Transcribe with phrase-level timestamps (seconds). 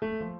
[0.00, 0.39] Thank you.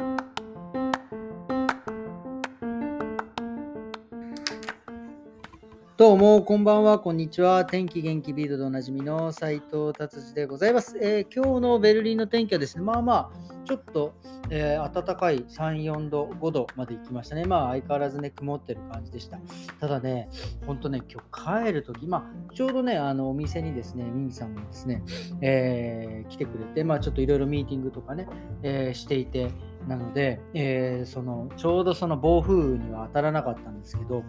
[6.01, 7.67] どうも、こんばんは、こんにちは。
[7.67, 14.15] 天気元気ビルドでおなじみの斉藤達治でございます、えー、今日のベルリンの天気はですね、まあまあ、ちょっと、
[14.49, 17.45] えー、暖かい3、4度、5度まで行きましたね。
[17.45, 19.41] まあ、相変わらずね、曇ってる感じでした。
[19.79, 20.31] ただね、
[20.67, 25.03] ほんとね、今日帰るとき、まあ、ちょうどね、あの、お店にですね、ミミさんがですね、
[25.43, 28.27] えー、来てくれて、まあ、ちょっといろいろミーティングとかね、
[28.63, 29.51] えしていて、
[29.89, 34.23] なので、えー、そのちょうどその暴風雨には当たらなかったんですけど、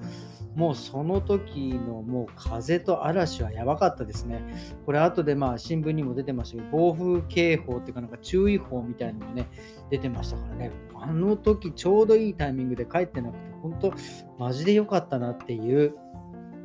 [0.55, 4.41] もうその時のもう風と嵐はやばかったですね。
[4.85, 9.49] これ後でまあ新聞にも出てましたけど、暴風警報っていうかなんか注意報みたいなのがね、
[9.89, 13.93] 出てましたからね、あの時ちょうどいいタイミングで帰ってなくて、本当
[14.39, 15.95] マジで良かったなっていう、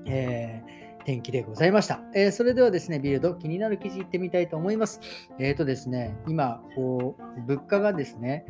[0.06, 0.62] え
[1.06, 2.00] 天気でございました。
[2.16, 5.00] えー、それではですね、ビルド、気になる記事いってみたいと思います。
[5.38, 8.44] えっ、ー、とですね、今、こう、物価がですね、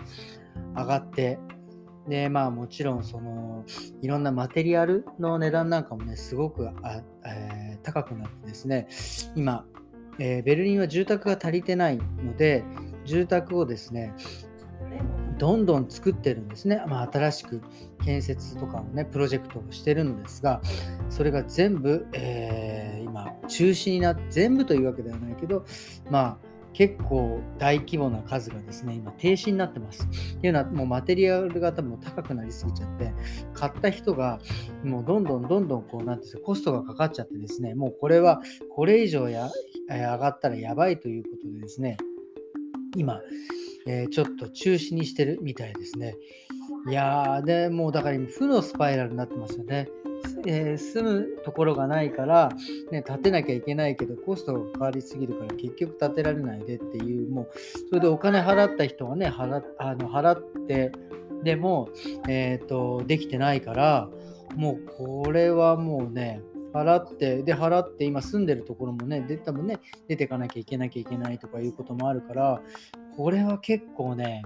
[0.74, 1.38] 上がって、
[2.08, 3.62] で、まあもちろん、その、
[4.00, 8.88] いろんなマテリアルの値段なんかもね、すごくあ、えー、高くなってですね、
[9.34, 9.66] 今、
[10.18, 12.64] えベルリンは住宅が足りてないので、
[13.04, 14.14] 住宅をですね、
[15.38, 16.82] どんどん作ってるんですね。
[16.86, 17.62] まあ、新しく
[18.04, 20.60] 建設とかをね、プロジェクトをしてるのですが、
[21.08, 25.64] それが全部、えー、今、中止になって、全部というわけではないけど、
[26.10, 30.06] まあ、結構大規模な数がですね、今停止になってます。
[30.36, 33.14] っていうのは、もうマテリアルが多分高くなりすぎちゃって、
[33.54, 34.40] 買った人が
[34.84, 38.42] もうどんどんどんどんこうなんですよ、コストがかかっちゃってですね、もうこれは
[38.74, 39.50] これ以上や、
[39.88, 41.96] 上がったらやばいということでですね、
[42.94, 43.22] 今、
[43.86, 46.16] えー、ちょっと中止にしてるみたいですね。
[46.88, 49.88] いやー、でもうだから今負のスパイラルになってますよね。
[50.46, 52.50] えー、住むところがないから、
[52.90, 57.48] ね、建てなきゃいけないけど、コストがかかりすぎるから結局建てられないでっていう、もう、
[57.88, 60.92] それでお金払った人はね、払あの払って、
[61.42, 61.88] でも、
[62.28, 64.08] えっ、ー、と、できてないから、
[64.54, 66.40] もうこれはもうね、
[66.72, 72.60] 払って、で、払って、今住んでるところもね、で多分ね、出てかなきゃいけなきゃいけないとかいうこともあるから、
[73.16, 74.42] これは結構ね、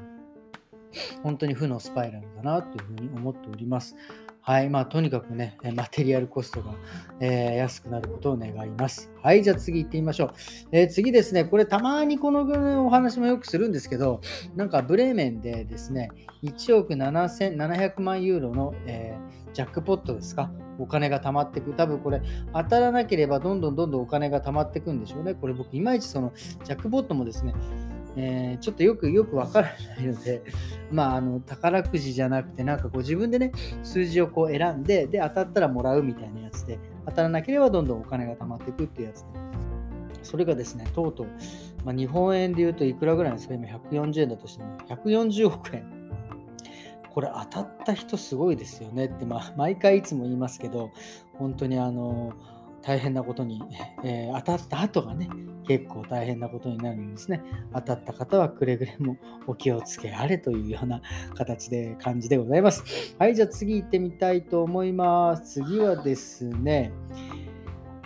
[1.22, 3.96] 本当に負のスパイラルだなというふうに思っております。
[4.42, 4.70] はい。
[4.70, 6.74] まあ、とにかくね、マテリアルコストが、
[7.20, 9.12] えー、安くなることを願います。
[9.22, 9.42] はい。
[9.44, 10.32] じゃあ次行ってみましょう。
[10.72, 14.20] えー、次ですね、これたまにこのお話もよくするんですけど、
[14.56, 16.10] なんかブレーメンでですね、
[16.42, 20.50] 1億7700万ユーロの、えー、ジャックポットですか？
[20.78, 21.74] お金が貯まっていく。
[21.74, 22.22] 多分これ
[22.54, 25.34] 当たらなければどんどんどんどんお金が貯まっていくんでしょうね。
[25.34, 26.32] これ僕いまいちその
[26.64, 27.54] ジャックポットもですね、
[28.16, 30.42] えー、ちょっとよくよくわからないので、
[30.90, 39.28] まあ、あの宝くじじゃなくて、なんかこう自分でね、数字をこう選んで、で、当たったらもらうみたいなやつで、当たらなければどんどんお金が貯まっていくっていうやつで、
[40.22, 41.26] それがですね、とうとう、
[41.84, 45.84] まあ、日本円で言うといくらぐらいですか、今140円だとしても、140億円。
[47.12, 50.90] これ当たった人すごいですよねって、まあ、毎回いつも言いますけど、
[51.38, 53.62] 本当にあのー大変なことに、
[54.04, 55.28] えー、当たった後がね、
[55.66, 57.42] 結構大変なことになるんですね。
[57.74, 61.02] 当たった方はくれぐれもお気をつけあれというような
[61.34, 63.14] 形で感じでございます。
[63.18, 65.62] はい、じゃあ次行ってみたいと思います。
[65.62, 66.92] 次はですね、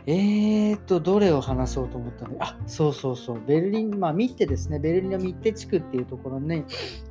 [0.06, 6.64] えーと、どれを話そうと思ったのあ、そうそうそう、ベルリン、まあ、ミッテですね、ベルリンのミッテ地区っていうところに、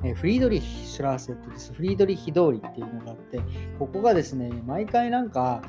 [0.04, 3.40] えー、フリードリヒ・シュラーセットです、フリードリヒ通りっていうのがあって、
[3.80, 5.62] ここがですね、毎回なんか、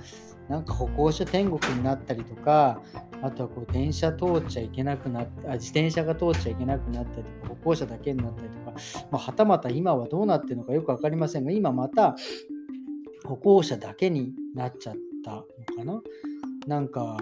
[0.50, 2.82] なんか歩行者天国になったりとか、
[3.22, 8.72] あとはこう電車通っちゃいけなくなっあ、自転車が通っちゃいけなくなったりとか、歩行者だけになったりとか、
[9.12, 12.16] まあ、はたまた今はどうなってるのかよく分かりませんが、今また
[13.26, 15.44] 歩行者だけになっちゃったの
[15.78, 16.02] かな。
[16.68, 17.18] なんか、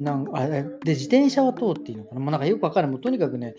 [0.00, 2.20] なんあで自転車は通っていいのかな？
[2.20, 2.88] もうなんかよくわかる。
[2.88, 3.54] もうとにかくね、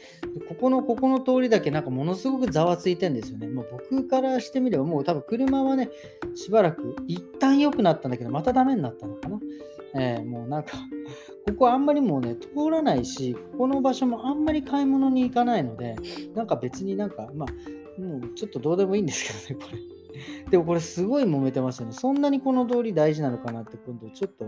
[0.48, 3.48] ここの、ここの通りだけなんかものすごくざわついてんですよね。
[3.48, 5.90] もう僕からしてみればもう多分車はね、
[6.36, 9.40] しばらく一旦良くなったんだけど、またダメになったのかな？
[9.96, 10.78] えー、もうなんか、
[11.48, 15.96] ここあんまりもうね、通らないし、ここの場所もあんまり買い物に行かないので、
[16.36, 19.99] なんか別になんか、まあ、もうちょっとどうでもいいんですけどね、これ。
[20.50, 21.94] でもこれすごい揉めてますよね。
[21.94, 24.46] そんなにこの通り大事なのかなって今度ちょっと、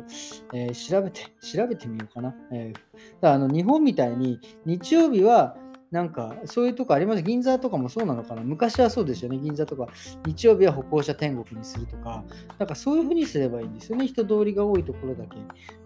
[0.54, 2.36] えー、調べて、調べてみようかな。
[2.52, 2.84] えー、だか
[3.22, 5.56] らあの日本みたいに日曜日は
[5.92, 9.38] なんかそういうとこあります銀座とかもそうなのかな昔はそうですよね。
[9.38, 9.88] 銀座とか
[10.26, 12.24] 日曜日は歩行者天国にするとか、
[12.58, 14.08] なんかそういうふうにすればいいんですよね。
[14.08, 15.38] 人通りが多いところだけ。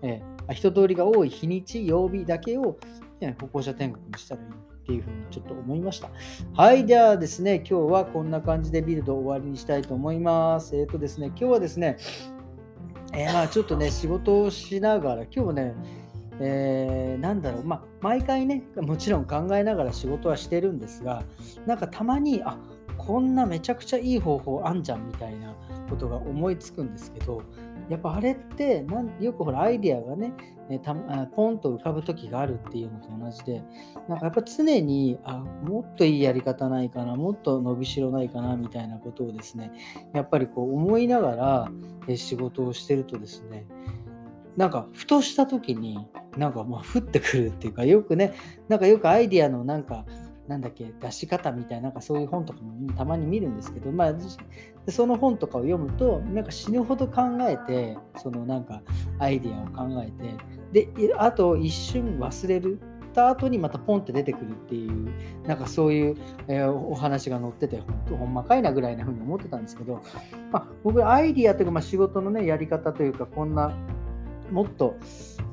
[0.04, 2.78] えー、人通りが多い日にち、曜日だけを、
[3.20, 4.75] ね、歩行者天国にしたらいい。
[4.86, 6.12] っていうふうにちょっと思いました。
[6.54, 10.76] はい、ではですね、今日はこんな感じでビルド終わりにしたいと思います。
[10.78, 11.98] えっ、ー、とですね、今日はですね、
[13.12, 15.74] えー、まあちょっとね、仕事をしながら、今日はね、
[16.40, 21.24] えー、なんだろう、まあ、毎回ね、もちろん考えながら仕事はしてるんですが、
[21.66, 22.75] なんかたまに、あっ
[23.06, 25.56] こんなめちゃくちゃいい方法あんじゃんみたいな
[25.90, 27.42] ことが思いつくんですけど
[27.90, 30.34] やっぱあれってなんよくほらアイディアがね
[30.84, 30.96] た
[31.28, 33.62] ポンと浮かぶ時があるっていうのと同じで
[34.10, 39.72] なんかやっぱ常にあもっといいやり方ないかなもっと伸びしろないかなみたいなことをですね
[40.14, 41.36] やっぱりこう思いなが
[42.08, 43.68] ら仕事をしてるとですね
[44.58, 48.34] なんかふとした時になんかまあ降ってくるっていうかよくね
[48.68, 50.06] なんかよくアイディアのなんか
[50.48, 58.82] なんだっけ出し方みたいななんかそういう本とかもたまに見るんですけど、まあ、その本とかを読むとなんか死ぬほど考えてそのなんか
[59.20, 60.12] アイディアを考え
[60.72, 62.80] てであと一瞬忘れる
[63.16, 65.10] た後にまたポンって出てくるっていう
[65.48, 70.04] なんかそういう、えー、お話が載ってて本当ほんまかいなぐらいな風に思ってたんですけど、
[70.52, 73.74] まあ、僕アイディアというか、まあ、仕事のねやり方というかこんな
[74.52, 74.96] もっと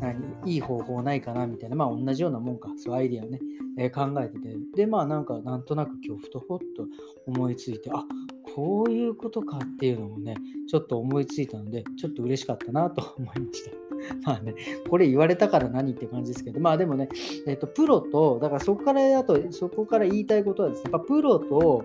[0.01, 3.41] 何いい方法ないかなみたいな、まあ同じようなもんか、そうアイディアをね、
[3.79, 6.87] えー、考えてて、で、まあなんかなんとなく今日ふとほっと
[7.27, 8.05] 思いついて、あ
[8.55, 10.37] こういうことかっていうのもね、
[10.69, 13.71] ちょっと思いついたので、ちょっと嬉しかったなと 思いました。
[14.27, 14.55] まあね、
[14.89, 17.09] これ言われたから何って感じですけど、まあでもね、
[17.47, 21.85] えっ、と、プロと、だからそこからあと、そこから言いたいことはですね、やっぱプロと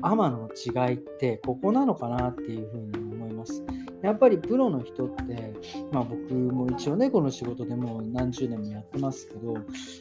[0.00, 3.62] アマの違いってここなのかなっていうふうに思います。
[4.02, 5.52] やっぱりプロの人って、
[5.92, 9.54] まあ、僕も一応ねこの仕事でもう何十年もやってますけど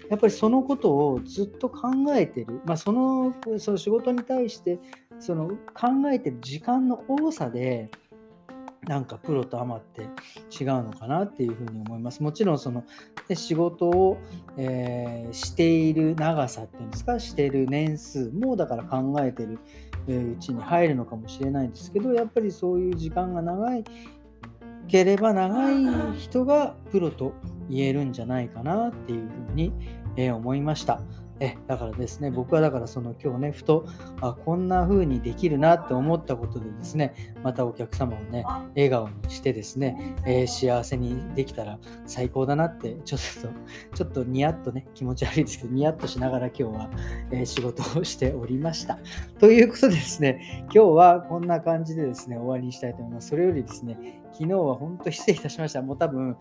[0.10, 4.80] やっぱりそのことをずっと考えてる、まあ、そのその仕事に対して
[5.20, 7.90] その考えてる時間の多さで
[8.88, 12.24] なんかプロとアマって違うのかなっていうふうに思います。
[12.24, 12.84] もちろんその
[13.34, 14.18] 仕事を、
[14.58, 17.20] えー、している長さっていうんですか？
[17.20, 19.60] してる年数もだから考えてる
[20.08, 23.84] うちに入るのかもしれないんですけどやっぱりそういう時間が長い
[24.88, 25.86] ければ長い
[26.18, 27.34] 人がプロと
[27.70, 29.72] 言えるんじゃないかなっていうふうに
[30.32, 31.02] 思いました。
[31.40, 33.86] えだからですね、僕はだからその今日ね、ふと
[34.22, 38.44] あこんな風にできるなって思ったことでですね、またお客様をね、
[38.76, 46.90] 笑顔にしてですね、えー、幸せにできたら最高だなって、ちょっと、ちょっとニヤッとね、気持ち悪いですけど、ニヤッとしながら今日は、
[47.32, 49.00] えー、仕事をしておりました。
[49.40, 53.30] ということでですね、今日はこんな感じでですね、終わりにしたいと思います。
[53.30, 55.82] それよりですね、昨日は本当失礼いたしました。
[55.82, 56.38] もう多分、もう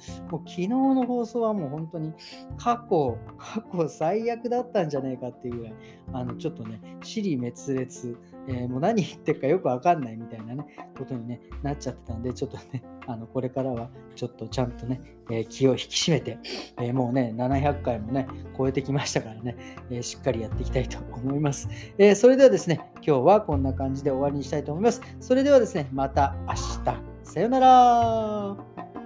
[0.49, 2.13] 昨日の放送はもう本当に
[2.57, 5.75] 過去、過去最悪だったんじゃないかっていうぐらい、
[6.13, 15.01] あの、ちょっとね、尻滅裂、えー、もう何言ってるかよくわかんないみたいなね、ことに、ね、なっちゃってたんで、ちょっとね、あの、これからはちょっとちゃんとね、
[15.31, 16.39] えー、気を引き締めて、
[16.79, 18.27] えー、もうね、700回もね、
[18.57, 19.57] 超えてきましたからね、
[19.91, 21.69] えしっかりやっていきたいと思います。
[21.99, 25.01] えそれではですね、今日はこんな感じで終わりにしたいと思います。
[25.21, 26.55] それではですね、また明
[26.85, 27.08] 日。
[27.29, 28.98] さよなら。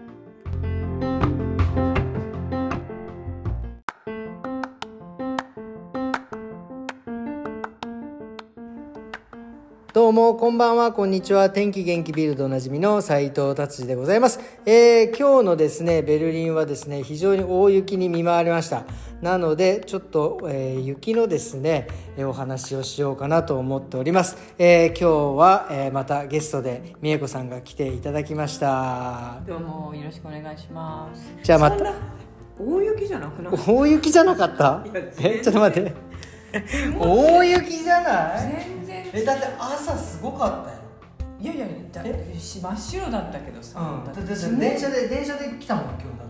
[10.22, 11.50] も、こんばんは、こんにちは。
[11.50, 14.38] 天気元気ビルドおなじみの斉藤達治でございます。
[14.64, 18.84] えー、今日のですね、ベルリンはですね、非常に大雪に見舞われました。
[19.20, 24.36] なので、ちょっと、えー、雪のですね、えお話をしようかなと思っております。
[24.58, 29.40] えー、今日は、えー、またゲストで美恵子さんが来ていただきました。
[29.44, 31.34] どうもよろしくお願いします。
[31.42, 31.94] じゃあまた。
[32.60, 34.84] 大雪じゃなくな大雪じゃなかった？
[35.18, 35.92] え、ちょっと待って。
[36.96, 38.81] 大雪じゃない？
[39.12, 40.76] え、だって朝すごかったよ。
[41.40, 42.02] いやいやだ
[42.38, 44.22] 真っ白だったけどさ、うん、だって
[44.56, 46.22] 電車で電車で来たもん今日だ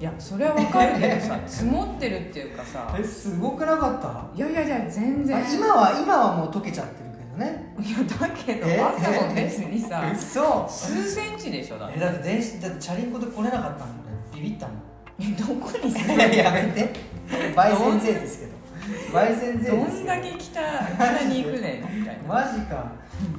[0.00, 4.24] いやそれはわかるけどさ積もってるっていうかさ えすごくなかった？
[4.34, 5.44] いやいやいや全然。
[5.54, 7.72] 今は今はもう溶けちゃってるけどね。
[7.78, 11.98] いやだけど朝も別にさそう数センチでしょだって。
[11.98, 13.96] えだって電子だってチャリンコで来れなかったもん
[14.34, 14.76] ビビったもん。
[15.20, 15.94] えどこに
[16.36, 16.92] やめて。
[17.54, 18.52] 焙煎税ですけど
[19.12, 22.28] 焙煎税どんだけ北北に行くねんみたいな。
[22.28, 22.92] マジか。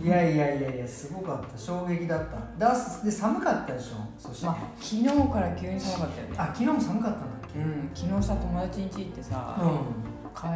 [0.03, 1.58] いやいやいやいやすごかった。
[1.58, 2.38] 衝撃だった。
[2.58, 3.96] だで寒かったでしょ？
[4.17, 6.36] そして、まあ、昨日から急に寒かったよね。
[6.38, 7.60] あ昨日も寒かったんだっけ？
[7.60, 9.65] うん昨日さ友達ん家行ってさ、う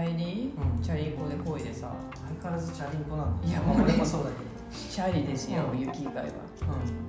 [0.03, 1.91] ん、帰り、うん、チャリンコでこいでさ。
[2.13, 3.47] 相変わらずチャリンコなんだ。
[3.47, 4.45] いやもう俺もそうだけど。
[4.89, 6.23] チャリですよ、うん、雪以外は。
[6.23, 6.29] うん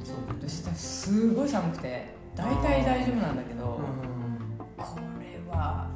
[0.04, 0.16] そう。
[0.42, 3.80] そしたらすごい寒くて大体大丈夫なんだけど、
[4.78, 5.90] うん、これは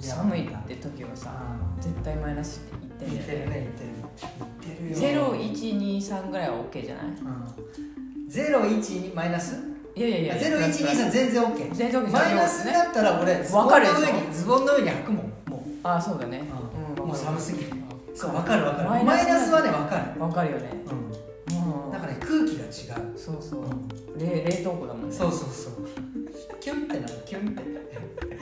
[0.00, 1.32] 寒いって時はさ
[1.80, 3.68] 絶対マイナスって言ってるね。
[4.90, 7.14] 言ってる0123ぐらいは OK じゃない、うん、
[8.28, 9.56] 012マイナス？
[9.94, 10.34] いやいやいや。
[10.34, 15.60] 0123全然 OK 全然 OK マイナスだったら俺ズボンの上にズボンの上に履くもんもう。
[15.82, 16.42] あそうだね、
[16.96, 17.72] うん、もう寒すぎて
[18.14, 18.88] そう分かる分かる。
[18.88, 20.20] マイナスはね分かる。
[20.20, 20.70] 分かるよね。
[21.50, 21.90] うん。
[21.90, 23.18] だからね空気が違う。
[23.18, 23.64] そうそう、
[24.18, 25.16] 冷冷凍庫だもんね。
[25.16, 25.88] そうそうそう。
[26.60, 27.62] キュンってなるキュンって。
[28.36, 28.39] で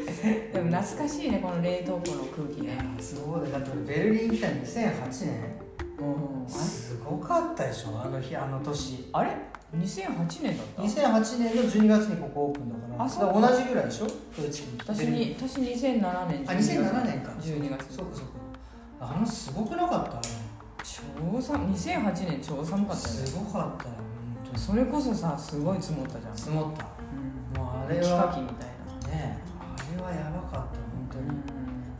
[0.68, 2.78] も懐かしいねこの冷凍庫の空気ね。
[3.00, 5.58] そうだだってベルリン来た2008年
[5.98, 6.46] うん。
[6.46, 9.08] あすごかったでしょあの日あの年。
[9.12, 9.30] あれ
[9.76, 13.04] ？2008年だった？2008年の12月にここオープンだから。
[13.04, 13.40] あそう。
[13.40, 14.06] 同じぐらいでしょ？
[14.36, 17.32] ドイツに私に私2007年あ2007年か。
[17.40, 18.32] 12月そうかそうか。
[19.00, 20.20] あのすごくなかった
[20.82, 21.02] 超
[21.40, 23.26] 寒2008年超寒かったよね。
[23.26, 23.90] すごかったよ
[24.56, 26.36] それこそさすごい積もったじゃん。
[26.36, 26.86] 積もった。
[27.56, 27.62] うん。
[27.62, 28.77] もうあれ雪かはきみたいね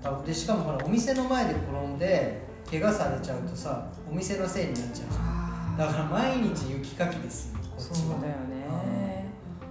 [0.08, 5.76] あでしかもほらお店の前で転んで怪我されちゃうとさお店のせいになっちゃうじゃん。
[5.78, 7.96] だから毎日雪かきですよこっちは。
[7.96, 9.26] そうだよね。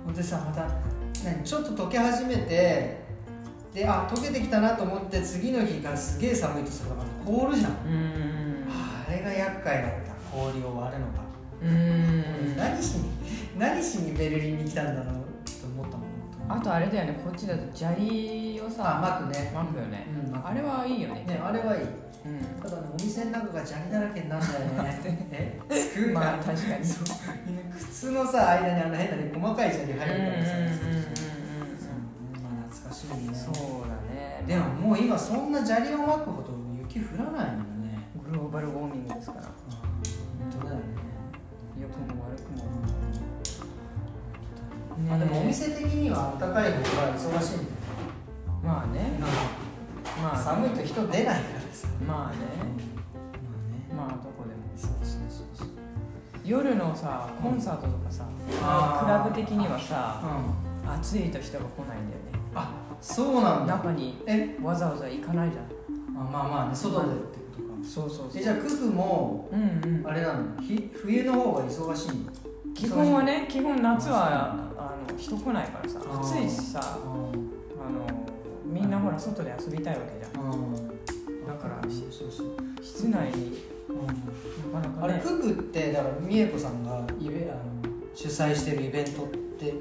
[0.05, 0.67] ほんでさまた
[1.23, 3.05] 何ちょっと溶け始めて
[3.73, 8.65] であ溶けてきたなと思って次の日がすげえ寒いとするとまた凍るじゃん、うん。
[8.69, 11.23] あれが厄介だった氷を割るのが、
[11.61, 12.57] うん。
[12.57, 13.09] 何しに
[13.57, 15.26] 何しにベルリンに来たんだろう
[16.49, 19.51] あとあれだよねこっちだと砂利をさあ巻くね。
[19.53, 20.47] 巻くよね、うん巻く。
[20.47, 21.25] あれはいいよね。
[21.27, 21.81] ねあれはいい。
[21.83, 22.61] うん。
[22.61, 25.01] ただねお店の中が砂利だらけになるんだよね。
[25.31, 26.85] えつくまあ確かに。
[26.85, 27.17] そう。
[27.77, 30.73] 靴のさ間にあの変なね細かい砂利入るからさ、うんうん
[32.43, 33.35] まあ懐かしいね。
[33.35, 33.53] そう
[33.87, 34.43] だね。
[34.47, 38.07] でももう今そんな砂利をまくほど雪降らないもんね。
[38.29, 39.41] グローバルウォーミングですから。
[39.43, 40.83] 本当だよね。
[41.79, 42.65] 良くも悪くも、
[45.07, 47.69] まあでもお店的には暖かい方が忙しいんだよ
[48.63, 49.19] まあね。
[50.21, 51.39] まあ寒いと人出ないから
[51.71, 51.87] さ。
[52.07, 52.37] まあね。
[53.95, 54.09] まあね。
[54.09, 54.61] まあどこでも。
[54.75, 55.67] そうそうそうそう
[56.43, 58.25] 夜のさコンサートとかさ、
[58.63, 59.05] あー。
[59.05, 60.21] クラブ的にはさ
[60.85, 60.91] うん。
[60.91, 62.39] 暑いと人が来ないんだよね。
[62.55, 63.75] あそうなんだ。
[63.75, 64.57] 中にえ？
[64.63, 65.65] わざわざ行かないじゃん。
[66.19, 67.87] あまあまあね外でってことか。
[67.87, 70.07] そうそうえじゃあククもうんうん。
[70.07, 72.73] あれなのひ冬の方が忙しいの？
[72.73, 77.27] 基本はね基本夏はあの人来ないからさ暑いしさあの
[78.65, 80.51] みんなほら外で遊びたいわけじゃん。
[80.51, 80.87] うん
[81.47, 83.57] だからそうそう室内に
[84.73, 85.13] なかなかね。
[85.13, 87.61] あれククってだから美恵子さんがイベあの
[88.13, 89.27] 主催してるイベントっ
[89.57, 89.73] て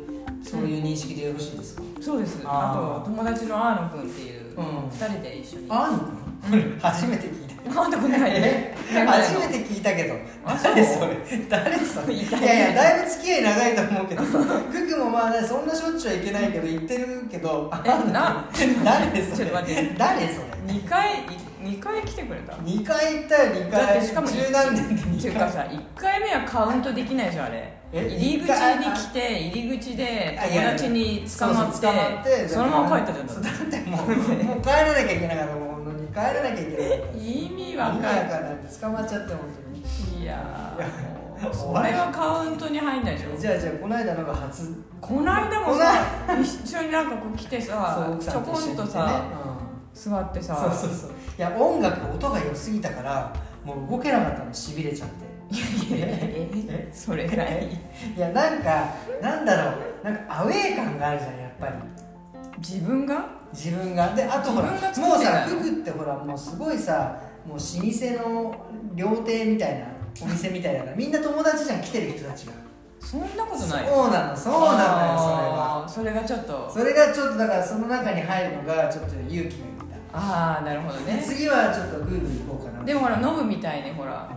[0.44, 2.40] そういう認識でよろしいですか、そうです。
[2.44, 4.64] あと友達のアーノ君っていううん。
[4.90, 5.66] 二人で一緒に。
[5.70, 5.92] あん？
[5.96, 5.98] の
[6.80, 7.74] 初めて聞いた。
[7.74, 8.74] なんでこんなにえ
[9.06, 10.14] 初めて聞いたけど。
[10.62, 11.16] 誰それ？
[11.48, 12.14] 誰それ？
[12.14, 14.24] いやいやだいぶ付き合い長いと思うけど。
[14.24, 14.30] さ
[14.72, 17.70] ククもまあねそんなしょっちゅうはいけないけど言ってるけど。
[17.84, 18.48] えな？
[18.84, 19.50] 誰それ？
[19.98, 20.46] 誰それ？
[20.66, 21.26] 二回
[21.60, 27.72] 二回来てくれた？2回行ったよ2だっ回てしかも十何年でってい2回うかさ1回目はカウントできないじゃんあれ。
[27.92, 28.06] え？
[28.16, 31.80] 入り口に来て入り口で友達に捕まっ
[32.22, 33.78] てそのまま帰ったじゃんだって。
[33.90, 34.06] もう
[34.44, 35.75] もう帰らなきゃいけなかったもう
[36.16, 38.25] 帰らなきゃいけなかったて意味わかんない
[38.80, 40.23] 捕まっちゃって本当に。
[40.23, 43.38] いやいやーもうそれはカウントに入んないでしょ。
[43.38, 44.82] じゃあじゃあこの間のが初。
[44.99, 46.06] この間もさ
[46.40, 49.25] 一緒になんかこう来てさちょこさんとさ
[49.92, 50.54] 座ってさ。
[50.54, 51.11] うんそうそうそう。
[51.37, 53.30] いや音楽音が良すぎたから
[53.62, 55.26] もう動けなかったのしびれちゃって。
[55.54, 56.88] いやいやえ？
[56.94, 57.68] それぐらい？
[58.16, 60.04] いやなんかなんだろう。
[60.04, 61.75] なんかアウェー感があるじゃんやっぱり。
[62.58, 63.35] 自分が？
[63.56, 64.14] 自分が。
[64.14, 69.86] であとほらもうさククってほらもうすごいさもう老舗の料亭みたいな
[70.22, 72.52] お店みたいだからみんな友達じゃん来てる人たちが。
[73.00, 73.86] そんなことない。
[73.86, 75.84] そうなのそうなのよそれは。
[75.88, 76.70] それがちょっと。
[76.70, 79.50] それがちょっとだからその中に入るのがちょっと勇気がいっ
[80.12, 81.22] ああなるほどね。
[81.25, 82.84] 次はちょっとグーグー行こうかな。
[82.84, 84.28] でもほらノブみたいにほら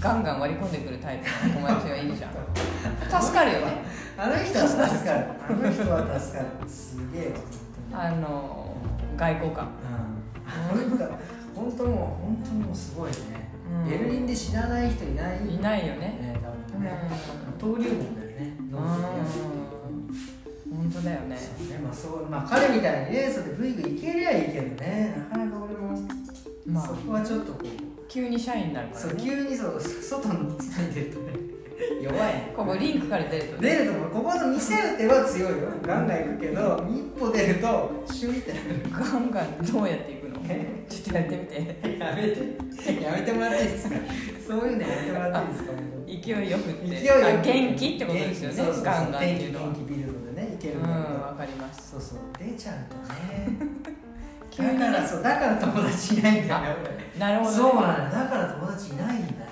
[0.00, 3.22] ガンガン割り込んでくるタイプの友達がいいじゃん。
[3.22, 3.82] 助かるよね。
[4.18, 5.26] あの人は助かる。
[5.48, 6.68] あの人は助かる。
[6.68, 7.38] すげえわ
[7.92, 8.76] あの
[9.16, 9.68] 外交官。
[10.68, 10.98] 本当にうん。
[11.54, 13.16] 本当もう本当もうすごいね、
[13.84, 13.90] うん。
[13.90, 15.54] ベルリンで知らない人いない？
[15.54, 16.00] いないよね。
[16.00, 16.82] ね多うん。
[16.82, 17.10] 分ね
[17.60, 18.56] 登竜門だよね。
[20.70, 21.36] 本当だよね。
[21.36, 21.78] そうね。
[21.82, 25.14] まあそうまあ彼みたいにねそれでグイグイいけりゃいいけどね。
[25.30, 25.98] なかなか俺も、
[26.66, 26.86] まあ。
[26.86, 27.66] そこはちょっとこう。
[28.08, 31.32] 急に社員になるからそうね急にそう外に外に出るとね
[32.02, 32.52] 弱い。
[32.56, 33.70] ここリンクから出るとね。
[33.76, 35.68] 出るとここの店打ては強いよ。
[35.82, 38.62] ガンガン行くけど一歩出るとシュンってなる。
[38.90, 40.40] ガンガンどうやっていくの？
[40.48, 40.84] え？
[40.88, 41.98] ちょっとやってみて。
[41.98, 43.02] やめて。
[43.02, 43.96] やめてもらっていいですか？
[44.46, 45.72] そういうのやめてもらっていいですか？
[46.08, 46.86] 勢いよくって。
[46.86, 47.26] 勢いよく。
[47.26, 48.82] あ元気ってことですよね。
[48.82, 49.66] ガンガンっていうのは。
[49.68, 51.90] 元気元気ビルドでねいけうんるんだわかります。
[51.92, 52.18] そうそう。
[52.38, 53.58] 出ちゃうとね。
[54.58, 56.60] だからそうだから友達いないんだよ。
[56.60, 57.56] ねなるほどね。
[57.56, 58.10] そうなのよ。
[58.10, 59.50] だから友達いないんだよ。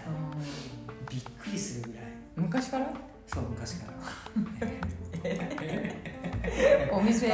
[1.06, 1.95] うびっくりするぐらい。
[1.95, 1.95] ん
[2.36, 2.86] 昔から？
[3.26, 3.92] そう昔から。
[6.92, 7.32] お店？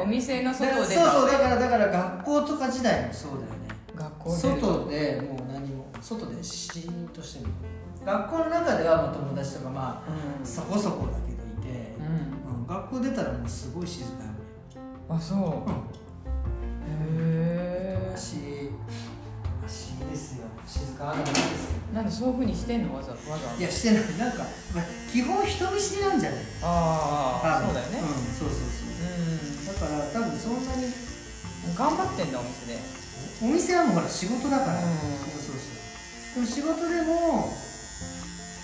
[0.00, 3.48] お店の外でそうそうだからだから学校とか時代もそうだよね。
[3.94, 4.36] 学校で。
[4.36, 7.50] 外でもう何も外でシーンとしてる
[8.04, 10.42] 学校の中ではまあ友達とかまうん。
[10.42, 12.06] あそこそこだけどいて、うん。
[12.60, 14.30] うん、学校出たらもうすごい静かよ
[15.10, 15.38] あそう。
[15.38, 15.44] うん。
[15.44, 15.48] へ
[18.12, 18.14] え
[19.68, 22.94] 足足ですよ静かなんですよなんでそういうふうにしてんの？
[22.96, 23.54] わざわざ。
[23.58, 24.02] いやしてない。
[24.18, 24.44] なんか、
[24.74, 26.40] まあ、基本人見知りなんじゃない？
[26.62, 28.00] ああそうだよね。
[28.00, 28.92] うんそうそうそう。
[28.92, 29.66] うん。
[29.66, 30.92] だから多分そんなに
[31.76, 32.78] 頑張ってんだお店で。
[33.40, 34.88] お店はもうほら仕事だから、うん。
[35.32, 36.44] そうそうそう。
[36.44, 37.52] でも仕事でも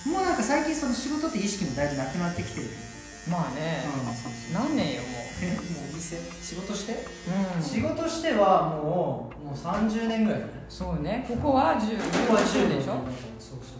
[0.04, 2.68] もうなんか最近その仕事って意識もだいぶなくなってきてる、
[3.28, 4.52] まあね、うんそうそう。
[4.52, 6.16] 何年よもえもうお店？
[6.16, 6.96] 仕事して、う、
[7.56, 10.52] うん、仕事してはもうもう30年ぐらいだね。
[10.68, 11.24] そうね。
[11.28, 12.92] ここは10ここは10でしょ？
[13.38, 13.78] そうそう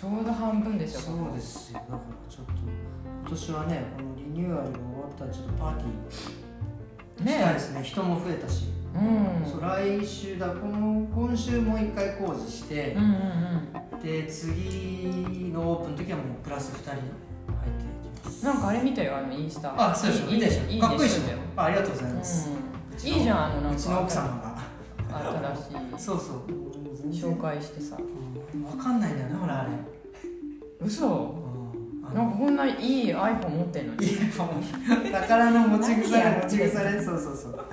[0.00, 1.80] そうちょうど半分でしょそうですよ。
[1.80, 6.24] だからちょっと今年はねこのリニューアルが終わったらちょっとパーティーし
[7.16, 7.82] たいねですね。
[7.82, 9.50] 人も増えたし、うん。
[9.50, 13.10] そう来週だこの今週もう一回工事してうん、うん
[13.94, 14.02] うん。
[14.02, 18.01] で次のオープンの時はもうプラス2人入って
[18.42, 19.74] なんかあれ見たよあのインスタ。
[19.90, 20.26] あそうでしょ。
[20.28, 20.70] いい見たでしょ。
[20.70, 21.22] いいかっこいいでしょ。
[21.56, 23.76] あありがとうございます、うん、いいじゃんあのなんか。
[23.76, 24.62] うちの奥様が。
[25.12, 27.12] 新しそうそう。
[27.12, 27.96] い紹介してさ。
[28.54, 28.62] うん。
[28.62, 29.70] 分かんないんだよね俺あれ、
[30.80, 31.40] 嘘。
[32.14, 34.06] なんかこんないい iPhone 持ってんのに。
[35.12, 37.02] 宝の持ち腐れ持ち腐れ？
[37.02, 37.66] そうそうそう。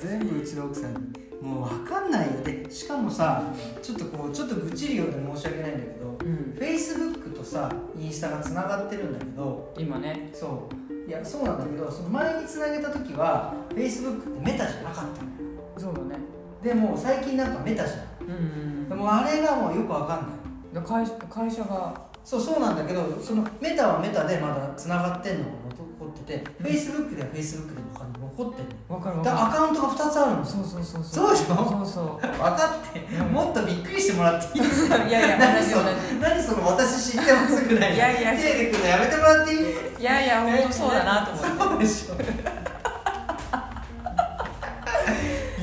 [0.00, 0.98] 全部うちの奥さんに。
[1.42, 2.42] もう分かんないよ。
[2.42, 3.42] でしかもさ
[3.82, 6.18] ちょっとこうちょっと愚痴るようで申し訳ないんだけど
[6.54, 10.30] うん Facebook とさインスタがつながってるんだけど今ね。
[10.32, 10.84] そう。
[11.08, 15.34] いやそうなんだけどその前につなげた時は Facebook ってメタじゃなかったのよ。
[15.76, 16.22] そうだね。
[16.62, 18.36] でも最近なんかメタじゃうんうん
[18.84, 18.88] ん。
[18.88, 20.74] でもあれがもうよく分かんない。
[20.74, 22.04] で会会社が。
[22.24, 26.66] そうそうなんだけどそのメタはメタでまだつながってんのが残ってて、うん。
[26.66, 27.92] Facebook では Facebook でも
[28.36, 28.98] 残ってんの。
[28.98, 31.24] 分かる分だからアかカウントが2つあるんるですよそうそうそう。
[31.24, 31.54] そうでしょ？
[31.54, 33.32] そうそ分かって、うん。
[33.32, 34.96] もっとびっくりしてもらっていいですか？
[35.04, 35.96] ういやいや何その同じ。
[36.18, 37.94] 同何その私知ってますぐらい。
[37.94, 38.36] いやいや。
[38.36, 39.58] 手でくるのやめてもらっていい？
[39.58, 39.64] じ
[40.00, 41.86] いやいや本当そうだなと思って。
[41.86, 42.54] そうでしょ。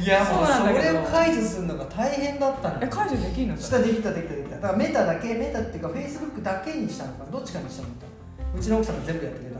[0.01, 2.81] いやもうそれを解除するのが大変だったのよ。
[2.83, 3.57] え解除できるの？
[3.57, 4.55] したできたできたできた。
[4.55, 7.31] だからメタだけメタっていうかフェイスブックだけにしたのかな？
[7.31, 7.89] どっちかにしたの？
[7.89, 7.93] か
[8.57, 9.50] うちの奥さんが全部やってく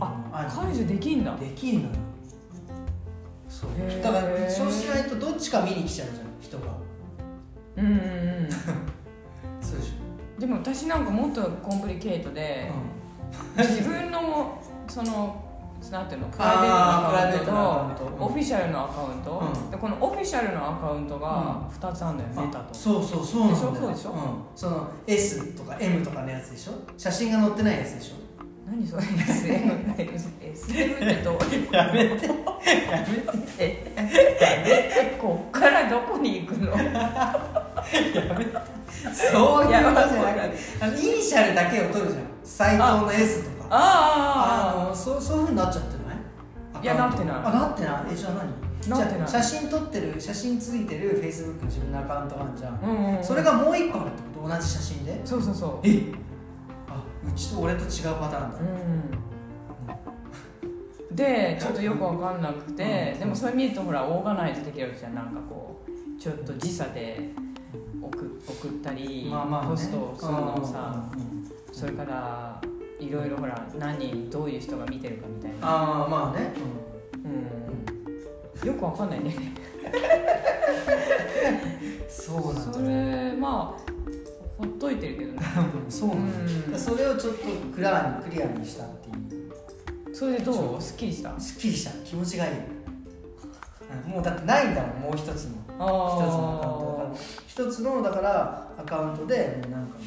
[0.00, 1.36] あ解除できんだ。
[1.36, 1.94] できんのよ。
[3.48, 3.70] そう。
[4.02, 6.74] だからそうしないとどっちか見に来ちゃうじゃん人が。
[7.76, 8.50] うんうんうん。
[9.60, 9.92] そうでし
[10.38, 15.42] でも私なんかもっとコンプリケートでょ、自分のその
[15.90, 19.70] なんていうのプライベートのアカウントとオフィシャルのアカウント、うん。
[19.70, 22.74] でこのオフィシャルのアカウントが2つあるんだよ、うんメタと。
[22.74, 23.80] そうそうそうなんだよでしょ？
[23.80, 24.10] そうでしょ？
[24.10, 24.14] ん、
[24.54, 26.72] その S とか M とかのやつでしょ？
[26.98, 28.25] 写真が載ってないやつでしょ？
[28.66, 30.04] 何それ？SM, って。
[31.22, 31.38] どう
[31.72, 32.28] やめて。
[33.58, 36.72] ええこっからどこに行くの？
[39.12, 42.24] そういうことじゃなくてあのイニシャルだけを取るじゃん。
[42.42, 43.68] 斎藤の S とか。
[43.70, 46.14] ああのそうそういうふうになっちゃってな
[46.80, 46.82] い？
[46.82, 47.36] いやなってない。
[47.36, 48.12] あなってない？
[48.12, 48.48] えじゃあ何？
[49.28, 53.24] 写真撮ってる写真ついてる Facebook の自分のアカウントがあるじゃん、あうんうん。
[53.24, 54.48] それがもう一個あるってこと？
[54.48, 55.20] 同じ写真で？
[55.24, 55.88] そうそうそう。
[55.88, 56.02] え？
[57.36, 58.62] あうちと俺と違うパターンだ、う
[61.12, 61.14] ん。
[61.14, 63.18] でちょっとよくわかんなくて、うん。
[63.20, 65.14] でもそれ見るとほらオーガナイズできるじゃん。
[65.14, 67.32] なんかこうちょっと時差で
[68.00, 71.04] 送送ったり、まあまあ、ね、ポストするのもさ、
[71.72, 72.58] それから
[72.98, 76.54] いろいろほら何人どういう人が見てるかみたいな、ああまあね、
[78.62, 79.36] うん、よくわかんないね。
[82.08, 83.95] そうなんだそれまあ
[84.58, 85.38] ほっといてるけどね。
[85.88, 86.08] そう
[86.70, 90.14] なんそれをちょっとクラーにクリアにしたっていう。
[90.14, 90.82] それでどう？
[90.82, 91.38] すっきりした？
[91.38, 91.90] すっきりした。
[92.04, 92.54] 気持ちがいい、う
[94.08, 95.56] んもうだってないんだもんもう一つの。
[95.78, 97.10] あ一つのアカウントだから。
[97.46, 100.04] 一つのだからアカウントでもうなんかも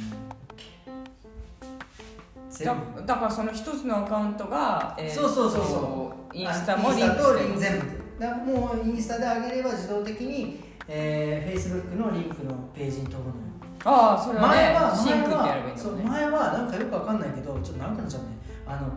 [2.50, 3.06] う全だ部。
[3.06, 6.38] だからその一つのアカウントが、えーそうそうそうそう。
[6.38, 7.86] インスタもあリンクしてる全部。
[8.20, 13.49] だもうインスタで上げれば自動的に、えー、Facebook のリンクのページに飛ぶのよ
[13.86, 18.28] ああそれはね前はシンクってやればいい前はなんかよくわかんないけどちょっと長くなっちゃうね
[18.66, 18.94] あの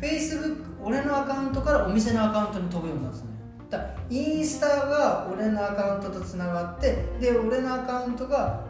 [0.00, 3.36] Facebook 俺のアカウントからお店のアカウントに飛ぶようになってたのよ
[3.70, 8.64] だインスタが俺のアカウントとつながってで俺のアカウントが、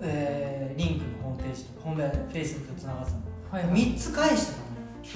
[0.00, 3.94] えー、リンクのホームページとホームページ Facebook とつながってたの、はいはい。
[3.94, 4.66] 3つ返してたのよ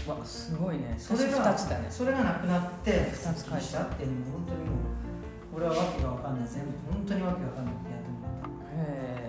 [0.06, 0.94] わすごいね。
[0.98, 1.86] それが2つだね。
[1.90, 3.82] それがなくなって二つ返した。
[3.82, 6.48] ってもう本当にもう俺はわけがわかんない。
[6.48, 8.48] 全部本当にわけがわかんないってやってもらった。
[8.48, 9.19] へえ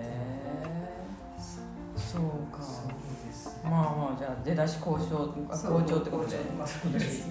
[2.12, 2.22] そう
[2.54, 2.62] か。
[2.62, 2.88] そう
[3.26, 6.36] ですまあまあじゃあ出だし交渉あ好調ってことで。
[6.58, 7.30] まとめてす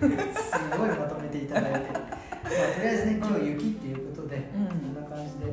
[0.00, 2.48] ごいまとめていただいて、まあ、と
[2.82, 4.66] りあえずね今日雪っていうことで、うん。
[4.66, 5.46] こんな感じで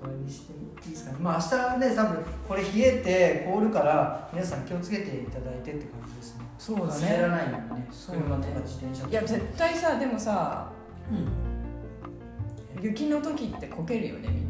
[0.00, 0.56] 終わりにしてい
[0.88, 1.18] いですかね。
[1.20, 6.46] まあ明日ね多分これ冷えて凍るから皆さん気をつけていただいてって感じですね。
[6.58, 9.10] そうだ滑らねないようにね車とか自転車とか。
[9.10, 10.70] いや絶対さでもさ
[11.10, 12.82] うん。
[12.82, 14.49] 雪の時ってこけるよねみん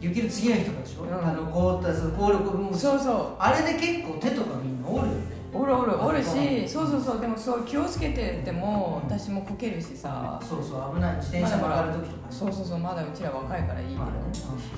[0.00, 1.14] 雪の次の日とかでしょ、うん。
[1.14, 3.26] あの凍ったその効力もそうそう。
[3.38, 6.68] あれで結構手とかみんな折るよねおるおるおるうし。
[6.68, 7.20] そうそうそう。
[7.20, 9.12] でもそう気をつけててもうん。
[9.12, 10.40] 私もこけるしさ。
[10.42, 11.16] そうそう危ない。
[11.16, 12.78] 自転車曲がる時とかそうそうそう。
[12.78, 14.00] まだうちら若いからいいけど。
[14.00, 14.20] まあね。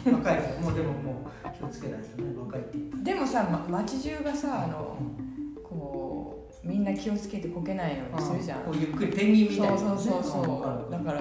[0.06, 0.14] うん。
[0.14, 2.34] 若いからもうでももう気をつけないとね。
[2.38, 10.92] 若いってでもさ、ま、街中がさあのうんこうみんな気をつけてこけないようにするじゃん、こうゆっくりペンギンみたいなそうそうそうそう。
[10.92, 11.20] だから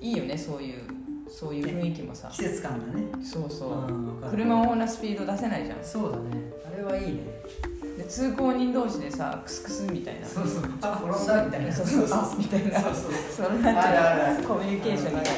[0.00, 0.82] いいよねそういう
[1.32, 2.28] そういう雰囲気もさ。
[2.30, 3.06] 季節感がね。
[3.24, 4.30] そうそう。
[4.30, 5.78] 車もこんなスピード出せないじゃん。
[5.82, 6.52] そうだね。
[6.70, 7.22] あれはいいね。
[7.96, 10.26] で通行人同士でさクスクスみたいな。
[10.26, 10.64] そうそう。
[10.82, 11.72] あ転んだみたいな。
[11.72, 12.38] そうそうそう。
[12.38, 12.80] みたいな。
[12.80, 13.08] そうそ
[13.44, 14.44] うそんなあるあるある。
[14.44, 15.28] コミュニケーションだか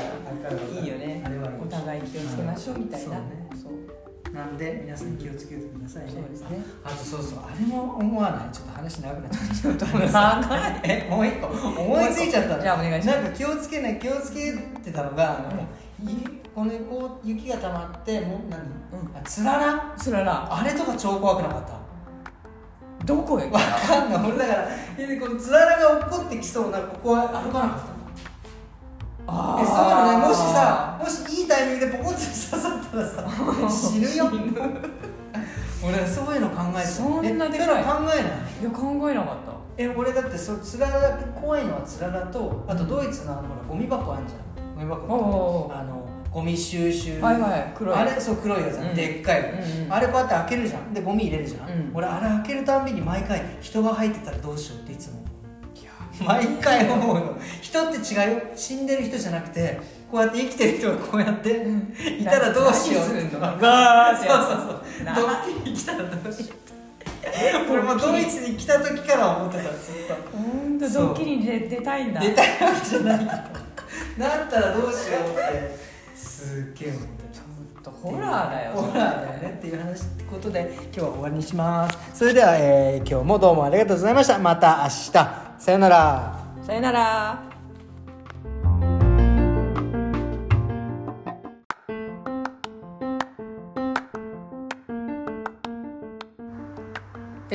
[0.42, 0.58] らる。
[0.74, 1.22] いいよね。
[1.62, 3.16] お互い気をつけましょうみたいな。
[3.62, 3.94] そう
[4.34, 6.10] なんで皆さん気をつけてくださいね。
[6.10, 6.64] そうですね。
[6.82, 7.38] あとそうそう。
[7.38, 8.52] あれも思わない。
[8.52, 9.86] ちょっと話長くなっちゃった。
[9.86, 11.46] 長い えもう一個。
[11.46, 12.62] 思いついちゃったの。
[12.62, 13.22] じゃあお願いします。
[13.22, 14.52] なんか気をつけない気をつけ
[14.82, 15.66] てたのがあの、
[16.10, 18.60] いこのこう雪が溜まってもう何、
[19.14, 19.92] あつらら？
[19.96, 20.48] そらら。
[20.50, 23.04] あれとか超怖くなかった？
[23.04, 23.44] どこへ？
[23.50, 24.30] わかんない。
[24.30, 27.94] 俺だからえこのつららが落っこってきそうなここは歩かなかった
[29.26, 33.24] あえそういうのねもしさもしいいタイミングでポコッと刺さったらさ
[33.70, 34.30] 死ぬよ。
[35.86, 36.88] 俺そういうの考えてた。
[36.88, 37.84] そんなでかい。
[37.84, 38.60] 考えない？
[38.60, 39.52] いや考えなかった。
[39.76, 47.20] え俺だってそつらら怖いのはつららとあとドイツのあのほらゴミ箱あんじゃんゴミ箱あのゴミ収集。
[47.20, 47.72] はいはい。
[47.76, 47.96] 黒い。
[47.96, 48.94] あれそう黒いやつ、うん。
[48.94, 49.92] でっかい、うんうん。
[49.92, 50.92] あれこうやって開けるじゃん。
[50.92, 51.90] でゴミ入れるじゃん、うん。
[51.94, 55.24] 俺あれ開けるたんびに毎回人が入ってたらどうしようっていつも。
[56.24, 57.36] 毎回思うの。
[57.60, 58.42] 人って違うよ。
[58.54, 61.66] 死んでる人じゃなくてこうやって生きてる人がこうやって
[62.20, 63.14] いたらどうしよう。
[63.14, 63.40] 何すんの？
[63.58, 65.04] ガーそうそうそう。
[65.04, 66.50] なドッキリ来たらどうしよう。
[66.50, 66.63] って
[67.70, 69.70] 俺もドイツに来た時から思ってたずっ
[70.08, 70.14] と。
[70.36, 72.20] 本当ドッキリに出出たいんだ。
[72.20, 73.30] 出たいわけじゃないけど
[74.18, 75.78] なったらどうしようって
[76.14, 77.34] すっげえ思ってた。
[77.34, 78.72] ちょっとホラーだよ。
[78.72, 81.98] ホラーだよねっていう話ってことで今日は終わりにします。
[82.14, 84.38] それでは、えー今日もどうもありがとうございました。
[84.38, 85.12] また明日。
[85.58, 86.32] さよなら。
[86.66, 87.53] さよなら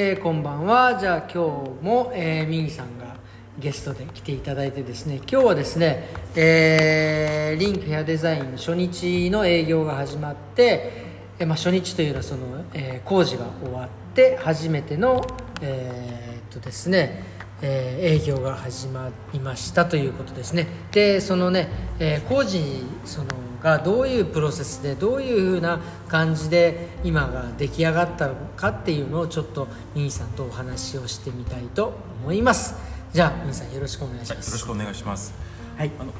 [0.02, 0.98] えーこんばんは。
[0.98, 3.18] じゃあ今日も、えー、ミンさんが
[3.60, 5.16] ゲストで来ていただいてですね。
[5.30, 6.08] 今日はですね、
[6.38, 10.94] えーリンクヘアデザイン初日の営業が始まって、
[11.38, 15.22] えーまあ、初日というのはその、えー工事が終わって初めての
[15.62, 17.22] えーっとですね
[17.62, 20.68] えー営業が始まりましたということですね。
[20.92, 21.68] でそのね、
[22.00, 22.62] えー工事
[23.06, 23.28] その
[23.62, 31.94] がどういうプロセスでどういうふうな感じで今が出来上がったのかっていうのをちょっとミンさんとお話をしてみたいと
[32.24, 32.76] 思います。
[33.12, 35.34] じゃあミンさんよろしくお願いしはい、ますよろしくお願いします。
[35.78, 35.92] はい。
[36.00, 36.14] あの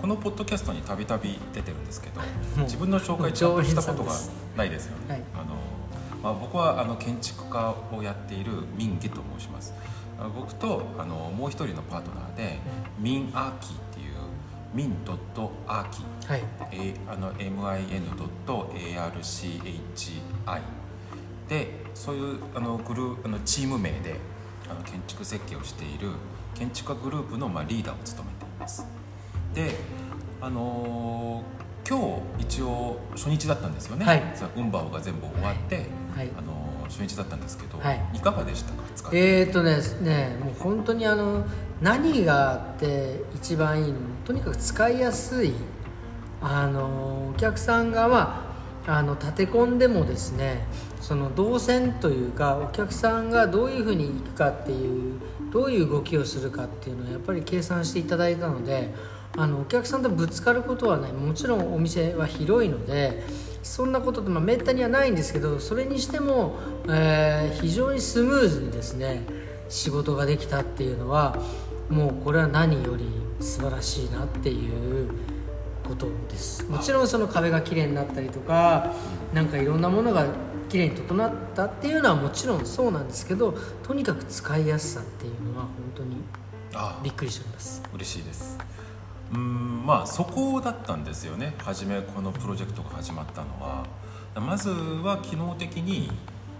[0.00, 2.20] このポッドキャストにたびたび出てるんですけど
[2.62, 4.12] 自分の紹介ちゃんとしたことが
[4.56, 5.22] ないですよね、はい。
[5.34, 5.44] あの
[6.22, 9.74] まあ、僕はあの建築家をやっているミンゲと申します。
[9.76, 9.97] あ
[10.34, 12.58] 僕とあのもう一人のパートナーで
[12.98, 14.14] ミンアーキーっていう
[14.74, 16.32] ミンドットアーキー。
[16.32, 16.42] はい。
[16.72, 20.20] A あの min.archi
[21.48, 24.16] でそういうあのグルーあのチーム名で
[24.68, 26.10] あの建築設計をしている
[26.54, 28.86] 建築家グループの、まあ、リーダーを務めています。
[29.54, 29.74] で
[30.40, 31.44] あのー
[31.88, 34.22] 今日一応初日だったんですよね、はい。
[34.34, 36.28] さウンバオが全部終わって、はい。
[36.36, 36.57] あのー
[36.88, 38.00] 初日だったんですけど、はい。
[38.14, 38.82] いかがでしたか？
[38.96, 41.44] 使ってえーとねねもう本当にあの
[41.80, 43.98] 何があって一番いいの？
[44.24, 45.52] とにかく使いやすい
[46.40, 48.44] あのお客さんがま
[48.86, 50.64] ああの立て込んでもですね
[51.00, 55.20] その動線というかお客さんがどういうふうに行くかっていう
[55.52, 58.94] どういう動きをするかっていうのをやっぱり計算していただいたので
[59.36, 61.12] あのお客さんとぶつかることはない。
[61.12, 63.22] もちろんお店は広いので
[63.68, 66.56] そんなことってまあめったにはないんですけどそれにしても、
[66.88, 69.22] えー非常にスムーズにですね
[69.68, 71.36] 仕事ができたっていうのは
[71.90, 73.06] もうこれは何より
[73.40, 75.10] 素晴らしいなっていう
[75.86, 76.64] ことです。
[76.68, 78.92] もちろんその壁が綺麗になったりとか
[79.34, 80.26] なんかいろんなものが
[80.68, 86.16] 綺麗に整ったっていうのはもちろんそうなんですけどとにかく使いやすさっていうのは本当に
[86.74, 86.98] あ。
[87.02, 87.82] びっくりしております。
[87.94, 88.58] 嬉しいです
[89.32, 91.54] うーんまあそこだったんですよね。
[91.58, 93.86] 初めこのプロジェクトが始まったのは。
[94.34, 96.10] まずは機能的に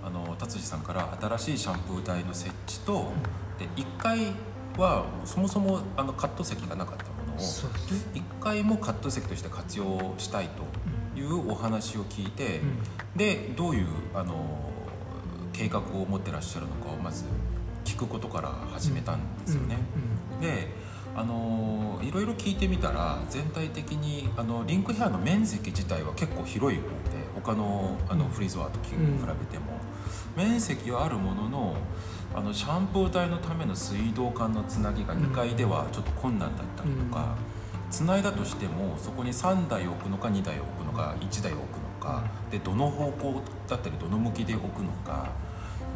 [0.05, 3.13] あの達治さんから新しいシャンプー台の設置と
[3.59, 4.33] で1階
[4.77, 10.49] はそもそもあのカット席がなかったものをそうです1階もカット席として活用したい
[11.15, 12.79] というお話を聞いて、うん。
[13.17, 14.35] でどういうあの
[15.53, 17.25] 計画を持ってらっしゃるのかをまず
[17.85, 19.79] 聞くことから始めたんですよね。
[20.41, 20.69] で
[21.17, 26.91] あのいろいろ聞いてみたら全体的にあのリンクヘアの面積自体は結構広い方で
[27.35, 29.67] 他のあのフリーズワーと比べても、
[30.37, 31.77] 面積はあるものの
[32.35, 37.37] あのシャンプー台のための水道管のつなぎが2階ではちょっと困難だったりとか、
[37.91, 45.31] つないだとしてもそこに3台置くのか2台置くのか1台置くのかでどの方向だったりどの向きで置くのか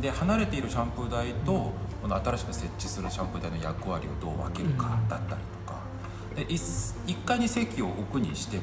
[0.00, 1.72] で離れているシャンプー台と
[2.02, 5.80] この新しく設置するシャンプー台の役割をどう分けるかだったりとか。
[6.34, 8.62] で 1, 1階に席を置くにしても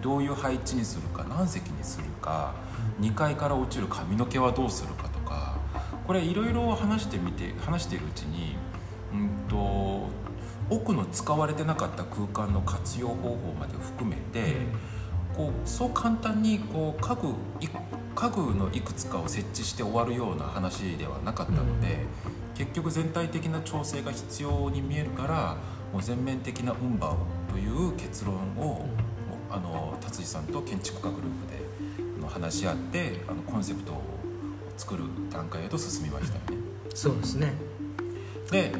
[0.00, 2.54] どういう配置にするか何席にするか
[3.00, 5.58] 2階から落ちる髪の毛はどうするかとか
[6.06, 8.56] これいろいろ話してみて話しているうちに、
[9.12, 10.08] うんと、
[10.70, 14.56] 奥の使われてなかった空間の活用方法まで含めて、
[15.36, 17.34] こうそう簡単にこう家具
[18.14, 22.00] 家具のいくつかを設置して終わるような話ではなかったので、
[22.54, 25.56] 結局全体的な調整が必要に見えるから
[25.92, 27.16] もう全面的な運波を
[27.50, 28.86] という結論を、
[29.50, 34.02] あの達治さんと建築家グループで話し合ってあのコンセプトを
[34.78, 36.62] 作る段階へと進みましたよね。
[36.94, 37.52] そうですね
[38.50, 38.72] で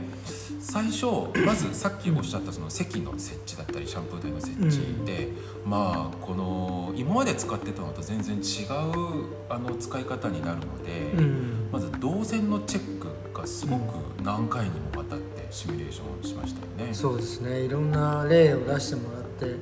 [0.61, 1.07] 最初
[1.45, 5.29] まずさっきおっしゃったその席の設置だったりシャンプー台の設置で、
[5.65, 13.02] うん、まあこの今まで使ってたのと全然違うあの使い方になるので、うん、まず動線のチェッ
[13.33, 13.81] クがすごく
[14.23, 16.85] 何回にもわたってシミュレーションしましたよね。
[16.89, 17.61] うん、そうですね。
[17.63, 19.57] いろんな例を出してもらって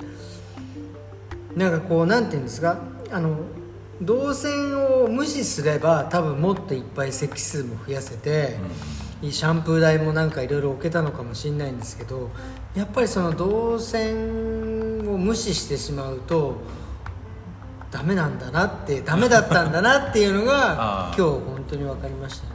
[1.57, 2.79] なんかこうなんていうんですか？
[3.11, 3.37] あの
[4.03, 8.57] 動線を無視すれば多分もっといっぱい席数も増やせて、
[9.23, 12.31] うん、シャンプー台もなんかいろいろ置けたのかもしれないんですけど
[12.75, 16.57] やっぱりその動線を無視してしまうと
[17.91, 22.51] ダメなんだなってダメだったんだなっていうのが 今日本当に分かりましたね。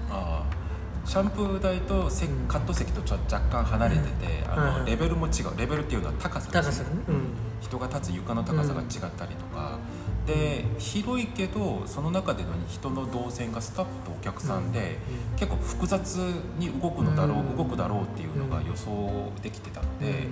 [1.06, 5.58] シャンプー台とせ、カット席とちょ若干離れてて、あのレベルも違う。
[5.58, 7.28] レベルっていうのは高さですね、うん、
[7.62, 9.78] 人が立つ床の高さが違ったりとか、
[10.26, 14.98] で広いけどその中での人の動線がスタッフとお客さんで、
[15.38, 16.16] 結構複雑
[16.58, 20.28] に動くのだろう、動くだろうっていうのが予想できてたので、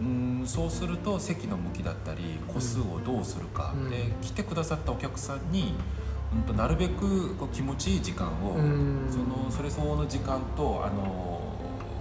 [0.00, 0.42] うん。
[0.46, 5.74] そうすると席の向きだったり個数をどうするか、で来てくださったお客さんに
[6.34, 8.56] うんとなるべくこう気持ちいい時間を、
[9.10, 11.40] そのそれ相応の時間とあの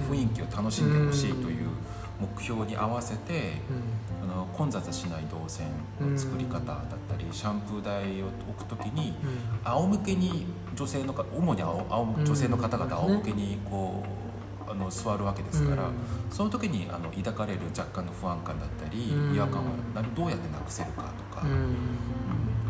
[0.09, 1.67] 雰囲気を楽しんでほしいという
[2.19, 3.53] 目標に合わせて、
[4.21, 5.67] あの混雑しない動線
[5.99, 9.13] の作り方だったり、シャンプー台を置く時に、
[9.63, 11.85] 仰向けに女性の主に仰
[12.25, 14.03] 女性の方々仰向けにこ
[14.67, 15.89] うあの座るわけですから、
[16.29, 19.65] その時にあの抱かれる若干の不安感だったり、違和感を
[20.15, 21.45] どうやってなくせるかとか。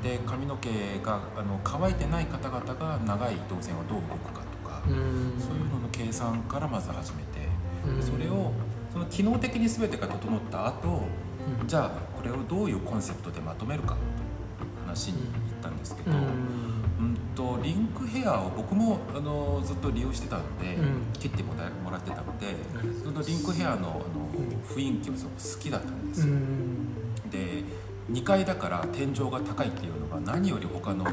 [0.02, 0.70] で髪の毛
[1.04, 7.48] があの乾いてない方々が長い動線をどう動くかとか、そういうのの計算からまず始めて、
[8.02, 8.52] それを
[8.92, 11.04] その機能的に全てが整った後、
[11.66, 15.30] じゃあこれをどういうコンセプトでまとめるかという話に行っ
[15.62, 17.18] たんですけど、うん。
[17.36, 22.56] とリンクヘアを僕もあのずっと利用してたので、うん、切ってももらってたので、
[23.04, 24.02] そのリンクヘアのあの
[24.68, 26.34] 雰囲気もすごく好きだったんですよ。
[27.30, 27.64] で
[28.12, 31.06] 2階だから天井が高いっていうのが何より他の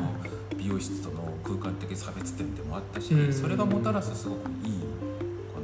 [0.56, 4.80] 美容室との空間的差別点でもあったし、それがもたらすすごくいい
[5.52, 5.60] こ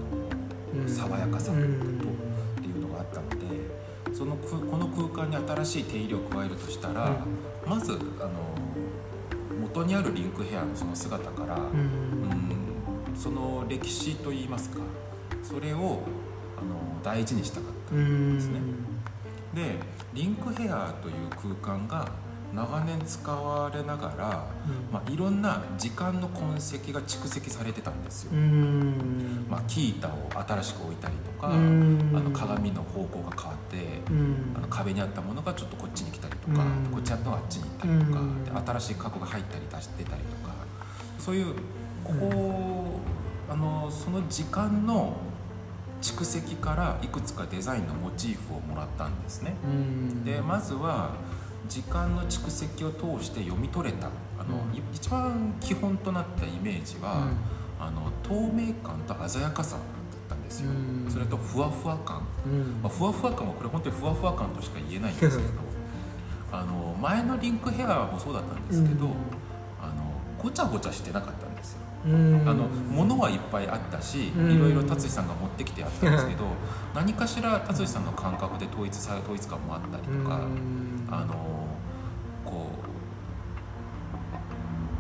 [0.77, 7.25] の爽やかさとっていうのがあったのでそのこの空間に新しい手入れを加えるとしたら、
[7.67, 8.31] まずあの
[9.61, 14.81] 元にあるリンクヘアのその姿から、うん、その歴史といいますか
[15.43, 16.03] それを
[16.59, 18.61] あの大事にしたかったんですね。
[19.55, 19.77] で
[20.15, 22.09] リンクヘアという空間が
[22.55, 28.33] 長年使われながら、うん、まあ、いろんな時間の痕跡が蓄積されてたんですよ。
[29.49, 33.77] まあ、キータを新しく置いたりとかあの鏡の方向が変わって
[34.57, 37.99] あの壁にあったものがちょっとこっちに来たりとかこっちあったのがあっちに行ったり
[38.53, 40.55] とかで新しい過去が入ったり出してたりとか
[41.19, 41.55] そういう
[42.05, 43.01] ここ
[43.49, 45.17] あのその時間の
[46.01, 49.55] 蓄積からいくつかデザインのモチーフをもらったんですね。
[50.25, 51.13] でまずは
[51.69, 54.09] 時間の蓄積を通して読み取れた。
[54.41, 57.29] あの、うん、一番基本となったイメージは、
[57.79, 59.85] うん、あの透明感と鮮やかさだっ
[60.31, 62.23] たんですよ、うん、それとふわふわ感、
[62.83, 65.51] まあ、ふわふわ感はこれ本当にふわふわ感としか言えないんですけど
[66.53, 69.07] あの前のリンクヘアもそうだったんですけど、
[69.81, 70.11] あの
[70.43, 71.40] ごちゃごちゃしてなかった
[72.03, 72.09] あ
[72.55, 76.45] の物はいっぱいあったしいろいろ達治さんが持ってきてやったんですけど
[76.95, 80.41] 何かしら達治さんの感覚で統一さ統一感もあったりとか
[81.11, 81.35] あの
[82.45, 82.71] こ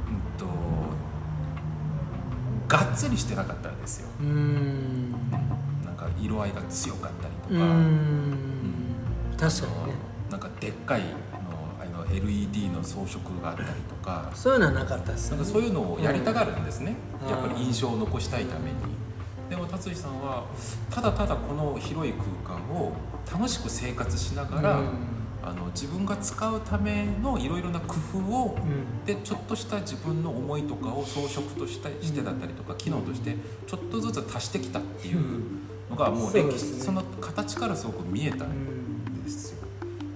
[0.09, 0.47] ううんと
[2.69, 4.09] がっつりしてなかったんですよ。
[4.23, 4.27] な
[5.93, 8.37] んか色合いが強かったりうか、ん。
[9.39, 9.95] 確かにね。
[10.31, 11.03] なんかでっかい
[12.13, 14.31] LED の装飾があったりとか。
[14.35, 15.37] そういうのはなかったですね。
[15.37, 17.31] なんかそういうのをやりたがるんですね、うん。
[17.31, 18.77] やっぱり印象を残したいために。
[19.49, 20.45] でも達志さんは
[20.91, 22.93] ただただこの広い空間を
[23.31, 24.89] 楽しく生活しながら、うん。
[25.43, 29.05] あの自分が使うためのいろいろな工夫をうん。
[29.07, 35.21] でちょっとした自分の思いとかを装飾としたしてだったりとか機能としてちょっとずつ足してきたっていう
[35.89, 39.59] のがもう歴史その形からすごく見えたうんんですよ。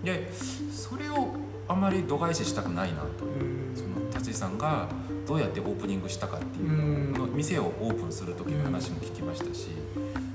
[0.05, 0.31] で
[0.71, 1.34] それを
[1.75, 3.25] あまり度外視したくないなと。
[3.25, 3.73] うん。
[3.75, 4.89] その達井さんが
[5.27, 7.13] どうやってオープニングしたかっていううん。
[7.13, 9.69] の店をオープンする時の話も聞きましたし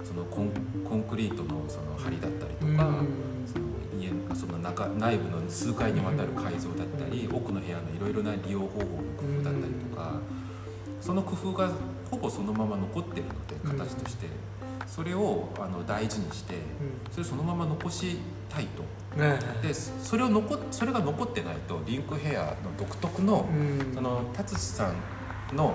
[0.03, 0.51] そのコン
[0.83, 2.89] コンクリートのその梁だったりとか
[3.45, 3.65] その
[3.99, 10.19] 家のその中内部の数階にわたる改造だったり奥の部屋のいろいろな利用方法の工夫だったりとか
[10.99, 11.69] その工夫が
[12.09, 14.27] ほぼそのまま残ってるので形として
[14.89, 16.55] それをあの大事にして
[17.11, 18.17] それをそのまま残し
[18.49, 18.83] たいと。
[19.61, 23.93] でそれを残それが残ってないとリンクヘアの独特のうん。
[23.93, 24.91] その達志さ
[25.53, 25.73] んの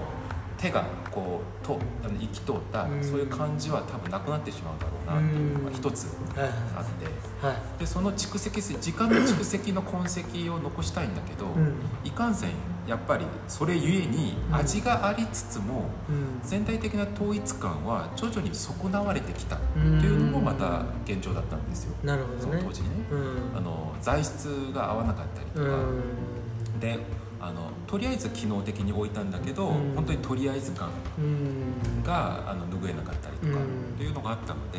[0.59, 3.05] 手がこうとあの生き通ったうん。
[3.05, 6.48] そういう感じは多分なくなってしまうだろうなっていうのが一つはい。
[6.77, 7.46] あって。
[7.46, 7.57] はい。
[7.79, 11.74] でその蓄積す時間の蓄積の痕跡を残したいんだけど、うん。
[12.05, 12.50] いかんせん
[12.87, 14.55] やっぱりそれゆえにうん。
[14.57, 16.40] 味がありつつもうん。
[16.42, 21.94] 全体的な統一感は徐々に損なわれてきたってうんいうのもまた現状だったんですよ。
[22.03, 22.40] なるほどね。
[22.42, 22.88] その当時ね。
[23.11, 23.16] う
[23.55, 23.59] ん。
[23.59, 26.81] あの材質が合わなかったりとか、うん。
[26.81, 26.99] で
[27.40, 29.94] あのとりあえず機能的に置いたんだけど、うん。
[29.94, 32.03] 本当にとりあえず感うん。
[32.03, 33.94] があの拭えなかったりとか、うん。
[33.94, 34.79] っていうのがあったので、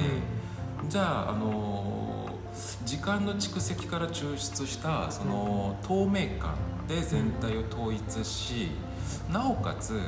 [0.89, 2.29] じゃあ、あの
[2.85, 6.55] 時間の蓄積から抽出したその透明感
[6.87, 8.69] で全体を統一し
[9.31, 9.99] なおかつ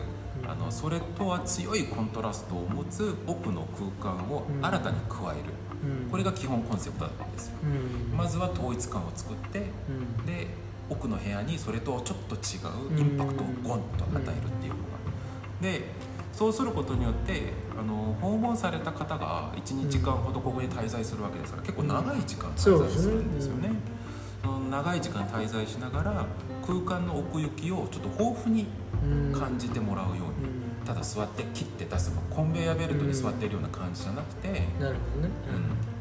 [0.46, 5.54] あのそれとは強いコントラストを持つ奥の空間を新たに加える、
[6.04, 6.10] うん。
[6.12, 7.54] これが基本コンセプトだったんですよ。
[7.64, 8.18] うん。
[8.18, 10.26] まずは統一感を作ってうん。
[10.26, 10.48] で
[10.90, 12.38] 奥の部屋にそれとちょっと違
[12.96, 14.98] うインパクトをゴンと与えるっていうのが。
[15.62, 15.92] で
[16.32, 23.72] そうすることによってあの訪問された方が1日間ほどここに滞在するわけですから結構長い時間滞在するんですよね。
[24.44, 26.26] その長い時間滞在しながら
[26.68, 28.68] 空間の奥行きをちょっと豊富に
[29.02, 30.20] うん感じてもらうように。
[30.20, 30.86] うん。
[30.86, 34.50] ただ座って切って出すコンベヤーベルトに座っているような感じじゃなくて、
[34.80, 35.34] なるほどね。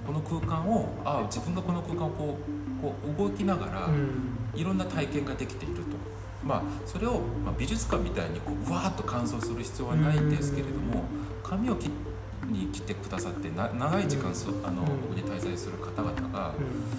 [0.06, 2.38] この空間をあ自分がこの空間をこ
[2.80, 4.36] うこう動きながら、うん。
[4.54, 5.82] いろんな体験ができていると。
[6.44, 11.02] まあ、それを、まあ、美術館みたいにこうわーっと乾燥する必要はないんですけれども
[11.42, 11.88] 髪を切
[12.48, 14.86] に来てくださってな長い時間そあのうん。
[14.86, 16.54] ここに滞在する方々が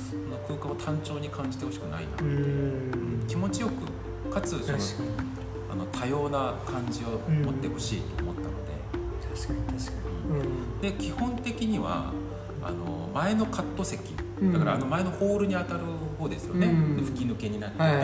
[0.09, 2.27] その空間を単調に感じてほしくないな、うん。
[2.27, 2.31] う
[3.23, 4.77] ん気持ちよくかつその
[5.71, 8.77] あの多様な感じを持ってほしいと思ったので。
[9.35, 9.97] 確かに確か
[10.81, 10.81] に。
[10.81, 12.11] で基本的には
[12.63, 14.53] あの前のカット席うん。
[14.53, 15.79] だからあの前のホールに当たる
[16.17, 16.97] 方ですよね、うん。
[16.97, 17.97] で吹き抜けになってて、はい。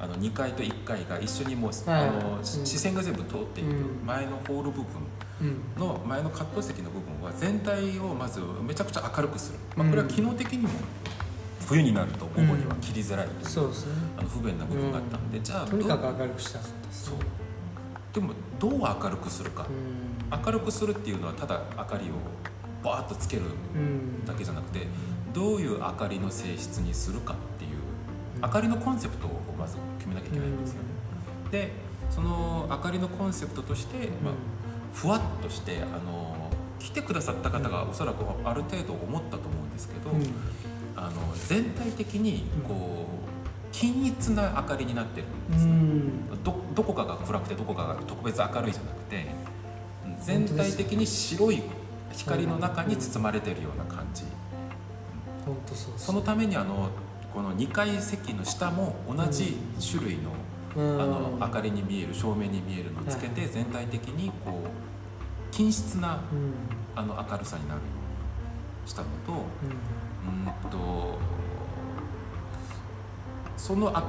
[0.00, 4.06] あの2階と1階が一緒にもう、あのうん視線が全部通っているうん。
[4.06, 5.03] 前のホール部分うん
[5.78, 10.68] の前のカット席の部分は全体をまずめちゃくちゃ明るくする、まあ、これは機能的にも
[11.66, 13.26] 冬になると午後には切りづらい。
[13.28, 13.92] という、そうですね。
[14.18, 17.18] あの不便な部分があったので、じゃあとにかく明るくしたんですそう
[18.12, 20.44] でもどう明るくするか、うん。
[20.44, 22.12] 明るくするっていうのはただ明かりを
[22.84, 23.42] バーッとつける
[23.74, 24.86] うんだけじゃなくて
[25.32, 27.70] どういう明かりの性質にするかっていう
[28.42, 30.82] 明かりのコンセプトをまず決めなきゃいけないんですよ。
[30.82, 30.88] ね。
[31.50, 31.72] で
[32.10, 34.34] その明かりのコンセプトとして、まあ、
[34.94, 40.22] ふわっとしてあの来てくださった方がおそらくある程度思ったと思うんですけど、うん。
[40.96, 43.34] あの全体的にこう
[43.72, 45.72] 均一な明かりになってるんうですね。
[45.72, 46.44] ん。
[46.44, 49.26] どどこかが暗くてどこかが特別明るいじゃなくて
[50.20, 51.62] 全体的に白い
[52.12, 54.24] 光の中に包まれてるような感じ。
[55.44, 56.88] 本当そうそのためにあの
[57.32, 59.56] この2階席の下も同じ
[59.90, 60.30] 種類の,、
[60.76, 61.02] うん。
[61.02, 64.83] あの明かりに見える照明に見えるのをつけて全体的にこう
[65.54, 66.52] 均質なうん。
[66.96, 69.38] あの明るさになるようにしたのとうん。
[69.38, 71.18] うんと
[73.56, 74.04] そのあ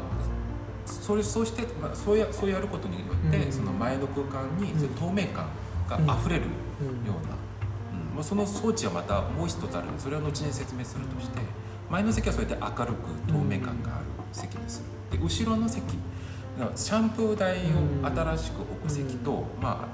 [0.86, 3.52] それそうして、まあ、そうやそうやることによって、うん。
[3.52, 4.96] その前の空間にうん。
[4.96, 5.48] 透明感
[5.88, 6.48] が溢れるよ
[6.82, 8.16] うな、うん。
[8.16, 11.40] まあ、その装置はまたもう一つあるのでそれは後に説明するとして
[11.92, 15.84] 前の席はそうやって明るく透明感がある席ですで後ろの席
[16.76, 19.88] シャンプー台を新しく置く席と、ま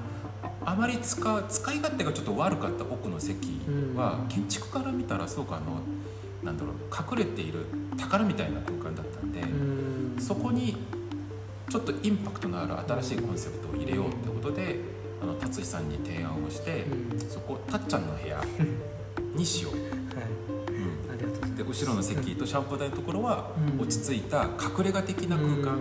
[0.64, 3.59] ああまり使う使い勝手がちょっと悪かった奥の席
[3.95, 4.28] は、うん。
[4.28, 5.80] 建築から見たらすごくあの
[6.43, 6.74] なんだろう
[7.18, 7.66] 隠れている
[7.97, 9.45] 宝みたいな空間だったんで、う
[10.18, 10.22] ん。
[10.22, 10.78] そこに
[11.70, 14.80] ちょっとインパクトのある新しいコンセプトを入れようってことで
[15.22, 17.20] あの達志さんに提案をして、うん。
[17.30, 18.41] そこたっちゃんの部屋
[19.36, 19.74] にしよう、
[21.57, 23.82] で後ろの席とシャンプー台のところはうん。
[23.82, 25.80] 落ち着いた隠れ家的な空間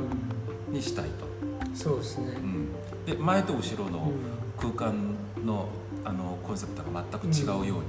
[0.70, 1.26] にしたいと、
[1.68, 1.76] うん。
[1.76, 2.32] そうですね。
[2.36, 2.68] うん。
[3.06, 5.68] で前と後ろのうん空間の
[6.04, 7.84] あのコンセプトが全く違うように、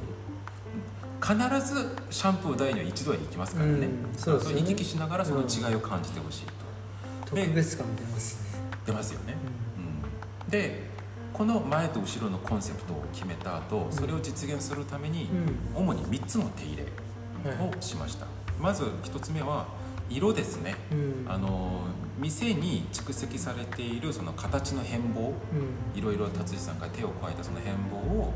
[1.22, 6.52] 必ずシャンプー台には一度は行きますからね,、うんそうです行き来しながらその違いを感じてほしいと、
[7.36, 8.60] 特別感出ますね。
[8.86, 9.36] 出ますよね、
[10.44, 10.50] うん。
[10.50, 10.90] で
[11.34, 15.30] この前と後ろのコンセプトを決めた後それを実現するために
[15.76, 15.84] うん。
[15.84, 16.84] 主に3つの手入れ
[17.64, 18.26] をしました、
[18.60, 19.68] まず1つ目は
[20.12, 20.76] 色ですね。
[20.92, 21.26] うん。
[21.32, 21.82] あの
[22.20, 25.98] 店に蓄積されているその形の変貌うん。
[25.98, 28.34] いろいろ達治さんが手を加えたその変貌を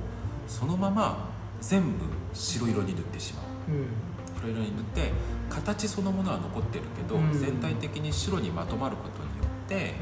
[0.48, 1.30] そのまま
[1.62, 3.46] 全部白色に塗ってしまう。
[3.72, 3.88] うん。
[4.36, 5.12] 白色に塗って
[5.50, 7.40] 形そのものは残ってるけど、うん。
[7.40, 9.96] 全体的に白にまとまることによって、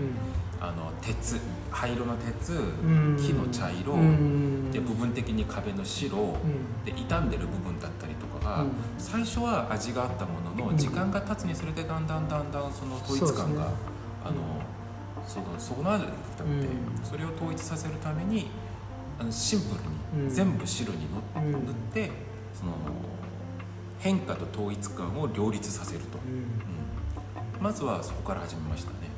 [0.60, 1.40] あの鉄
[1.72, 3.18] 灰色の鉄、うん。
[3.18, 4.72] 木の茶色、うん。
[4.72, 6.86] で部分的に壁の白、うん。
[6.86, 8.72] で傷んでる部分だったりとかが、うん。
[8.98, 10.74] 最初は味があったものうん。
[10.74, 13.70] の時間が経つにつれてだんだんだんだんその統一感が、
[14.24, 14.62] あの
[15.26, 16.68] そのそうなるに至って、うん。
[17.04, 18.48] それを統一させるために
[19.20, 20.28] あのシンプルうん。
[20.28, 22.12] に全部白に塗って
[22.54, 22.74] その
[24.00, 26.20] 変化と統一感を両立させると、
[27.62, 29.14] まずはそこから始めましたね。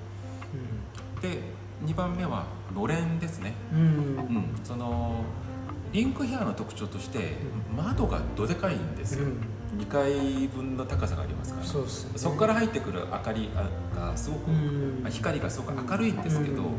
[1.22, 1.42] で
[1.84, 5.24] 2番目はのれんですね、うん、その
[5.96, 7.38] リンクヘアの特徴として
[7.74, 9.80] 窓がどでかいんですよ、うん。
[9.80, 11.66] 2階分の高さがありますから。
[11.66, 13.50] そこから入ってくる明かり
[13.96, 15.06] がすごく、うん。
[15.10, 16.70] 光がすごく明るいんですけど、うん。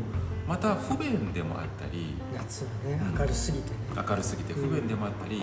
[0.47, 3.77] また不便でもあったり夏はね明るすぎてね。
[4.07, 5.41] 明るすぎて不便でもあったり、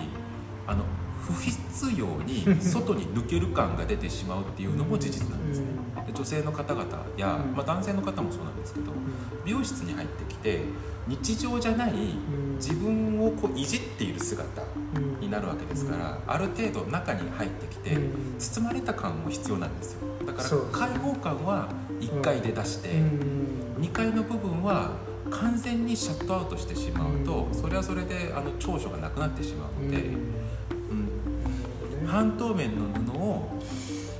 [0.69, 0.85] あの
[1.25, 1.57] 不必
[1.99, 5.67] 要に外に抜ける感が出てしまうっていうのも事実なんですね、
[6.07, 6.85] で女性の方々
[7.17, 7.57] や、うん。
[7.57, 8.93] まあ、男性の方もそうなんですけど
[9.45, 10.63] 美容室に入ってきて
[11.07, 12.57] 日常じゃないうん。
[12.57, 14.63] 自分をこういじっている姿
[14.97, 15.21] うん。
[15.21, 18.39] になるわけですから、ある程度中に入ってきて、うん。
[18.39, 20.01] 包まれた感も必要なんですよ。
[20.27, 21.69] だから開放感は
[22.01, 23.83] 1階で出して、うん。
[23.83, 24.93] 2階の部分は
[25.31, 27.55] 完全にシャットアウトしてしまうと、うん。
[27.55, 30.05] それはそれであの長所がなくなってしまうので、
[32.15, 33.49] 半透明の布を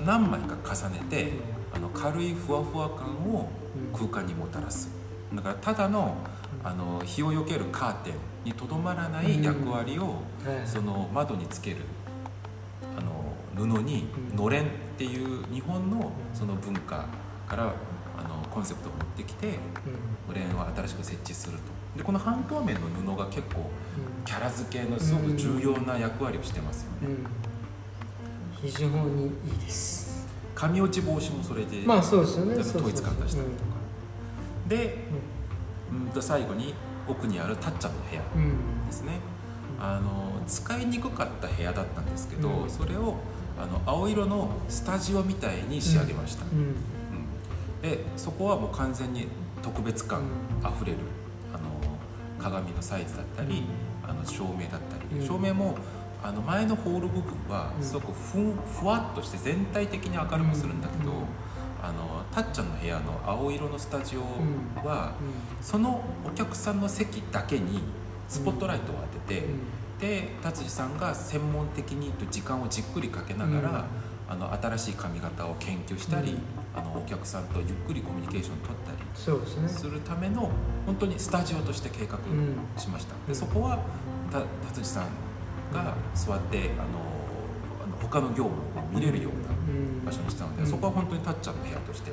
[0.05, 1.31] 何枚か重ねて
[1.73, 3.49] あの軽いふわふわ感を
[3.93, 4.91] 空間にもたらす。
[5.33, 6.17] だからただの
[6.65, 8.15] あの日をよけるカーテン
[8.47, 10.67] にとどまらない役割を、はい。
[10.67, 11.77] その窓につける
[12.99, 14.37] あの布にうん。
[14.37, 14.67] のれんっ
[14.99, 17.07] ていう日本のその文化
[17.47, 17.63] から
[18.19, 19.61] あのコンセプトを持ってきて
[20.27, 21.63] のれんを新しく設置すると。
[21.97, 23.71] でこの半透明の布が結構
[24.25, 27.15] キャラ付けのすごく重要な役割をしてますよね、
[28.65, 30.27] 非常にいいです。
[30.55, 32.57] 紙落ち防止もそれで、まあそうですよね。
[32.57, 33.75] 統一感出したりとか。
[34.69, 34.99] で、
[35.93, 36.75] うん、と最後に
[37.07, 38.43] 奥にあるたっちゃんの部屋うん。
[38.43, 38.87] うん。
[38.87, 39.19] ですね
[39.79, 42.71] あの使いにくかった部屋だったんですけど、うん。
[42.71, 43.17] それを
[43.59, 46.59] あの青色のスタジオみたいに仕上げました、うん。
[46.59, 46.75] うん。
[47.83, 49.29] でそこはもう完全に
[49.63, 50.23] 特別感
[50.63, 50.99] あふれる
[51.53, 51.63] あの
[52.43, 53.65] 鏡のサイズだったり、
[54.03, 55.27] あの照明だったり、うん。
[55.27, 55.77] 照明も
[56.25, 57.85] あの前のホール部分はうん。
[57.85, 61.17] すごくふんふわっとして全体的に明るくするんだけど、うん。
[61.83, 64.21] あのたっちゃんの部屋の青色のスタジオ
[64.87, 65.13] は、
[65.61, 67.83] そのお客さんの席だけに
[68.27, 69.47] スポットライトを当てて、
[70.01, 73.85] で達治さんが専門的に時間をじっくりかけながら、
[74.27, 76.39] あの新しい髪型を研究したり、うん。
[76.75, 80.51] あのお客さんとゆっくりコミュニケーションを取ったりするための
[80.87, 82.81] 本当にスタジオとして計画うん。
[82.81, 83.27] しました、うん。
[83.27, 83.79] でそこは
[84.33, 85.05] た達治さん
[85.75, 87.05] が座ってあの
[88.01, 90.05] 他の業務を見れるようなうん。
[90.05, 90.69] 場所にしたので、うん。
[90.69, 92.13] そこは本当にたっちゃんの部屋として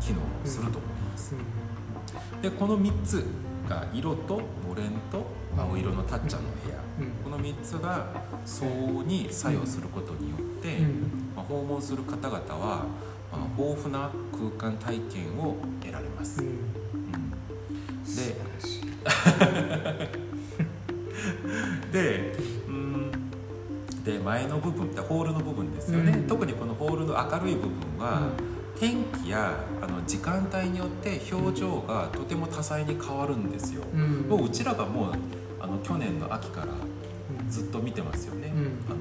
[0.00, 3.24] 機能すると思います、うでこの3つ
[3.68, 5.24] が色とのれんと
[5.56, 7.10] 青色のたっちゃんの部屋、ん。
[7.22, 8.06] この3つが
[8.44, 10.86] 相応に作用することによって、うん。
[11.36, 12.86] まあ、訪問する方々は、
[13.30, 16.72] まあ、豊富な空間体験を得られます、うん。
[18.04, 18.36] で
[24.32, 26.26] 前の部分でホールの部分ですよね、うん。
[26.26, 28.30] 特にこのホールの明るい部分は、
[28.80, 29.52] 天気や
[29.82, 34.26] あの時間帯によって表情がとても多彩に変わるんですよ、うん。
[34.28, 35.12] もううちらがもう
[35.60, 37.50] あの去年の秋からうん。
[37.50, 38.60] ずっと見てますよね、うん。
[38.88, 38.96] あの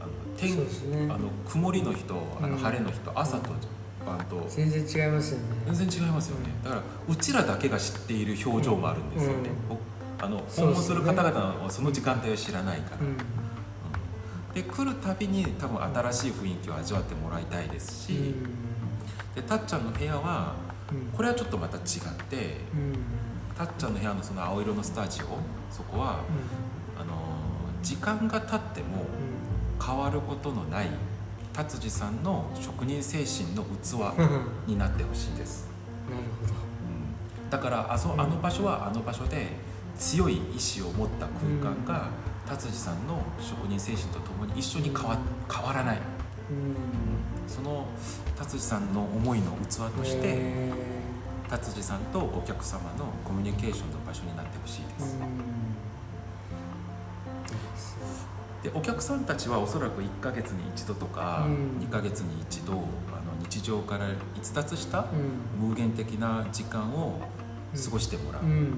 [0.00, 1.12] あの天ね。
[1.12, 2.58] あの曇りの人あのうん。
[2.58, 3.50] 晴れの人、朝と
[4.06, 5.44] 晩と全然違いますよね。
[5.66, 6.54] 全然違いますよね。
[6.62, 9.50] だからうちらだけが知っている表情もあるんですよね、
[10.20, 13.16] あの訪問する方々はその時間帯を知らないから、うん
[14.54, 18.34] で来るたびに多分新しい雰囲気を味わってもらいたいですし、うん。
[19.34, 20.54] でたっちゃんの部屋は
[20.90, 21.16] うん。
[21.16, 21.82] これはちょっとまた違っ
[22.28, 22.94] てうん。
[23.56, 25.26] たっちゃんの部屋のその青色のスタジオ
[25.70, 26.20] そこは
[26.98, 27.12] あの
[27.82, 29.04] 時間が経っても
[29.84, 30.88] 変わることのない
[31.52, 34.16] 達治さんの職人精神の器
[34.68, 35.68] になってほしいです、
[36.08, 36.52] なるほど。
[36.52, 37.50] うん。
[37.50, 38.20] だからあそうん。
[38.20, 39.48] あの場所はあの場所で
[39.98, 42.10] 強い意志を持った空間が
[42.48, 45.18] 達治さんの職人精神とともに一緒に変わ
[45.52, 45.98] 変わらない。
[45.98, 46.76] うん。
[47.46, 47.86] その
[48.36, 50.72] 達治さんの思いの器としてへ
[51.48, 55.18] 達治さんとお客様のコミュニケーションの場所になってほしいです、
[58.62, 61.86] でお客さんたちはおそらく1ヶ月に一度とか、うん。
[61.86, 62.82] 2ヶ月に一度あの
[63.40, 65.06] 日常から逸脱した
[65.60, 65.68] うん。
[65.68, 67.20] 無限的な時間を
[67.72, 68.74] 過ごしてもらう、うんうん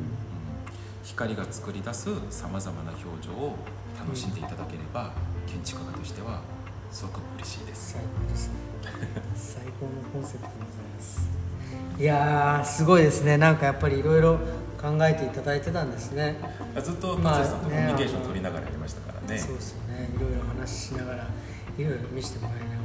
[1.03, 3.57] 光が作り出すさまざまな表情を
[3.98, 5.12] 楽しんでいただければ、
[5.46, 6.40] 建築家としては
[6.90, 7.94] すごく嬉しいです。
[7.94, 8.55] 最高ですね
[9.34, 11.30] 最高のコンセプトでございます。
[11.98, 13.36] いやーすごいですね。
[13.36, 14.38] なんかやっぱりいろいろ
[14.80, 16.36] 考えていただいてたんですね。
[16.82, 19.38] ずっとまあ達也さんとコミュニケーションね取りながらやりましたからね。
[19.38, 20.09] そうですよね。
[20.14, 21.26] いろいろ話しながら
[21.78, 22.80] いろいろ見せてもらいながら。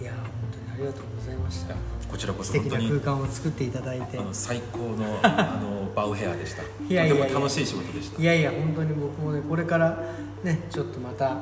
[0.00, 1.74] いやー本当にありがとうございました。
[2.10, 4.18] こちらこ素敵なそ本当に空間を作っていただいて。
[4.18, 6.62] あの最高のあの バウヘアでした。
[6.62, 8.20] いやいやとても楽しい仕事でした。
[8.20, 10.02] いやいや本当に僕もねこれから
[10.42, 11.36] ねちょっとまた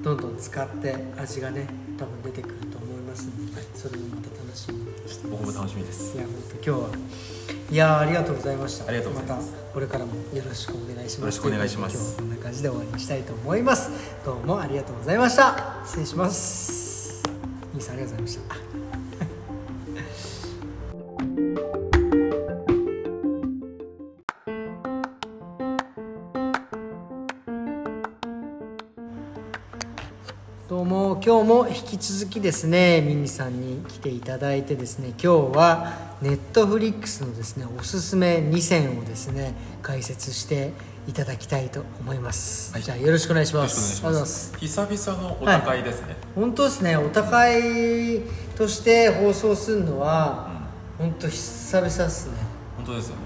[0.00, 1.66] どんどん使って味がね
[1.98, 6.16] 多分出てくると思いますので、それもまた楽しみ僕も楽しみです。
[6.16, 6.88] いや本当今日は
[7.70, 8.88] いやありがとうございました。
[8.88, 9.52] ありがとうございます。
[9.52, 11.20] たこれからもよろしくお願いします。
[11.20, 11.96] よろしくお願いします。
[11.96, 13.90] 今日はこんな感じで終わりにしたいと思います。
[14.24, 15.82] どうもありがとうございました。
[15.84, 16.82] 失礼します。
[17.74, 18.71] 兄さんありがとうございました
[31.24, 40.72] 今日も引き続きですねミニさんに来ていただいてですね今日はネットフリックスのですねおすすめ2選をですね解説して
[41.06, 42.82] いただきたいと思います、はい。
[42.82, 44.02] じゃあよろしくお願いします。
[44.56, 48.22] 久々のお高いですね、本当ですねお高い
[48.56, 50.50] として放送するのは
[50.98, 51.06] うん。
[51.10, 52.36] 本当久々ですね、
[52.76, 53.22] 本当ですよね。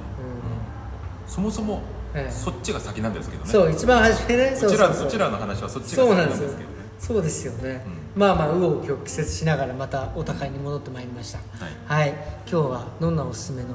[1.27, 1.81] うそもそも、
[2.15, 2.31] ええ。
[2.31, 3.53] そっちが先なんですけどん、ね。
[3.53, 4.53] そう一番初めね。
[4.55, 5.11] うそちらう。
[5.11, 6.71] ちらの話はそっちが先なんんですけど。
[6.71, 7.85] ねそうですよね、
[8.17, 11.39] うまあまあ紆余曲折しながらまたお高いに戻ってまいりました。
[11.39, 12.03] はい。
[12.03, 12.15] はい。
[12.51, 13.69] 今日はどんなおすすめの？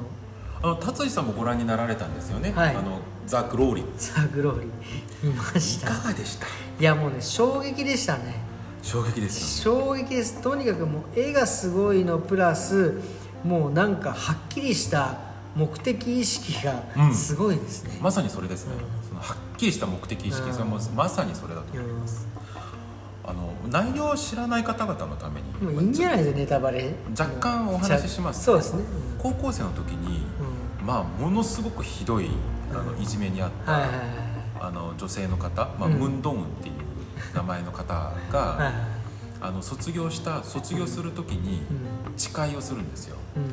[0.62, 2.76] あの達治さんもご覧になられたんですよね、はい。
[2.76, 3.82] あのザ・グローリ。
[3.82, 4.66] ーザ・グローリ。
[4.66, 4.70] ー
[5.22, 6.46] 見ましいたかがでした？
[6.46, 8.34] いやもうね衝撃でしたね。
[8.82, 9.80] 衝撃ですよね。
[9.80, 10.42] 衝撃です。
[10.42, 13.00] とにかくもう絵がすごいのプラス
[13.44, 15.18] もうなんかはっきりした
[15.54, 17.14] 目的意識がうん。
[17.14, 19.08] すごいですね、まさにそれですね、うん。
[19.08, 20.52] そのはっきりした目的意識、うん。
[20.52, 22.26] それもまさにそれだと思います、
[23.24, 25.52] あの内容を知らない方々のために。
[25.72, 26.94] もういいんじゃないですかネタバレ。
[27.18, 28.44] 若干お話しします。
[28.44, 28.82] そうですね、
[29.18, 30.24] 高校生の時に、
[30.80, 30.86] うん。
[30.86, 32.30] まあものすごくひどい
[32.72, 34.08] あのいじめにあった、はいはいはいはい。
[34.60, 35.92] あの女性の方、まあうん。
[35.94, 36.74] ムンドンウンっていう
[37.34, 38.72] 名前の方が、 はいはい
[39.44, 41.62] あの卒業した卒業する時に
[42.06, 42.16] うん。
[42.16, 43.42] 誓いをするんですよ、うん。
[43.42, 43.50] うん。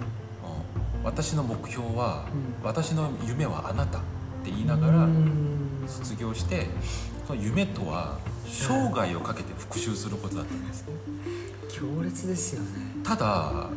[1.04, 2.26] 私の目標は、
[2.62, 2.68] うん。
[2.68, 4.02] 私の夢はあなたっ
[4.44, 5.84] て言いながらうん。
[5.88, 6.68] 卒業して
[7.19, 8.18] その夢とは
[8.48, 10.88] 生涯をかけて復讐することだったんです。
[10.88, 10.94] ね
[11.70, 12.68] 強烈ですよね。
[13.04, 13.70] ただ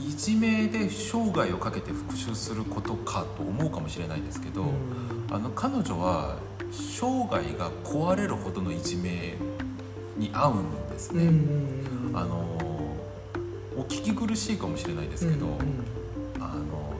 [0.00, 4.70] いじめで生涯をかけて復讐することかと思うかもしれないですけど、うん。
[5.30, 6.36] あの彼女は
[6.72, 9.36] 生涯が壊れるほどのいじめ
[10.16, 12.36] に合うんですね、んうんあの
[13.76, 15.97] お聞き苦しいかもしれないですけど、うん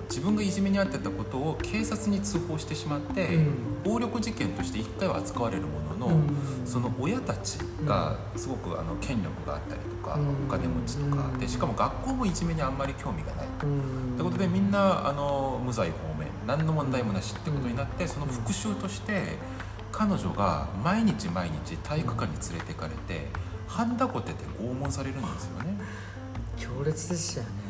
[0.09, 3.83] 自分がいじめに遭ってたことを警察に通報してしまって、うん。
[3.85, 6.67] 暴力事件として一回は扱われるものの、うん。
[6.67, 10.47] その親たちがすごくあの権力があったりとか、うん。
[10.47, 11.39] お金持ちとかうん。
[11.39, 13.47] でしかも学校もいじめにあんまり興味がない。
[13.63, 14.15] うん。
[14.15, 19.37] ってことでみんなあの無罪放免何の問題もなしってことになってその復讐として
[19.93, 23.27] 彼女が毎日毎日体育館に連れてかれて
[23.67, 25.79] ハンダゴテで拷問されるんですよね。
[26.57, 27.68] 強烈でしたよね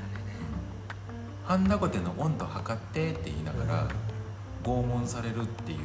[1.49, 3.89] ハンダゴテの温度測ってって言いながら
[4.63, 5.79] 拷問されるっていう。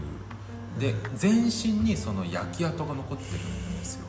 [0.78, 4.05] で全身にその焼き跡が残ってるんですよ。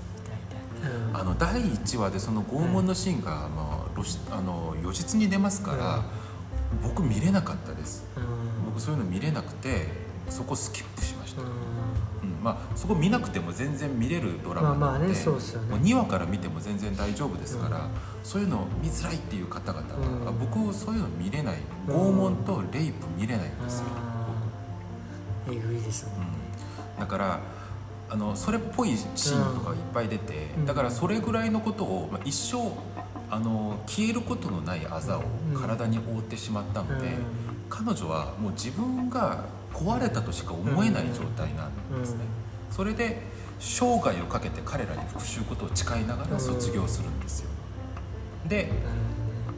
[1.13, 6.05] あの第1話でその拷問のシーンが、まあ、露出あの如実に出ますから、
[6.83, 8.05] 僕見れなかったです。
[8.17, 8.65] うん。
[8.67, 9.87] 僕そういうの見れなくて
[10.29, 11.43] そこスキップしました、
[12.45, 15.71] まあ、そこ見なくても全然見れるドラマなので、まあまあねそうっすよね。
[15.71, 17.91] もう2話から見ても全然大丈夫ですから、うん。
[18.23, 20.29] そういうの見づらいっていう方々は、うん。
[20.29, 21.57] あ僕そういうの見れない。
[21.89, 25.57] うん拷問とレイプ見れないんですよ、あー。
[25.57, 26.13] えぐいですね。
[26.97, 27.01] うん。
[27.01, 27.41] だから
[28.11, 30.67] あのそれっぽいシーンとかいっぱい出て、うん。
[30.67, 32.73] だからそれぐらいのことを、まあ、一生
[33.31, 35.23] あの消えることのないあざを
[35.55, 37.15] 体に負ってしまったので、うん。
[37.71, 42.21] 彼女はもう自分が壊れたとしか思えない状態なんですね、
[42.71, 43.23] それで
[43.59, 47.51] 生涯をかけて彼らに復讐ことを誓いながら卒業するんですよ。
[48.47, 48.71] で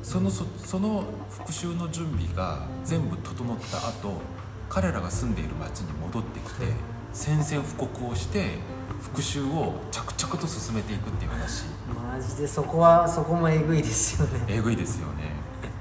[0.02, 4.20] そのそその復讐の準備が全部整った後
[4.68, 6.72] 彼らが住んでいる町に戻ってきて
[7.12, 8.58] 宣戦布告をして
[9.00, 11.64] 復讐を着々と進めていくっていう話。
[11.94, 14.44] マジでそこはそこもえぐいですよね。
[14.48, 15.35] えぐいですよね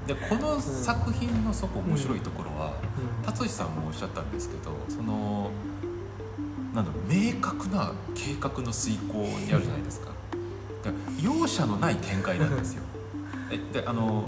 [0.06, 3.26] でこの作品のそこ面白いところは、うん。
[3.26, 5.50] 達志さんもおっしゃったんですけどその
[6.74, 10.10] なんだろう明確な計画の遂行にあるじゃないですか。
[10.84, 10.90] で
[11.22, 12.82] 容赦のない展開なんですよ。
[13.50, 14.24] えであの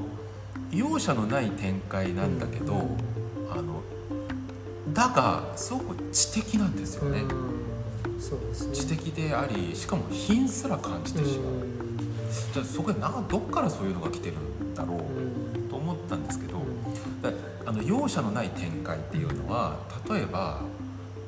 [0.73, 2.81] 容赦のない展開なんだけど、うん。
[3.51, 3.83] あの
[4.93, 8.21] だがすごく知的なんですよね、うん。
[8.21, 8.75] そうですね。
[8.75, 11.65] 知的でありしかも品すら感じてしまう、
[12.53, 14.99] じゃあそこでなどっからそういうのが来てるんだろう、
[16.09, 16.59] ったんですけど、
[17.23, 17.31] だ
[17.67, 19.77] あの容赦のない展開っていうのは
[20.09, 20.63] 例えば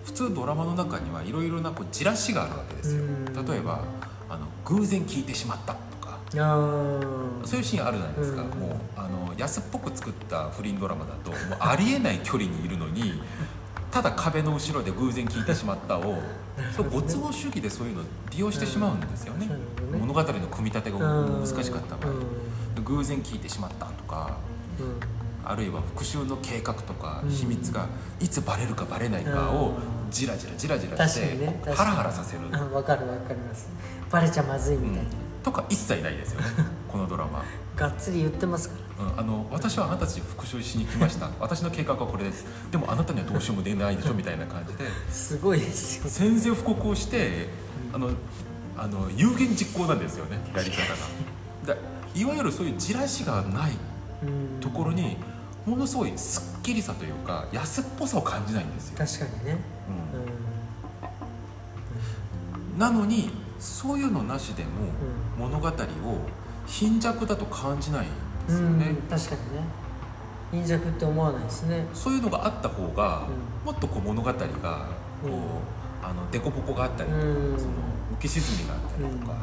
[0.05, 3.47] 普通ドラマの中にはいろいろなこうじらしがあるわけですよ、うん。
[3.47, 3.85] 例えば
[4.29, 6.19] あの偶然聞いてしまったとか。
[7.45, 8.49] そういうシーンあるじゃないですか、うん。
[8.49, 13.21] もうあの安っぽく作った不倫ドラマだともうありえない距離にいるのに
[13.91, 16.19] ただ壁の後ろで偶然聞いてしまったを
[16.77, 19.49] そうご都合主義でそういうのを利用してしまうんですよね、
[19.99, 22.13] 物語の組み立てが難しかった場合、
[22.77, 22.85] うん。
[22.85, 24.39] 偶然聞いてしまったとか。
[24.55, 24.60] うん
[25.45, 27.31] あるいは復讐の計画とかうん。
[27.31, 27.87] 秘密が
[28.21, 29.75] いつバレるかバレないかを
[30.11, 32.41] じらじらじらじらしてハラハラさせる。
[32.53, 33.69] あ分かる分かります。
[34.11, 35.11] バレちゃまずいみたいな、
[35.43, 36.47] とか一切ないですよね
[36.91, 37.45] このドラマ、
[37.77, 39.07] がっつり言ってますから。
[39.07, 41.31] うん、あの私はあなたたちに復讐しに来ました。
[41.41, 42.45] 私の計画はこれです。
[42.71, 44.85] でもあなたにはどうしようも出ないでしょみたいな感じで。
[45.11, 47.49] すごいですよ宣戦布告をして
[47.95, 48.11] あの
[48.77, 50.97] あの有言実行なんですよねやり方が。
[51.75, 51.77] だ
[52.15, 53.90] いわゆるそういうじらしがないうん
[54.61, 55.17] ところに
[55.67, 59.59] ものすごいすっきりさというか安っぽさを感じないんですよ、確かにね、
[62.75, 62.79] うん。
[62.79, 64.69] なのにそういうのなしでも
[65.39, 65.73] 物語を
[66.67, 68.15] 貧弱だと感じないんで
[68.49, 69.65] うんすよね、うん確かにね。
[70.51, 71.87] 貧弱って思わないですね。
[71.95, 73.29] そういうのがあった方が、
[73.63, 74.49] うもっとこう物語がこ
[75.23, 75.35] う、うん。
[76.03, 77.59] あの凸凹があったりとか、うん。
[77.59, 77.73] その
[78.19, 79.37] 浮き沈みがあったりとか、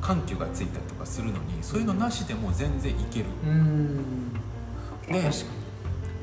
[0.00, 4.32] 緩急がついたりとかするのにそういうのなしでも全然いける、うん。
[5.06, 5.30] で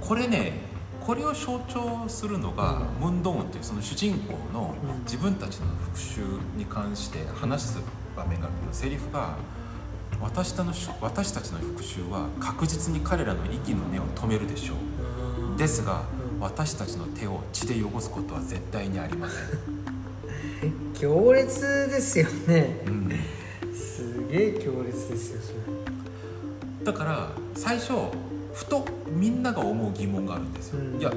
[0.01, 0.65] これね
[1.05, 5.03] これを象徴するのが、ムンドーンというその主人公のうん。
[5.03, 7.80] 自分たちの復讐に関して話す
[8.17, 9.36] 場面があるけどセリフが
[10.19, 14.78] 私たの私たちの復讐は確実に彼らの息の根を止めるでしょう。
[15.51, 15.57] うん。
[15.57, 16.39] ですが、うん。
[16.39, 22.82] 私たちの手を血で汚すことは絶対にありません、 強烈ですよね。
[22.88, 23.09] うん。
[23.09, 23.44] す
[24.32, 25.53] げえ強烈ですよそ
[26.84, 26.86] れ。
[26.86, 27.93] だから最初
[28.53, 30.99] ふとみんなが思う疑問があるんですよ、うん。
[30.99, 31.11] いや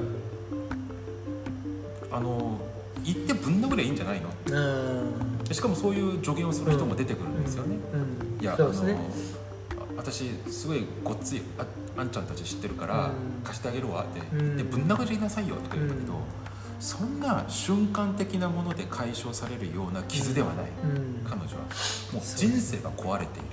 [2.11, 2.59] あの
[3.03, 4.29] 言ってぶん殴りゃいいんじゃないの？
[4.47, 4.59] う
[5.51, 5.53] ん。
[5.53, 8.41] しかもそういう助言をする人も出てくるんですよね、うん。
[8.41, 8.57] いや、ね。
[8.59, 8.73] あの
[9.95, 11.65] 私すごいごっついあ
[11.97, 13.43] あんちゃんたち知ってるから、うん。
[13.43, 14.57] 貸してあげるわって、うん。
[14.57, 16.19] でぶん殴りなさいよとか言うんだけど、うん
[16.79, 21.25] そんな瞬間的なもので解消されるような傷ではない、うん。
[21.29, 21.63] 彼女は。
[22.13, 23.49] もう人生が壊れている。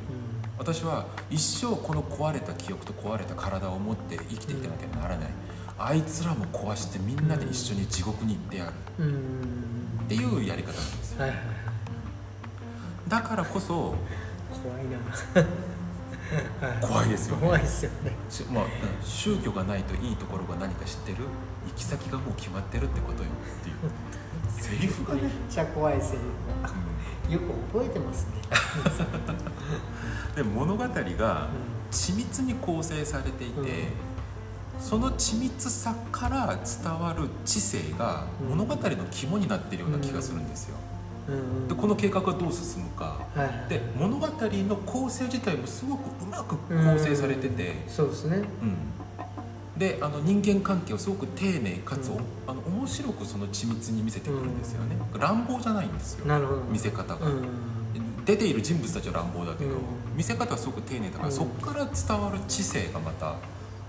[0.59, 5.29] 私は一生この壊れた記憶と壊れた体を持って生きていかなきゃならない、
[5.79, 8.73] あいつらも壊してみんなで一緒に地獄に行ってやる。
[8.73, 11.23] っていうやり方なんですよ。
[11.23, 11.47] はいはいはい。
[13.09, 13.95] だからこそ
[14.63, 14.85] 怖い
[15.35, 15.43] な。
[15.43, 15.76] はい
[16.81, 17.43] 怖いですよね。
[17.43, 18.13] 怖いですよね。
[18.29, 18.71] しまあ、うん
[19.05, 21.19] 宗教がないといいところが何か知ってる？
[21.67, 23.29] 行き先がもう決まってるってことよ
[23.61, 23.77] っていう。
[24.61, 28.41] セリフがね、めっちゃ怖いセリフよく覚えてますね。
[30.33, 31.49] ん で物語が
[31.91, 33.67] 緻密に構成されていて、うん
[34.79, 40.96] その緻密さから伝わる知性がうん物語の肝になってるような気がするんですようん
[41.69, 43.27] でこの計画がどう進むか。
[43.69, 48.37] で物語の構成自体もすごくうまく構成されてて、そうですね。
[48.37, 52.19] うん、であの人間関係をすごく丁寧かつ、うん。
[52.47, 56.27] あの面白くその緻密に見せてくるんですよね、乱暴じゃないんですよ。
[56.71, 57.49] 見せ方が、うん
[58.25, 59.79] 出ている人物たちは乱暴だけど、うん
[60.17, 63.37] 見せ方はすごく丁寧だから、うんそこから伝わる知性がまた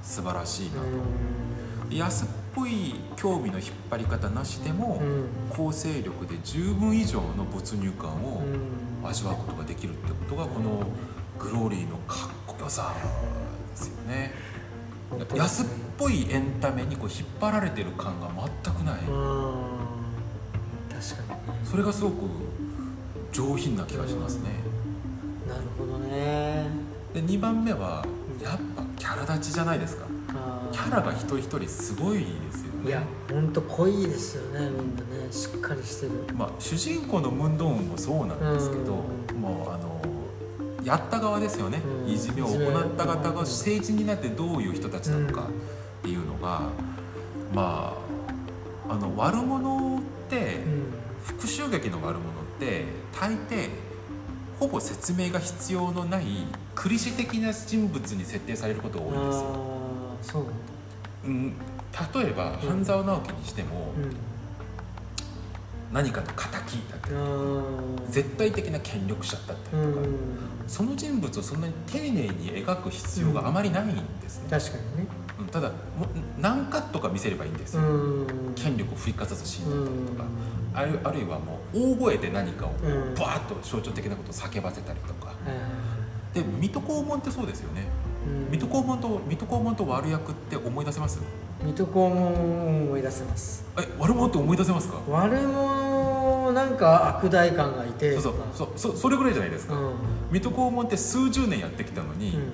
[0.03, 2.27] 素晴らしいなと、で安っ
[2.57, 5.27] ぽい興味の引っ張り方なしでも、うん。
[5.49, 9.07] 構成力で十分以上の没入感をうん。
[9.07, 10.85] 味わうことができるってことがこの
[11.39, 12.93] グローリーのかっこよさ
[13.71, 14.33] ですよね。
[15.35, 15.65] 安っ
[15.97, 18.29] ぽいエンタメにこう引っ張られてる感が
[18.63, 18.99] 全くない。
[19.07, 19.77] うん
[20.89, 21.59] 確かにね。
[21.63, 22.15] それがすごく
[23.31, 24.49] 上品な気がしますね。
[25.47, 26.65] なるほどね。
[27.13, 28.05] で2番目は
[28.43, 30.05] やっぱキャラ立ちじゃないですか。
[30.05, 30.09] あ
[30.71, 32.87] キャラが一人一人すごいですよね。
[32.87, 35.31] いや本当濃いですよねみんなね。
[35.31, 36.11] しっかりしてる。
[36.35, 39.41] まあ、主人公のムンドーンもそうなんですけど、うん。
[39.41, 40.01] もうあの
[40.83, 42.13] やった側ですよね、うん。
[42.13, 46.61] いじめを行った方が政治になってどういう人たちなのかっていうのが、
[47.53, 47.97] ま
[48.87, 50.93] ああの悪者って、うん。
[51.25, 52.21] 復讐劇の悪者っ
[52.57, 52.85] て
[53.19, 53.69] 大抵
[54.59, 56.23] ほぼ説明が必要のない
[56.73, 59.76] クリシ的な人物に設定されることが多いんですよ。
[60.21, 60.43] そう。
[60.43, 60.57] なんだ
[61.25, 62.57] うん、例えば、うん。
[62.57, 64.15] 半沢直樹にしても、うん。
[65.91, 66.43] 何かの敵
[66.91, 67.15] だったり
[68.09, 70.17] 絶対的な権力者だったりとか、うん。
[70.67, 75.07] その人物をそんなに丁寧に描く必要があまりないんですね、確かにね。
[75.39, 76.07] うんただも
[76.39, 78.53] 何カットか見せればいいんですよ、うん。
[78.55, 80.77] 権力を振りかざすシーンだったりとか、うん。
[80.77, 83.15] あるあるいはもう大声で何かをうん。
[83.15, 85.33] バーッと象徴的なことを叫ばせたりとか。
[86.33, 87.87] で水戸黄門ってそうですよね。
[88.01, 88.06] うん
[88.51, 91.19] 水戸黄門と水戸黄門と悪役って思い出せます？
[91.63, 93.65] 水戸黄門を思い出せます。
[93.77, 94.97] え悪者って思い出せますか？
[95.09, 98.13] 悪者なんか悪代官がいて。
[98.13, 98.69] そうそう。
[98.77, 99.93] そうそそれぐらいじゃないですか、うん。
[100.31, 102.51] 水戸黄門って数十年やってきたのに、うん。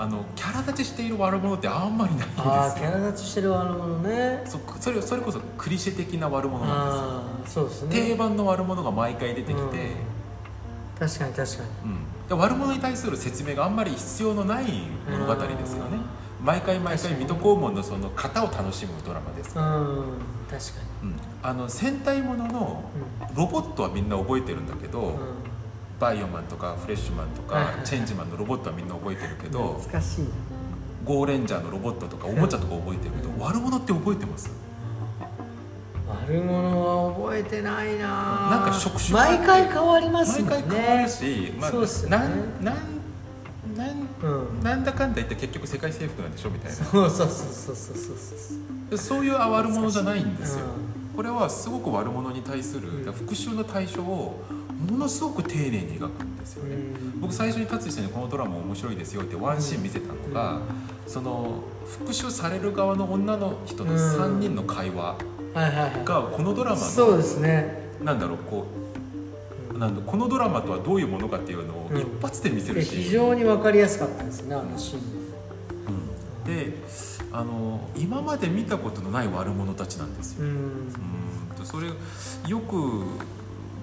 [0.00, 2.44] あのキャラ立ちしている悪者ってあんまりないんですよ。
[2.44, 4.42] ああキャラ立ちしてる悪者ね。
[4.44, 7.68] そそれそれこそクリシェ的な悪者なんですよ。
[7.68, 8.08] そうですね。
[8.10, 9.68] 定番の悪者が毎回出てきて、うん
[10.98, 11.68] 確かに確かに。
[11.84, 12.28] うん。
[12.28, 14.64] で悪者に対する説明があんまり必要のない
[15.10, 15.98] 物語ですよね。
[16.42, 20.18] 毎回毎回水戸黄門のその型を楽しむドラマです、うん
[20.48, 20.70] 確か
[21.02, 22.84] うん、あの戦隊ものの
[23.28, 25.18] にロボットはみんな覚えてるんだけど、うん。
[25.98, 30.28] バイオマンとかフレッシュマンとかチェンジマンのロボットはみんな覚えてるけど懐かしいな。
[31.04, 34.48] ゴーレンジャーのロボットとかおもちゃとか覚えてるけど悪者って覚えてます？
[36.08, 40.48] 悪者は覚えてないななんか触手毎回変わりますね。
[40.48, 42.16] 回変わるし、まあそうっすよね。
[42.16, 42.76] なんなん
[43.76, 44.26] なんう
[44.60, 44.62] ん。
[44.62, 46.76] なんだかんだ言って結局世界征服なんでしょみたいな。
[46.76, 53.12] そうそうそうそうそうそうそうでそういう悪者じゃないんですよ、うこれはすごく悪者に対するうん。
[53.12, 54.42] 復讐の対象を
[54.90, 57.20] ものすごく丁寧に描くんですよね、うん。
[57.20, 60.60] 僕最初に達してにこのドラマ面白いですよってワンシーン見せたのが、
[61.06, 65.16] その復讐される側の女の人の3人の会話
[65.54, 67.88] がこのドラマの、そうですね。
[68.02, 68.66] なんだろうこ
[69.74, 71.98] うなんだこのドラマとはどういうものかっていうのをうん。
[71.98, 76.72] 一発で見せるし、非常に分かりやすかったですねあのシーンうんで
[77.30, 80.92] あの今まで見たことのない悪者たちなんですよ、うん。
[81.64, 83.02] それよく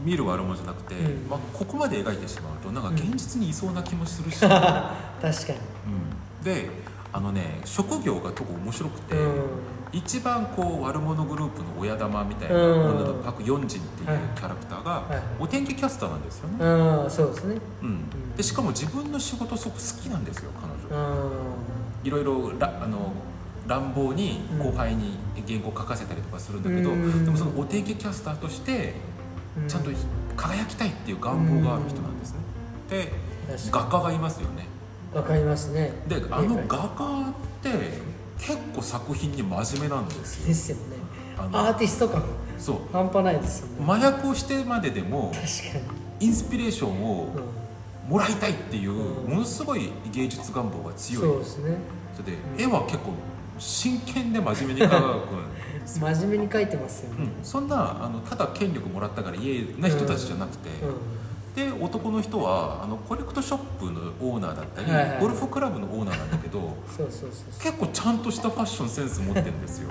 [0.03, 1.29] 見る悪者じゃなくて、うん。
[1.29, 4.49] まあ、ここまで描いてしまうとなんか現実にいそうな気もするし、 うん。
[4.49, 4.61] 確
[5.21, 5.53] か
[6.43, 6.69] で
[7.15, 9.15] あのね職業が特に面白くて、
[9.93, 12.89] 一番こう悪者グループの親玉みたいなうん。
[12.97, 17.57] 女のパク・ヨンジンっていうはいキャラクターがはいお天気キャスターなんですよね、うんそうですね。
[17.81, 20.51] うん、でしかも自分の仕事すごく好きなんですよ
[20.89, 21.09] 彼女。
[21.09, 21.31] うん。
[22.03, 23.13] いろいろらあの
[23.65, 27.23] 乱暴に後輩に原稿書かせたりとかするんだけど、うん。
[27.23, 28.93] でもそのお天気キャスターとして
[29.57, 29.67] うん。
[29.69, 29.91] ちゃんと
[30.35, 32.39] 輝きたいっていう願望がある人なんですね、
[32.89, 33.13] で
[33.71, 34.67] 画家がいますよね
[35.15, 35.93] に分かりますね。
[36.07, 37.69] であの画家って
[38.37, 40.47] 結構作品に真面目なんですよ。
[40.47, 40.81] ですよね。
[41.37, 42.23] アーティスト感。
[42.57, 42.77] そう。
[42.91, 43.85] 半端ないですよね。
[43.87, 47.29] 麻薬をしてまででも確かインスピレーションを
[48.07, 49.29] に、もらいたいっていううん。
[49.31, 51.23] ものすごい芸術願望がうん、強い。
[51.23, 51.77] そうですね。
[52.15, 53.13] それで絵は結構
[53.57, 55.27] 真剣で真面目に描く
[55.85, 57.15] 真面目に書いてますよね。
[57.19, 60.69] うん、そんなあのただ権力もらったから家な人たちじゃなくて、
[61.55, 65.19] で男の人はあのコレクトショップのオーナーだったり、はいはい。
[65.21, 67.63] ゴルフクラブのオーナーなんだけどそうそうそうそう。
[67.63, 69.89] 結構ちゃんとしたファッションセンス持ってるんですよ。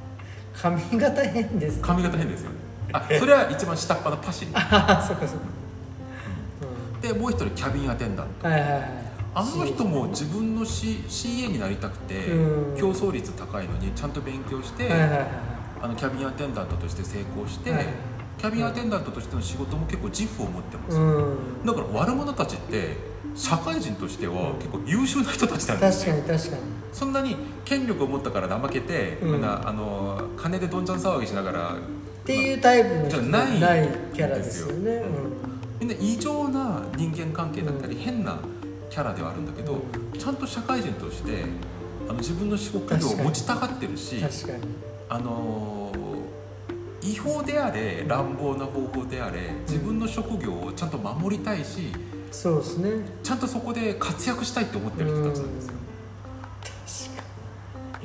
[0.56, 1.82] 髪型変ですね。
[1.82, 2.56] 髪型変ですよね。
[2.94, 4.52] あそれは一番下っ端のパシリ。
[4.56, 5.44] ああそっかそっか、
[7.02, 8.48] でもう一人キャビンアテンダント。
[8.48, 8.82] うん、はいはいはい。
[9.34, 12.76] あの人も自分の、C、CA になりたくてうん。
[12.76, 15.26] 競争率高いのにちゃんと勉強して、はいはいはい。
[15.82, 17.86] あのキャビンアテンダントとして成功して、はい
[18.38, 21.66] キャビンアテンダントとしての仕事も結構自負を持ってます、うん。
[21.66, 22.96] だから悪者たちって
[23.34, 24.56] 社会人としてはうん。
[24.56, 26.62] 結構優秀な人たちなんですよ確かに確かに。
[26.92, 29.40] そんなに権力を持ったから怠けて、うん。
[29.40, 34.82] なあの金でどんちゃん騒ぎしながらっていうタイプのじゃ人ないないキャラですよね。
[34.82, 35.10] ですよ。
[35.80, 38.00] みんな異常な人間関係だったり、うん。
[38.00, 38.38] 変な
[38.90, 41.44] キャラではあるんだけど、うちゃんと社会人として
[42.08, 44.62] あの自分の仕事量を持ちたがってるしうん、確かに。
[45.08, 45.81] あの
[47.02, 51.92] 違法であれ乱暴な方法であれ自分の職業をちゃんと守りたいし
[52.30, 52.90] そうですね。
[53.22, 55.74] ちゃんとそこで活躍したいって思ってる人たちなんですよ。
[57.10, 58.04] 確か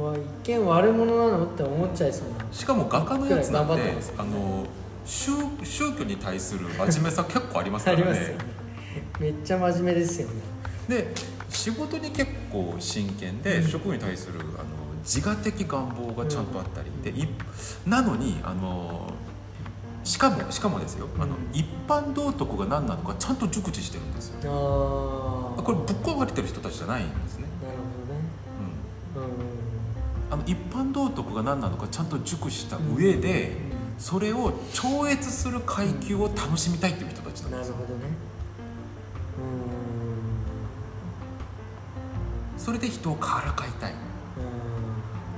[0.00, 0.04] に。
[0.04, 2.52] わ一見悪者なのって思っちゃいそうな。
[2.52, 4.14] しかも画家のやつなんて頑張ってますよ。
[4.16, 4.66] ねあの
[5.04, 5.32] 宗
[5.62, 8.04] 宗教に対する真面目さ結構ありますかあらね。
[8.04, 8.44] りますよね。
[9.20, 10.34] めっちゃ真面目ですよね。
[10.88, 11.14] で
[11.48, 14.44] 仕事に結構真剣で、職業に対するあの
[15.08, 17.26] 自我的願望がちゃんとあったり、でい
[17.86, 19.10] なのにあの
[20.04, 25.54] しかもしかもですよ、あの一般道徳が何なのかちゃんと熟知してるんですよ。
[25.56, 28.20] これぶっ壊れてる人たちじゃないんですね、なるほどね。
[30.28, 33.56] うん、あの一般道徳が何なのかちゃんと熟知した上で、
[33.96, 37.76] それを超越する階級を楽しみたいっていう人たちうなんんですよ。
[37.76, 38.10] なるほどね。
[42.58, 43.94] それで人をからかいたい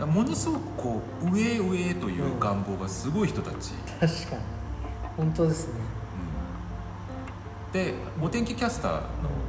[0.07, 4.43] ものすごくこう上へ上へという願望がすごい人たち、うん確かに。
[5.17, 5.75] 本当ですね。
[7.67, 7.73] うん。
[7.73, 9.01] でお天気キャスターの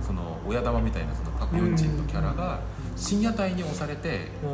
[0.02, 2.60] その親玉みたいなそのパク・ヨンチンのキャラが
[2.96, 4.52] 深夜帯に押されてうん。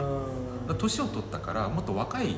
[0.70, 2.36] を取ったからもっと若い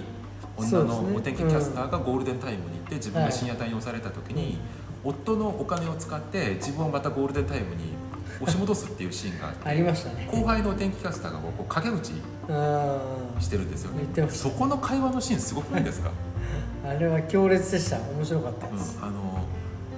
[0.55, 4.57] 女のお天気キャスターがゴールデンタイムに行って自分が深夜帯に押された時に、
[5.03, 7.93] 夫のお金を使って自分をまたゴールデンタイムに
[8.41, 10.27] 押し戻すっていうシーンがあってありましたね。
[10.31, 12.13] 後輩のお天気キャスターがこう陰口
[12.49, 12.99] あ
[13.39, 14.29] してるんですよね。
[14.29, 16.11] そこの会話のシーンすごくないですか、
[16.85, 17.97] あれは強烈でした。
[17.97, 19.45] 面白かったです、うん、あの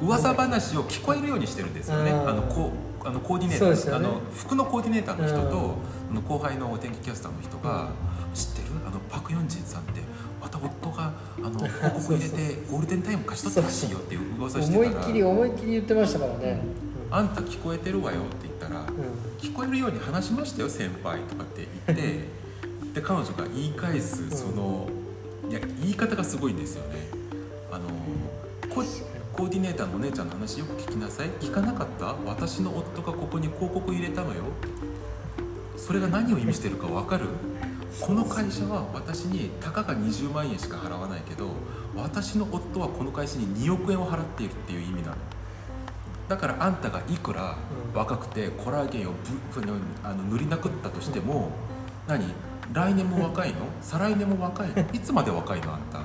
[0.01, 2.11] 噂話を聞こえるようにしてるんですよね。
[2.11, 2.29] うん。
[2.29, 2.71] あのこ
[3.03, 3.95] うあのコーディネーター、ね。
[3.95, 6.17] あの服のコーディネーターの人と、うん。
[6.17, 7.89] あの後輩のお天気キャスターの人が
[8.33, 8.67] 「知ってる？
[8.85, 10.01] あのパク・ヨンジンさんって
[10.41, 14.89] また夫があの広告入れて ゴールデンタイム貸し取ったらしいよ」っていう噂してたら。
[14.89, 16.59] 思いっきり思いっきり言ってましたからね、
[17.11, 22.27] あんた聞こえてるわよ」って言ったら「うん聞こえるように話しましたよ先輩」とかって言って
[22.93, 24.89] で彼女が言い返すその、
[25.49, 27.07] いや言い方がすごいんですよね。
[27.71, 27.85] あの
[28.73, 28.83] こ
[29.33, 31.29] コーディネーターのお姉ちゃんの話よく聞きなさい。
[31.39, 32.15] 聞かなかった？
[32.25, 34.43] 私の夫がここに広告入れたのよ。
[35.77, 37.27] それが何を意味してるか分かる？
[38.01, 41.49] この会社は私にたかが20万円しか払わないけど
[41.95, 45.15] 私の夫はこの会社に2億円を払っているっていう意味なの
[46.31, 47.57] だからあんたがいくら
[47.93, 49.17] 若くてコラーゲンをぶ
[49.51, 49.61] ふ
[50.01, 51.49] あの塗りなくったとしても
[52.07, 52.23] 何？
[52.71, 53.57] 来年も若いの？
[53.81, 54.81] 再来年も若いの？
[54.93, 55.99] いつまで若いのあんた？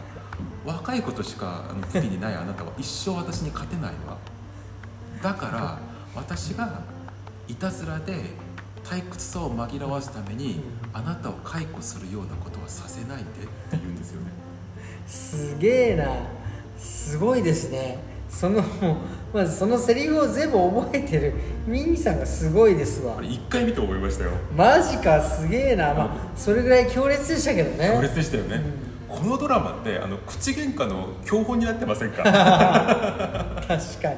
[0.64, 2.72] 若いことしかあの武器にないあなたは。
[2.76, 4.18] 一生私に勝てないわ。
[5.22, 5.78] だから
[6.16, 6.80] 私が
[7.46, 8.14] いたずらで
[8.82, 10.60] 退屈さを紛らわすために
[10.92, 13.30] あなたを解雇するようなことはさせないでって
[13.70, 14.32] 言うんですよね。
[15.06, 16.08] すげえな。
[16.76, 18.62] すごいですねその
[19.32, 21.34] まずそのセリフを全部覚えてる。
[21.66, 23.16] ミニさんがすごいですわ。
[23.22, 24.30] 一回見て思いましたよ。
[24.56, 25.94] マジかすげえな。
[25.94, 27.90] まあそれぐらい強烈でしたけどね。
[27.94, 28.62] 強烈でしたよね、
[29.08, 32.22] このドラマってあの口喧嘩の標本になってませんか？
[32.24, 34.16] 確かに。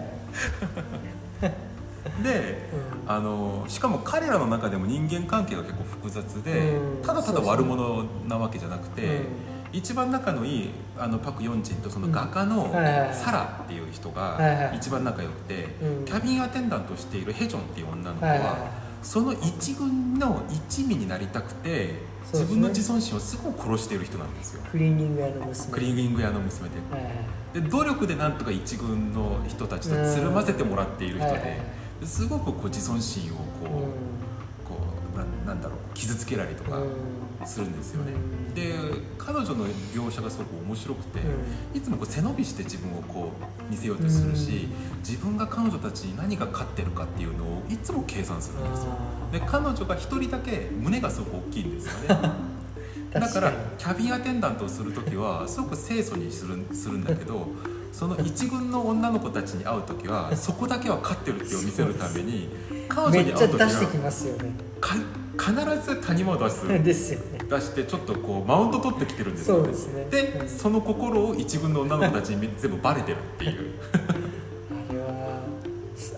[2.22, 2.68] で、
[3.06, 7.02] あのしかも彼らの中でも人間関係が結構複雑で、うん。
[7.06, 9.24] ただただ悪者なわけじゃなくて、うん
[9.73, 12.71] 一番仲のいいあのパク・ヨンジンとその画家の
[13.12, 16.05] サラっていう人が一番仲良くて、うん。
[16.05, 18.71] キャビンアテンダントをしているヘジョンっていう女の子は、
[19.03, 21.95] その一軍の一味になりたくて、
[22.33, 24.62] 自分の自尊心をすごく殺している人なんですよ。
[24.71, 26.75] クリーニング屋の娘クリーニング屋の娘で。
[26.91, 27.12] はいはい
[27.53, 31.43] で努力でなんとか一軍の人たちとつるませてもらっている人うんはいはい。
[31.45, 31.61] で
[32.01, 33.69] ですごくこう自尊心をこう,、う
[34.69, 34.77] こ
[35.14, 36.89] うななんだろう傷つけられとかんうん
[37.49, 38.55] するんですよね、うん。
[38.55, 38.74] で
[39.18, 41.20] 彼女の描写がすごく面白くて、
[41.74, 44.68] いつもこう背伸びして自分をこう見せようとするし、
[44.99, 48.92] 自分が彼女たちに何が勝ってるかっていうのをいつも計算するんですよ。
[49.32, 52.30] で彼女が一人だけ胸がすごく大きいんですよね。
[53.12, 57.46] だからにキャビンアテンダントをする時はすごく清楚にするするんだけど
[57.90, 62.49] その一軍の女の子たちに会う時は そこだけは勝ってるってを見せるために
[62.88, 64.11] 彼女に会う時は
[65.38, 66.68] 必ず谷間を出す。
[66.84, 69.57] ですよね出してちょっとこうマウント取ってきてるんですよ。
[69.57, 70.49] そうですね。
[70.49, 73.72] その心を一軍の女の子たちに全部バレてるっていう。
[74.90, 75.40] あれは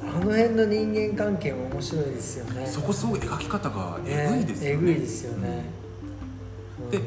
[0.02, 2.66] あの辺の人間関係も面白いですよね。
[2.66, 4.74] そこすごい描き方がえぐいですよね。
[4.74, 5.64] えぐいですよね、
[6.82, 6.90] うん。
[6.90, 7.00] で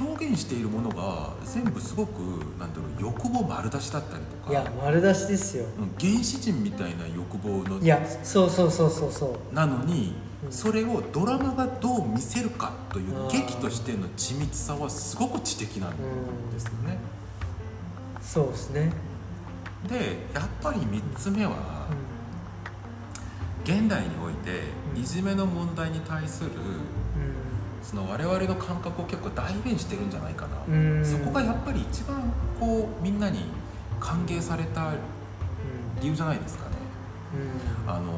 [0.00, 2.18] 表現しているものが全部すごく
[2.58, 4.50] なんだろう欲望丸出しだったりとか。
[4.50, 5.64] いや丸出しですよ。
[5.78, 9.54] うん原始人みたいな欲望のいやそうそうそうそうそう。
[9.54, 15.90] なのにうんそれをドラマがどう見せるかという劇としての緻密さはすごく知的なん
[16.52, 16.98] ですよね。
[18.20, 18.92] そうですね、
[19.88, 21.86] でやっぱり3つ目は
[23.64, 24.62] 現代において
[24.94, 25.02] うん。
[25.02, 26.50] いじめの問題に対する
[27.82, 33.44] その我々の感覚を結構代弁してるんじゃないかな、そこがやっぱり一番こうみんなに
[34.00, 34.92] 歓迎された
[36.00, 36.76] 理由じゃないですかね。
[37.86, 37.90] うん。
[37.90, 38.12] あの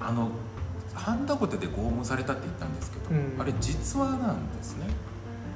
[0.00, 0.30] あの
[0.94, 3.40] ハンダゴテで拷問されたって言ったんですけど、うん。
[3.40, 4.86] あれ実話なんですね、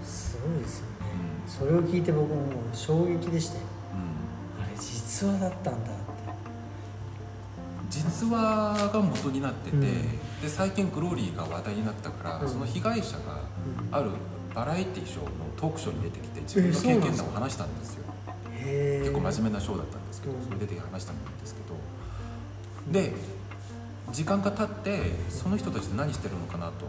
[0.05, 0.93] すごいですよね。
[1.47, 3.65] うそれを聞いて僕も衝撃でしたよん
[4.61, 4.65] うん。
[4.65, 6.05] あれ実話だったんだって。
[7.91, 9.83] 実話が元になってて、うん。
[9.83, 12.49] で最近グローリーが話題になったから、うん。
[12.49, 13.41] その被害者が
[13.91, 14.11] ある
[14.55, 18.05] バラエティショーのトークショーに出てきて自分の経験談を話したんですよ。
[18.65, 20.45] 結構真面目なショーだったんですけど、うん。
[20.45, 21.75] それ出て話したんですけど。
[22.93, 23.13] で
[24.15, 26.87] 時間が経ってその人たちって何してるのかなと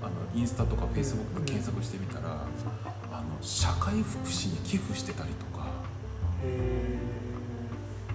[0.00, 2.46] あのインスタとかフェイスブックで検索してみたら、
[3.12, 5.66] あの社会福祉に寄付してたりとか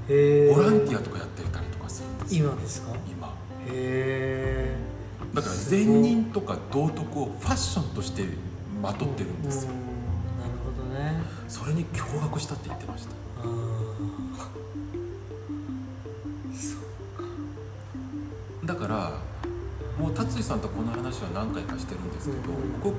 [0.09, 2.49] へえボランティアとかやってたりとかするんですよ。
[2.49, 2.95] 今ですか？
[3.07, 3.27] 今。
[3.27, 3.31] へ
[3.69, 4.75] え
[5.35, 8.23] だから善人とか道徳をファッションとして
[8.81, 9.77] まとってるんですよ、な
[10.47, 11.21] るほどね。
[11.47, 13.11] それに驚愕したって言ってました
[18.67, 19.11] だから
[19.97, 22.79] もう達さんとこの話は何回かしてるんですけど、うん。
[22.81, 22.93] こ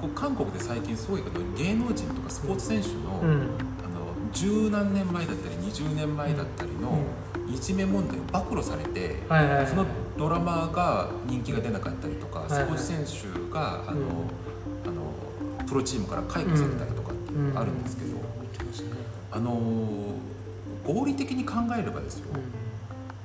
[0.00, 3.30] こう韓国で最近すごいけど芸能人とかスポーツ選手の,、ーうん。
[3.30, 6.98] あの十何年前だったり20年前だったりの
[7.48, 9.66] いじめ問題を暴露されて、はいはいはい。
[9.66, 9.86] その
[10.18, 12.50] ドラマが人気が出なかったりとか、いはい。
[12.50, 14.04] スポーツ選手があの、うん。
[14.86, 18.18] あのプロチームから解雇されたりとかっていうのがあるんですけど、
[19.30, 19.52] あの
[20.84, 22.26] 合理的に考えればですよ、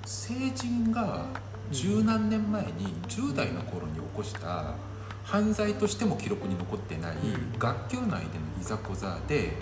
[0.05, 1.25] 成人が
[1.71, 4.75] 十何年前に10代の頃に起こした
[5.23, 7.59] 犯罪としても記録に残ってないうん。
[7.59, 8.21] 学級内での
[8.59, 9.53] いざこざで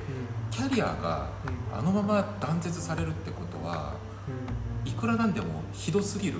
[0.49, 1.29] キャリアが
[1.71, 1.79] うん。
[1.79, 3.95] あのまま断絶されるってことは
[4.85, 6.39] いくらなんでもひどすぎる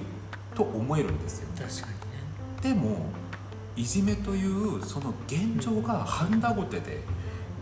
[0.55, 2.01] と思えるんですよ確か
[2.61, 3.07] でも
[3.75, 6.99] いじめというその現状がハンダゴテで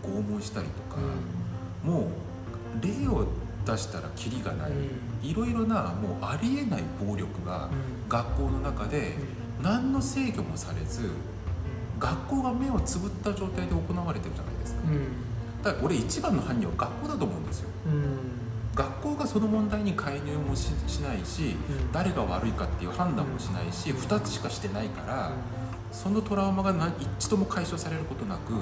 [0.02, 1.00] 拷問したりとか、
[1.84, 3.26] もう例を
[3.64, 4.70] 出したらキリがない、
[5.22, 7.68] いろいろなもうありえない暴力が
[8.08, 9.14] 学校の中で
[9.62, 11.10] 何の制御もされず
[11.98, 14.80] 学校が目をつぶった状態で行われてるじゃないですか。
[15.62, 17.68] だから俺一番の犯人は学校だと思うんですよ。
[18.74, 21.56] 学校がその問題に介入もししないし
[21.92, 25.32] 誰が悪いかっていう判断もしないし2つしかしてないから
[25.92, 28.52] そのトラウマが何一度も解消されることなく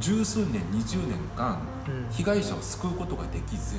[0.00, 1.58] 十数年20年間
[2.12, 3.76] 被害者を救うことができず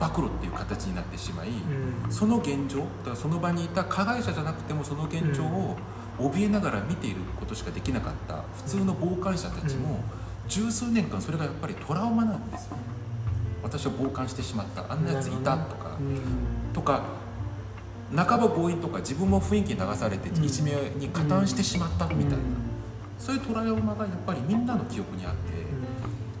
[0.00, 1.48] 暴露っていう形になってしまい
[2.08, 5.76] その現状だからその場にいた加害者じゃなくてもその現状を
[6.18, 10.02] 怯えながら見ていることしかできなかった普通の傍観者たちも
[10.48, 12.76] 十数年間それがやっぱりトラウマなんですよ。
[13.62, 14.90] 私は傍観してしまった。
[14.90, 15.96] あんなやついたとか。
[16.72, 17.02] とか
[18.14, 20.44] 半ば強引とか自分も雰囲気に流されてうん。
[20.44, 22.36] いじめに加担してしまったみたいな。
[23.18, 25.52] そういうトラウマがやっぱりみんなの記憶にあって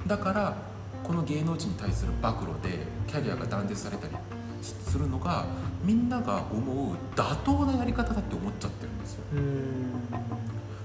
[0.06, 0.56] だから
[1.04, 4.14] この芸能人に対する暴露でキャリアが断絶されたり
[4.62, 5.46] するのが
[5.82, 9.20] みんなが思う妥当なやり方だって思っちゃってるんですよ。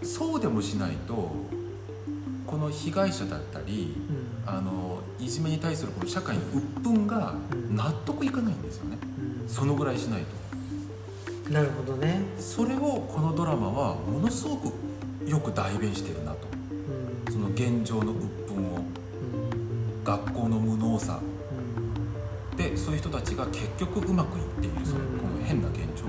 [0.01, 1.32] そうでもしないと
[2.45, 3.95] この被害者だったり
[4.45, 7.34] あのいじめに対するこの社会の鬱憤が
[7.72, 8.97] 納得いかないんですよね。
[9.47, 10.22] そのぐらいしない
[11.45, 11.51] と。
[11.51, 12.22] なるほどね。
[12.39, 14.74] それをこのドラマはものすごく
[15.28, 16.47] よく代弁してるなと。
[17.32, 18.80] その現状の鬱憤を
[20.06, 21.20] 学校の無能さ。
[22.56, 26.06] でそういう人たちが結局うまくいっているそのこの変な現状、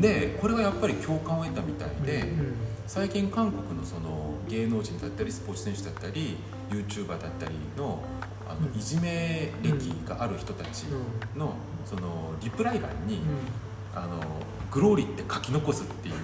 [0.00, 2.32] でこれがやっぱり共感を得たみたいで、
[2.86, 6.36] 最近韓国のその芸能人だったりスポーツ選手だったり
[6.70, 8.00] YouTuber だったりの
[8.48, 10.84] あのいじめ歴がある人たち
[11.36, 13.20] のそのリプライ欄に
[13.94, 14.20] 「あの
[14.70, 16.14] グローリーって書き残す」っていう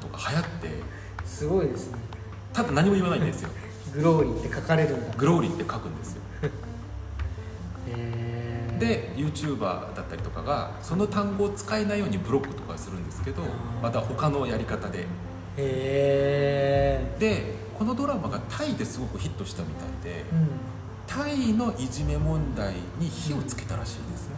[0.00, 0.82] とか流行って。
[1.24, 1.98] すごいですね。
[2.52, 3.50] ただ何も言わないんですよ
[3.94, 5.16] グローリーって書かれるんだ。
[5.16, 6.22] グローリーって書くんですよ。
[7.88, 8.78] へー。
[8.78, 13.42] で YouTuber だったりとかがその単語を使えないようにブロックとかするんですけど
[13.80, 15.00] また他のやり方で。
[15.00, 15.06] へ
[15.56, 20.24] えでこのドラマがタイですごくヒットしたみたいで
[21.06, 24.36] タイのいじめ問題に火をつけたらしいですね。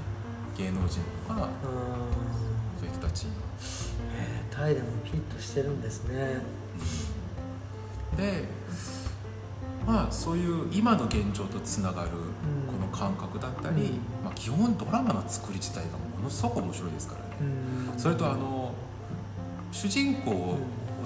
[0.57, 1.49] 芸能人とか
[2.79, 3.27] そういう人たち
[4.51, 6.43] タイでもヒットしてるんですね。
[8.17, 8.45] で
[9.87, 12.11] まあそういう今の現状とつながるん。
[12.11, 12.17] こ
[12.81, 13.89] の感覚だったり、うん。
[14.25, 17.53] まあ、基本ドラマの作り自体がものすごく面白いですからね、
[17.97, 18.73] それとあの
[19.73, 20.59] 主人公を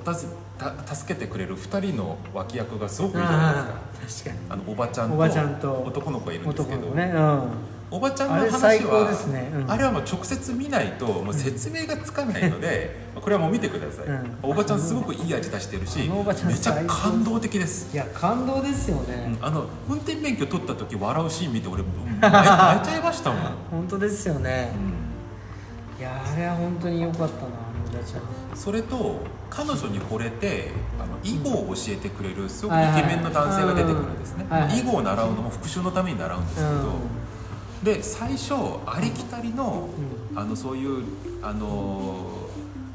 [0.05, 4.31] たずた助けてくれる2人の脇役がすごくいいじゃないですか。
[4.31, 4.51] ああ確かに。
[4.51, 7.12] あのおばちゃんとおばちゃんと男の子がいるんですけど、ね。
[7.14, 9.51] うんおばちゃんの話はね。
[9.55, 9.70] うん。
[9.70, 14.39] あれはもう直接見ないともう説明がつかないので、これはもう見てください、うん。
[14.43, 16.11] おばちゃんすごくいい味出してるし
[16.47, 17.95] めちゃ感動的です。
[17.95, 19.36] いや感動ですよね。
[19.41, 21.82] あの運転免許取った時笑うシーン見て俺
[22.20, 24.72] 泣いちゃいましたもん、本当ですよね。
[25.99, 28.20] ういやあれは本当に良かったなあのおばちゃん。
[28.20, 29.20] んそれと
[29.51, 30.70] 彼女に惚れて
[31.01, 36.68] あの囲碁を教えてくれるすごくイケメンの男性が出てくるんですね、囲碁を習うのも復讐のために習うんですけど、
[37.83, 38.55] で最初
[38.87, 39.89] ありきたりの,、
[40.35, 41.05] うあのそういう
[41.43, 42.26] あの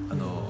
[0.09, 0.43] あの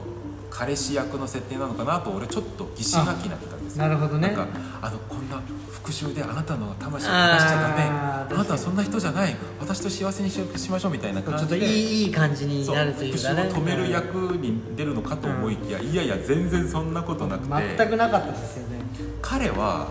[0.50, 3.84] 彼氏役の設定なのかなと俺ちょっと疑心暗鬼になってたんですよ。
[3.84, 4.28] なるほどね。
[4.28, 4.48] なんか
[4.82, 7.84] あのこんな復讐であなたの魂を流しちゃダメ。
[7.90, 9.36] あなたはそんな人じゃない。
[9.60, 13.42] 私と幸せにししましょうみたいなちょっと感じでいいいい感じになるという復かね。
[13.50, 17.76] 讐を止める役に出るのかと思いきや、いやいや全然そんなことなくて。
[17.78, 18.80] 全くなかったですよね。
[19.24, 19.88] 彼は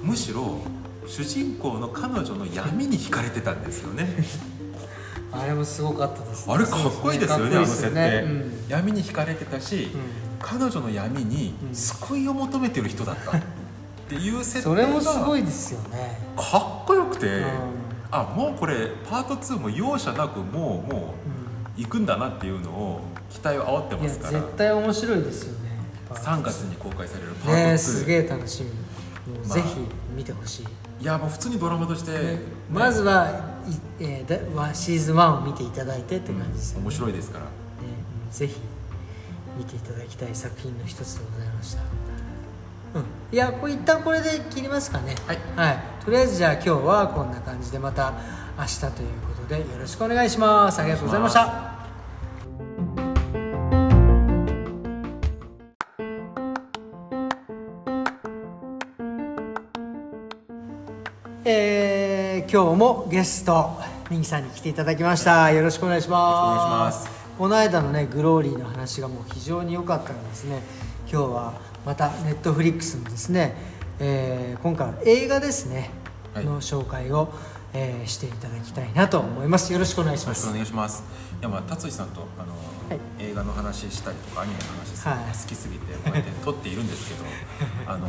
[0.00, 0.58] むしろ
[1.06, 4.08] 主人公の彼女の闇に惹かれてたんですよね。
[5.32, 8.64] あれもすごかったですあれかっこいいですよねかっこいいあの設定、うん。
[8.68, 9.88] 闇に惹かれてたし、
[10.40, 13.36] 彼女の闇に救いを求めてる人だった。
[13.36, 13.40] っ
[14.08, 16.20] ていう設定それもすごいいですよね。
[16.36, 17.44] かっこよくて、うん。
[18.10, 21.14] あもうこれパート2も容赦なくもうも
[21.76, 24.32] う行くんだなっていうのを期待を煽ってますから。
[24.32, 25.70] 絶対面白いですよね
[26.10, 28.94] 3月に公開されるパート2、ねすげえ楽しみ。
[29.48, 29.80] ぜひ
[30.14, 30.66] 見てほしい、
[31.04, 32.38] いやもう普通にドラマとして、ね。
[32.72, 33.28] まずは、
[33.68, 37.44] いえーだわシーズン1を見ていただいてって感じですよね、面白いですから。
[37.44, 37.50] ね。
[38.26, 38.58] うんぜひ
[39.58, 45.14] 見ていただきたい作品の一つでございました、うん、いやこれ一旦これで切りますかね。
[45.54, 48.14] はい、とりあえずじゃあ今日はこんな感じでまた
[48.58, 48.90] 明日という
[49.36, 50.80] ことでよろしくお願いします。
[50.80, 51.73] ありがとうございました
[62.54, 63.68] 今日もゲスト
[64.08, 65.50] ミンさんに来ていただきました。
[65.50, 66.44] よろしくお願いします。
[66.44, 70.62] お願いしますこの間のねグローリーの話がもう非常に良かったのでですね。
[71.10, 73.56] 今日はまたネットフリックスのですね、
[73.98, 75.90] えー今回は映画ですね、
[76.32, 76.44] はい。
[76.44, 77.32] の紹介を、
[77.72, 79.72] えーしていただきたいなと思います。
[79.72, 80.52] よろしくお願いします。
[80.52, 81.02] 願いします。
[81.40, 82.52] いやまあ達治さんとあの、
[82.88, 83.00] はい。
[83.18, 85.32] 映画の話したりとかアニメの話するのがはい。
[85.32, 87.24] 好きすぎてこうやって撮っているんですけど
[87.92, 88.06] あの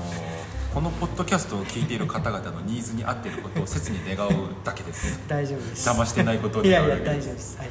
[0.75, 5.25] このポッドキャストを聞いている方々のニーズに合っていることを切に願うだけです。
[5.25, 5.87] 大丈夫です。
[5.87, 7.57] 邪魔してないことをいやいや願うだけ大丈夫です。
[7.57, 7.69] はい。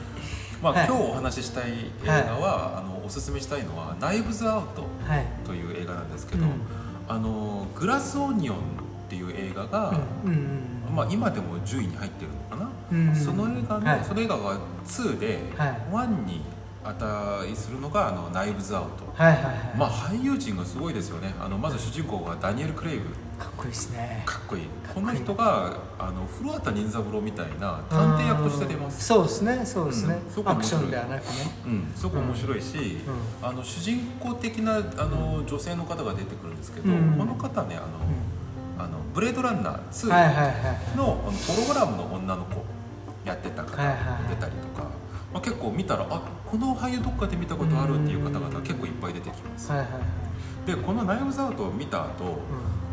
[0.63, 0.87] まあ、はい。
[0.87, 6.53] 今日お話ししたい映画は、あのおすすめしたいのは「ナイブズ・アウトはい」という映画なんですけど、うん。
[7.07, 8.61] あのグラス・オニオンっ
[9.11, 13.15] ていう映画が、うんうんまあ、今でも10位に入ってるのかな、うん。
[13.15, 14.01] その映画の、はい。
[14.03, 15.83] その映画が2で、はい。
[15.93, 16.41] 1に
[16.85, 21.35] 値するのがあのナイブズ・アウト、はいはいはい、まあ俳優陣がすごいですよね。
[21.41, 23.05] あのまず主人公がダニエル・クレイグ。
[23.39, 24.23] かっこいいですね。
[24.27, 24.63] かっこいい。
[24.65, 29.05] っこの人があの古畑任三郎みたいな探偵役として出ます。
[29.05, 31.29] そうですねそうですね、うんそこアクションではなくね。
[31.67, 32.99] うん、すごく面白いし、
[33.43, 37.15] うあの主人公的なあの女性の方が出てくるんですけど、うん。
[37.19, 40.97] この方ねあの、あのブレードランナー2はいはいはいはい。
[40.97, 42.63] の,、あのホログラムの女の子
[43.25, 43.71] やってた方
[44.29, 44.74] 出たりとか、
[45.35, 50.67] まあ、結構見たらあこの俳優どっかで見たことあるっていう方々結構いっぱい出てきます、はいはいはい。
[50.67, 52.39] でこの「ナイブズアウト」を見た後、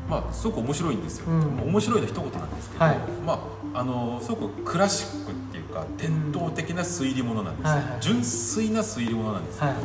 [0.10, 1.40] まあすごく面白いんですよ、うん。
[1.40, 2.98] まあ面白いの一言なんですけど、はい。
[3.26, 3.34] ま
[3.74, 7.98] ああのすごくクラシックっていうか伝統的な推理物なんですよ、はいはい。
[8.02, 9.84] 純粋な推理物なんですけど、はい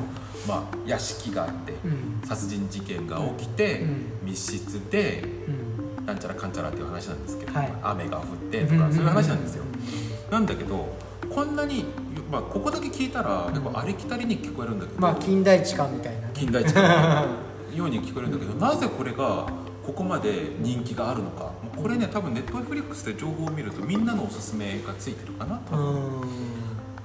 [0.48, 2.26] まあ屋敷があって、うん。
[2.26, 4.06] 殺人事件が起きて、うん。
[4.24, 6.06] 密室でうん。
[6.06, 7.72] なんちゃらかんちゃらっていう話なんですけど、はい。
[7.82, 9.64] 雨が降ってとかそういう話なんですよ、
[10.30, 10.96] なんだけど
[11.34, 11.84] こんなに、
[12.30, 16.20] まあ、ここだけ聞いたら結構ありきたりに聞こえるんだけど、まあ近代地下みたいな。
[16.22, 19.46] ね近代地下のように聞こえるんだけどなぜこれが
[19.84, 21.52] ここまで人気があるのか。
[21.76, 26.22] これね多分ネットフリックスで情報を見るとみんなのおすすめがついてるかな多う分ん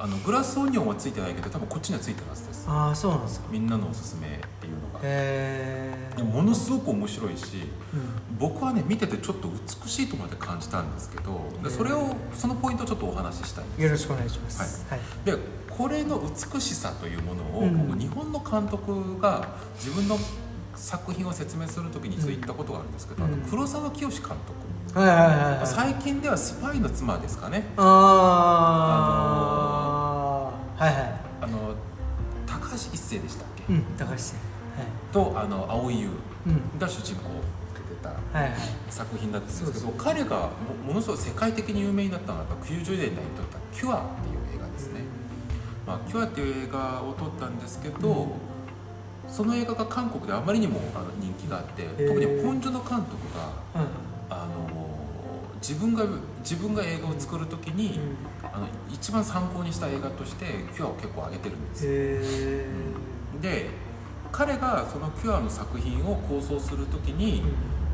[0.01, 2.65] あのグラスオニオンはついてないけど多分こっちにはついてるはずです。
[2.67, 3.47] ああそうなんですか。
[3.51, 4.99] みんなのおすすめっていうのが。
[4.99, 7.57] へえでもものすごく面白いし
[7.93, 8.37] うん。
[8.39, 13.89] 僕はね見ててちょっと美しいとまで感じたんですけどでそれをそのポイントをちょっとお話ししたいんですよ。
[13.91, 14.87] ろしくお願いします。
[14.89, 14.99] はい。
[15.23, 15.37] で
[15.69, 17.87] これの美しさというものを、うん。
[17.87, 20.17] 僕日本の監督が自分の
[20.75, 23.33] 作品を説明する時に一度言ったことがあるんですけど、うん。
[23.33, 24.19] あの黒沢清監
[24.93, 25.67] 督、はいはいはいはい。
[25.67, 27.71] 最近ではスパイの妻ですかね。
[27.77, 29.60] ああ
[30.81, 31.13] はいはい。
[31.41, 31.75] あの
[32.47, 34.39] 高橋一生でしたっけ、うん高橋さん
[35.13, 36.09] とあの蒼井優
[36.47, 36.79] うん。
[36.79, 37.35] が主人公で
[37.87, 38.53] 出たはいはい。
[38.89, 40.49] 作品だったんですけど彼が
[40.83, 45.01] もものすごい世界的に有名になったのはやっぱ90年代に撮った「キュア」っていう映画ですね、
[45.85, 48.29] まあ、キュアっていう映画を撮ったんですけど、
[49.27, 50.79] その映画が韓国であまりにも
[51.19, 52.07] 人気があってー。
[52.07, 53.87] 特にポン・ジュノ監督が、うん。
[54.31, 54.70] あの
[55.61, 56.03] 自分が
[56.39, 57.99] 自分が映画を作る時に、
[58.43, 61.85] あの一番参考にした映画としてキュアを結構上げてるんです。
[61.85, 62.65] よへ
[63.41, 63.69] で
[64.31, 67.43] 彼がそのキュアの作品を構想する時に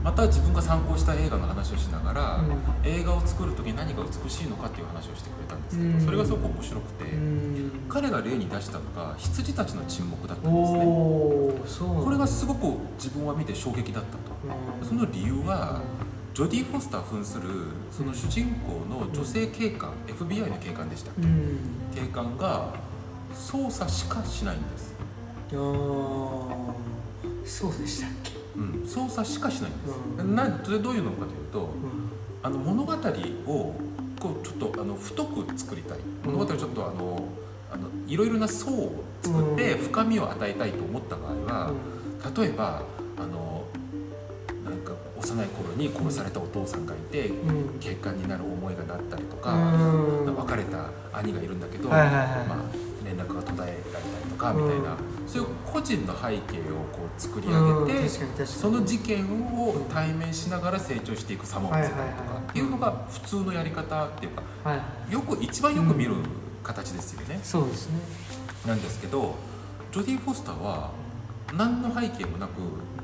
[0.03, 2.89] また自分が参考した映画の話をしながら、うん。
[2.89, 6.02] 映画を作る時に何が美しいのかっていう話をしてくれたんですけど、うん。
[6.02, 7.72] それがすごく面白くて、うん。
[7.89, 10.61] 彼が例に出したのが羊たちの沈黙だったんお
[11.61, 11.89] ですね。
[11.89, 14.18] これがすごく自分は見て衝撃だったと。
[14.81, 14.88] うん。
[14.88, 15.81] その理由は
[16.38, 17.49] ジョディ・フォスター扮する
[17.89, 21.57] その主人公の女性警官 FBI の警官でしたうん。
[21.95, 22.76] 警官が
[23.34, 24.93] 操作しかしないんです、
[25.51, 26.73] あー。
[27.43, 28.34] そうでしたっけ？
[28.55, 30.35] うん、操作しかしないんです、うん。
[30.35, 31.69] なそれどういうのかというとうん。
[32.43, 32.97] あの物語を
[34.19, 35.97] こうちょっとあの太く作りたい。
[36.23, 37.19] 物語をちょっとあの
[37.72, 39.84] あのいろいろな層を作ってうん。
[39.85, 41.73] 深みを与えたいと思った場合は、
[42.39, 42.84] 例えば
[43.18, 43.46] あの
[45.19, 47.80] 幼い頃に殺されたお父さんがいて、うん。
[47.80, 50.35] 警官になる思いがなったりとか、うん。
[50.35, 52.72] 別れた兄がいるんだけど、まあ、
[53.03, 64.41] 連絡が途絶えられたりとかみたいな、うんそういう個人の背景をこう作りうん上げて、その事件を対面しながら成長していく様を見せたりとかっていうのが普通のやり方っていうか
[65.10, 66.15] よく一番よく見る
[66.64, 67.99] 形ですよね、そうですね。
[68.65, 69.35] なんですけど
[69.91, 70.91] ジョディ・フォスターは
[71.53, 72.61] 何の背景もなく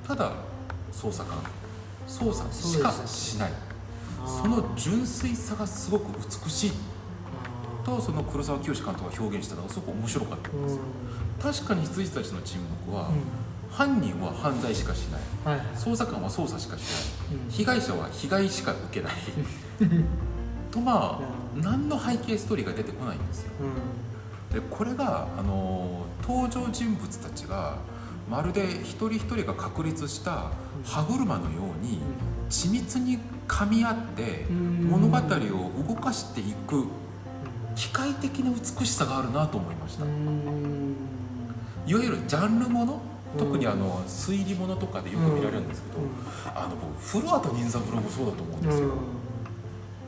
[0.08, 0.32] ただ
[0.94, 1.38] 捜査官
[2.08, 3.52] 捜査しかしない。
[4.26, 6.72] その純粋さがすごく美しい。
[7.86, 10.82] とその黒沢清監督が表現したのがすごく面白かったんですよ。
[11.42, 13.12] 確かに羊たちの沈黙は、
[13.70, 15.22] 犯人は犯罪しかしない。
[15.44, 15.66] はい。
[15.68, 16.82] はい捜査官は捜査しかし
[17.32, 17.40] ない。
[17.44, 17.52] うん。
[17.52, 19.14] 被害者は被害しか受けない。
[20.72, 23.52] とまあ何の背景ストーリーが出てこないんですよ。
[24.52, 24.62] うん。
[24.62, 27.78] でこれがあの登場人物たちが
[28.30, 30.52] まるで一人一人が確立した
[30.84, 32.00] 歯車のように
[32.50, 34.88] 緻密に噛み合ってうん。
[34.90, 36.86] 物語を動かしていく
[37.76, 40.06] 機械的な美しさがあるなと思いました。
[40.06, 40.96] うん。
[41.86, 43.02] いわゆるジャンルもの
[43.38, 45.98] 特にあの推理ものとかでよく見られるんですけど、
[46.56, 48.90] あの僕古畑任三郎もそうだと思うんですよ、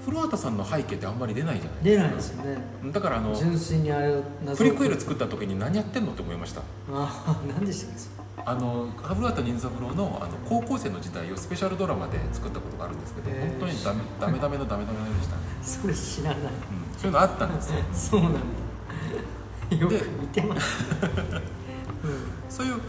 [0.06, 2.58] 古畑さんの背景ってあんまり出ないじゃない出ないでかですすよね。
[2.92, 6.62] だからあの純粋にあれを謎プリクエル作った時に何やってんのって思いました。
[6.62, 15.36] ああ何でしたっけあの古畑任三郎のあの高校生の時代をスペシャルドラマで作ったことがあるんですけど本当にダメダメダメのダメダメでした。
[15.36, 16.38] ね、それ知らない。
[16.38, 17.80] うん、そういうのあったんですよ。
[17.92, 18.40] そうなんだ。
[19.76, 20.86] よくで見てます。
[22.48, 22.82] そういううん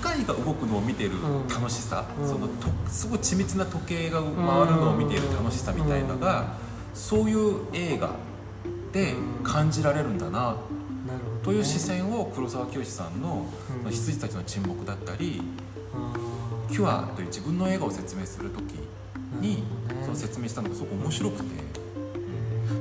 [0.00, 1.48] 械が動くのを見てるうん。
[1.48, 2.28] 楽しさ、うん。
[2.28, 4.36] そのとすごい緻密な時計が回る
[4.76, 6.56] のを見ている楽しさみたいなのが、
[6.94, 8.10] そういう映画
[8.92, 10.56] で感じられるんだな
[11.42, 13.46] という視線を黒沢清さんの
[13.84, 15.40] うん「羊たちの沈黙」だったり
[15.94, 16.12] あ
[16.70, 18.74] 「キュア」という自分の映画を説明する時
[19.40, 19.62] に
[20.02, 21.68] その説明したのがすごく面白くて。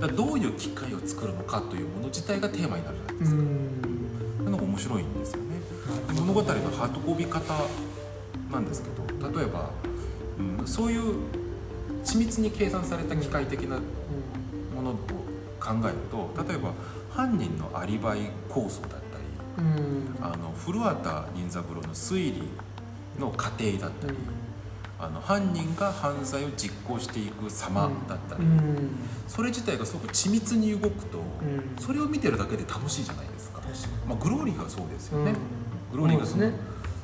[0.01, 3.41] だどういう機械を作るのかというもの自体がテーマになるじゃないでうすか。
[3.41, 3.45] ん。
[4.37, 5.39] そういうのが面白いんですよ
[6.13, 6.55] 物語の
[7.07, 7.53] 運び方
[8.51, 9.71] なんですけど例えば、
[10.59, 11.15] うん、そういう
[12.03, 13.77] 緻密に計算された機械的な
[14.75, 14.93] ものを
[15.59, 16.73] 考えると例えば
[17.11, 19.01] 犯人のアリバイ構想だったり
[19.57, 20.15] うん。
[20.21, 22.43] あの古畑任三郎の推理
[23.19, 24.13] の過程だったり、
[24.99, 28.91] あの犯人が犯罪を実行していく様だったり、うん。
[29.27, 31.83] それ自体がすごく緻密に動くと、うん。
[31.83, 33.61] それを見てるだけで楽しいじゃないですか。
[34.07, 35.33] まあ、グローリーがそうですよね。
[35.91, 36.53] うんグローリーがそのね。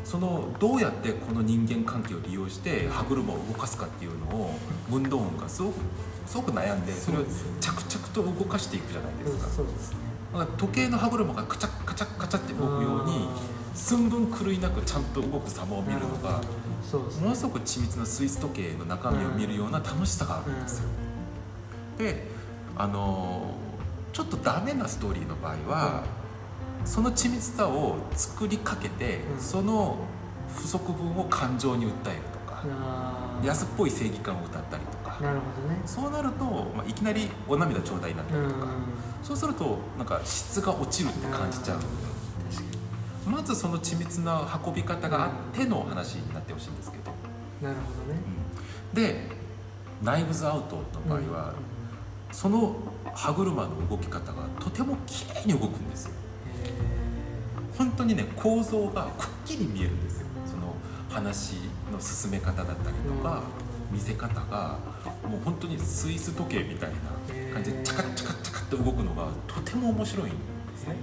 [0.04, 4.52] そのどうやってこの人間関係を利用して歯車を動かすかっていうのを
[4.90, 5.76] ムンドーンがすごく
[6.26, 7.22] すごく悩んでそれを
[7.62, 9.50] 着々と動かしていくじゃないですか。
[9.50, 9.98] そうですね。
[10.58, 13.30] 時計の歯車がカチャッカチャッカチャって動くように
[13.74, 16.42] 寸分狂いなくちゃんと動く様を見るのが
[17.22, 20.90] ものすごく緻密なスイス時計の中身を見るような楽しさがあるんですよ。
[21.98, 22.28] で
[22.76, 23.54] あの
[24.12, 26.04] ちょっとダメなストーリーの場合は、
[26.86, 29.40] その緻密さを作りかけて、うん。
[29.40, 29.98] その
[30.56, 32.64] 不足分を感情に訴えるとか、
[33.44, 35.82] 安っぽい正義感を歌ったりとか、なるほどね。
[35.86, 38.68] そうなると、まあ、いきなりお涙ちょうだいになったりとか、
[39.24, 41.80] そうするとなんか質が落ちるって感じちゃう、
[43.30, 47.12] まずその緻密な運び方があっての話になってほしいんですけど、
[47.62, 48.20] になるほどね。
[48.94, 49.02] うん。
[49.02, 49.44] で
[50.04, 50.76] 「ナイブズ・アウト」
[51.10, 51.54] の場合は、
[52.32, 52.76] その
[53.16, 56.12] 歯車の動き方がとても綺麗に動くんですよ
[57.78, 60.28] 本当にね構造がくっきり見えるんですよ。
[60.46, 60.76] その
[61.10, 61.56] 話
[61.92, 63.44] の進め方だったりとか、
[63.92, 64.80] 見せ方が
[65.28, 70.38] もう本当にスイス時計みたいな感じでチャカチャカチャカって動くのがとても面白いんで
[70.78, 70.96] すね。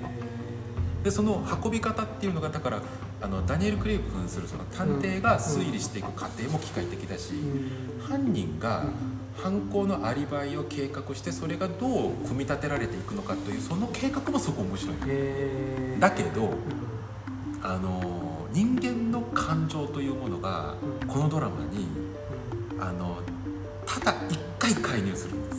[1.05, 2.83] でその運び方っていうのがだから
[3.23, 7.33] あのダニエル・クレイグ扮するその探偵が推理していく過程も機械的だし、
[8.07, 8.85] 犯人が
[9.43, 14.97] 犯行のアリバイを計画してそれがどう組み立てられていくのかというその計画もすごく面白い。
[15.99, 16.51] だけど
[17.63, 20.75] あの人間の感情というものが
[21.07, 21.87] このドラマに
[22.79, 23.19] あの
[23.87, 25.55] ただ一回介入するんで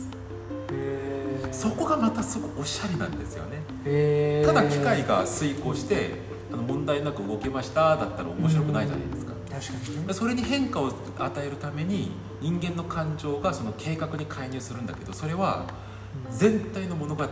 [1.52, 1.62] す。
[1.62, 4.44] そこがまたすごくおしゃれなんですよね。
[4.46, 6.10] ただ機械が遂行して
[6.52, 9.31] あの問題なく動けましただったら面白くないじゃないですか
[10.12, 12.10] それに変化を与えるために
[12.40, 15.66] 人間の感情がその計画に介入するんだけどそれは
[16.30, 17.30] 全体の物語で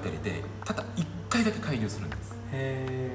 [0.65, 2.37] ただ1回だけ介入するんです。
[2.53, 3.11] へ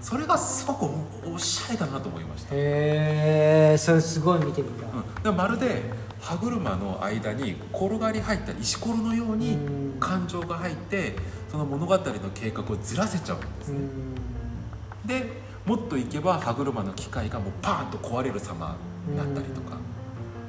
[0.00, 0.86] それがすごく
[1.26, 5.82] おしゃれだなと思いました、えそれすごい見てみたうん、まるで
[6.20, 9.56] 歯車の間に転がり入った石ころのようにう
[9.96, 10.00] ん。
[10.00, 11.14] 感情が入って
[11.50, 12.02] その物語の
[12.34, 15.06] 計画をずらせちゃうんですね、うん。
[15.06, 18.76] でもっといけば歯車の機械がもうパーンと壊れる様
[19.08, 19.76] になったりとか。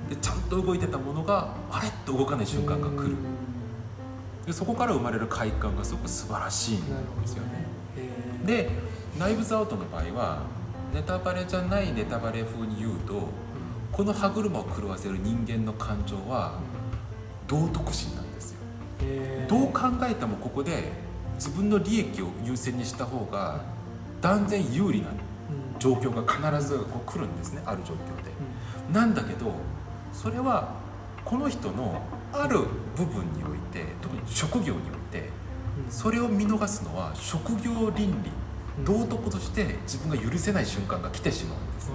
[0.09, 3.15] でちゃんと動いてたものがあれっと動かない瞬間が来る。
[4.47, 6.85] でそこから生まれる快感がすごく素晴らしいん
[7.21, 7.67] ですよね。
[8.47, 8.71] で
[9.19, 10.39] 「ナイブズ・アウト」の場合は
[10.91, 13.29] ネタバレじゃないネタバレ風に言うと
[13.91, 16.55] この歯車を狂わせる人間の感情は
[17.47, 18.57] 道徳心なんですよ。
[19.47, 20.91] どう考えてもここで
[21.35, 23.61] 自分の利益を優先にした方が
[24.21, 25.79] 断然有利なうん。
[25.79, 28.31] 状況が必ずこう来るんですねある状況で。
[28.93, 29.53] なんだけど
[30.13, 30.75] それは
[31.25, 32.01] この人の
[32.33, 32.59] ある
[32.95, 34.81] 部分において特に職業におい
[35.11, 35.29] て
[35.85, 35.91] うん。
[35.91, 38.31] それを見逃すのは職業倫理
[38.79, 38.85] うん。
[38.85, 41.91] 道徳として自分が許せない瞬間が来てしまうんです。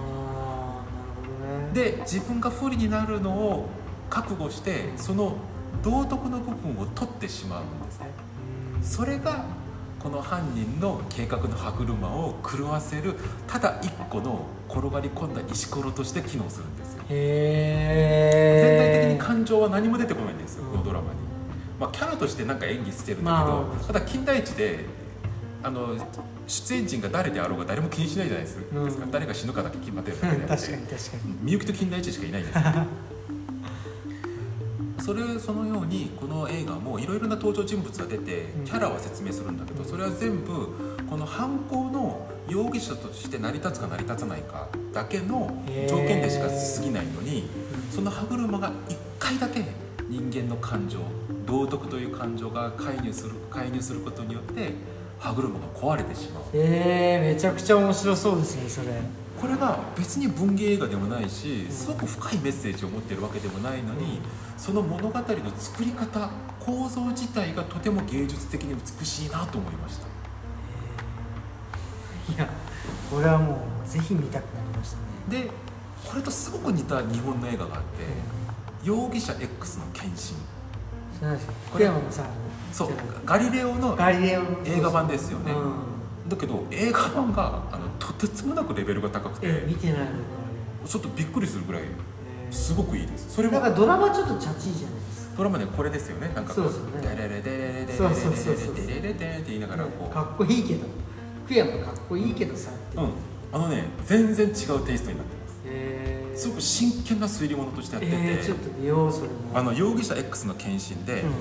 [1.73, 3.69] で自分が不利になるのを
[4.09, 5.35] 覚悟してその
[5.83, 8.09] 道徳の部分を取ってしまうんですね。
[8.77, 8.83] うん。
[8.83, 9.45] それが
[9.99, 13.15] この犯人の計画の歯車を狂わせる
[13.47, 17.03] ただ一個の転がり込んだ石ころとして機能するんですよ。
[17.09, 17.17] 全
[18.77, 20.71] 体的へに感情は何も出てこないんですよ、うん。
[20.71, 21.19] このドラマに、
[21.79, 23.85] まあ、キャラとしてなんか演技してるんだけど、まあ。
[23.85, 24.85] ただ金田一で
[25.63, 25.97] あの
[26.45, 29.11] 出演陣が誰であろうが誰も気にしないじゃないですか、うん。
[29.11, 30.55] 誰が死ぬかだけ決まってるだけであって。
[30.55, 31.35] 確かに確かに。
[31.41, 32.61] みゆきと金田一しかいないんですよ
[35.07, 38.65] それそのようにこの映画もいろいろな登場人物が出てうん。
[38.65, 40.67] キャラは説明するんだけどそれは全部
[41.09, 47.49] この犯行の容疑者として成り立つか成り立たないかだけの条件でしか過ぎないのに
[47.89, 49.63] その歯車が1回だけ
[50.09, 50.99] 人間の感情
[51.45, 54.73] 道徳という感情が介入する介入することによって
[55.19, 56.43] 歯車が壊れてしまう。
[56.53, 58.87] えー、めちゃくちゃ面白そうですねそれ
[59.39, 64.19] これが別に文芸映画でもないしすごく深いメッセージを持ってるわけでもないのに
[64.57, 65.25] その物語の
[65.57, 70.07] 作り方構造自体がとても芸術的に美しいなと思いました。
[72.33, 72.49] いや
[73.09, 75.43] これはもうぜひ見たくなりましたね。
[75.43, 75.49] で
[76.05, 77.87] これとすごく似た日本の映画があって
[78.83, 80.35] 「容疑者 X の献身。
[81.19, 81.37] これ
[81.71, 82.25] 福山さん」
[82.73, 82.89] そう
[83.25, 85.51] ガリレオのガリレオの映画版ですよね。
[85.51, 85.96] うん
[86.27, 91.83] だけど映画版があのとてつもなくレベルが高くてえ見てないのちょっとびっくりするぐらい
[92.51, 93.35] すごくいいです。
[93.35, 95.37] それなんかはドラマちょっとチャチいじゃないですか。
[95.37, 96.31] ドラマでこれですよね。
[96.33, 100.85] なんかこそうデレレデレレデレレデレレデレって言いながらこうかっこいいけど
[101.45, 103.11] 福山かっこいいけどさうん
[103.51, 104.53] あのね全然違う
[104.85, 111.31] テイストになってますえーすごく真剣な推理物としてやってて、えー、ちょっと見ようそれもあの容疑者 X の献身で、うん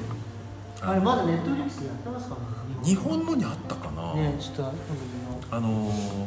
[0.78, 2.40] あれまだネットフリックスでやってますかね
[2.86, 4.72] 日本のにあったかな、ねちょっと
[5.50, 6.26] あのー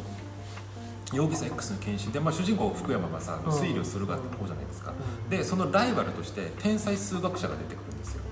[1.12, 3.52] 容疑者 X の献身で、まあ、主人公福山がさうん。
[3.52, 4.92] 推理をするが方じゃないですか、
[5.26, 8.22] うでそのライバルとして天才数学者が出てくるんですよ。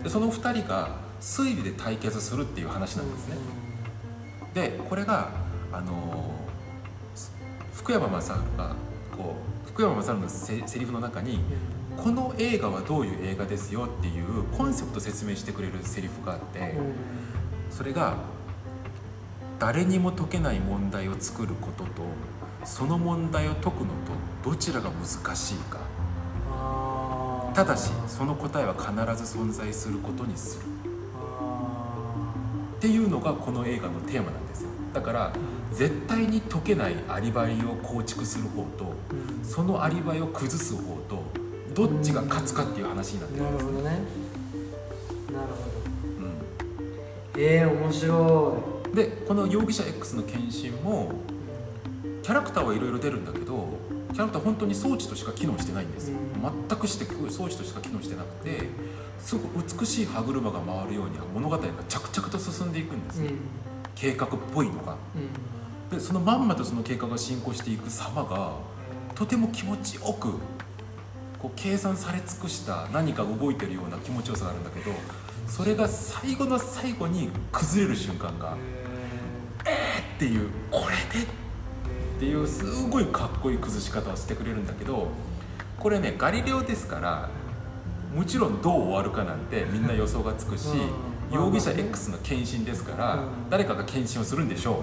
[0.00, 3.36] うでその2人が推理で対決するっていう話なんですね、
[4.54, 5.30] でこれが
[5.72, 6.48] あのー
[7.74, 8.74] 福山雅治が
[9.16, 9.36] こ
[9.66, 11.40] う福山雅治のせセリフの中に
[11.96, 16.76] 「この映画はどういう映画ですよ」っていうコンセプトを説明してくれるセリフがあって
[17.70, 18.16] それが
[19.58, 21.90] 「誰にも解けない問題を作ることと
[22.64, 25.78] その問題を解くのとどちらが難しいか。
[27.54, 28.92] ただしその答えは必
[29.24, 30.64] ず存在することにする」
[31.18, 32.32] あ
[32.76, 34.68] っていうのがこの映画のテーマなんですよ。
[34.94, 35.32] だから
[35.72, 38.94] 絶対に解けないアリバイを構築する方と
[39.42, 41.22] そのアリバイを崩す方と
[41.74, 43.98] どっちが勝つかっていう話になってるですなんるほどね
[47.40, 48.56] えー、面白
[48.92, 51.12] でこの容疑者 X の献身も
[52.20, 53.68] キャラクターはいろいろ出るんだけど
[54.12, 56.16] キャラクター本当に装置としか機能してないんですよ。
[56.68, 58.66] 全くして装置としか機能してなくて
[59.20, 63.38] すごく美しい歯車が回るように物語が着々と進んでいくんですよ、いうん。
[63.94, 64.96] 計画っぽいのが。
[65.92, 68.54] でそのまんまとその計画が進行していく様が
[69.14, 70.32] とても気持ちよく
[71.38, 74.90] こう計算され尽くした何か動いてるような気持ちよさがあるんだけど
[75.48, 85.08] それが最後の最後に崩れる瞬間がっていうこれでっていうすごいかっこいい崩し方をしてくれるんだけど
[85.78, 87.28] これねガリレオですから
[88.14, 91.08] もちろんどう終わるかなんてみんな予想がつくしうん。
[91.30, 93.50] 容疑者 X の献身ですからうん。
[93.50, 94.82] 誰かが献身をするんでしょ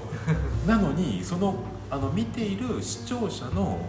[0.65, 0.67] う。
[0.69, 1.55] なのにその
[1.89, 3.79] あの見ている視聴者の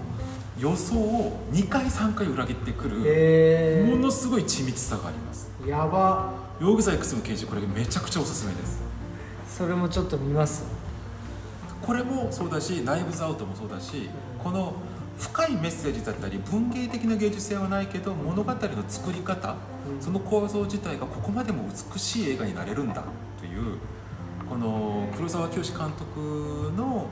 [0.58, 5.50] 予想を2回3回裏切ってくるへものすごい緻密さがあります。
[5.66, 8.82] えやば用具剤くすむ刑事これめちゃくちゃおすすめです。
[9.46, 10.64] それもちょっと見ます。
[11.82, 14.08] これもそうだしナイブズアウトもそうだし
[14.42, 14.74] この
[15.18, 18.58] 深いメッセージだったり文芸的な芸術性はないけど物語の
[18.88, 19.54] 作り方
[19.88, 23.04] うんその構造自体がここまでも美しい映画になれるんだ
[23.38, 23.78] という
[24.48, 27.06] この黒沢清監督の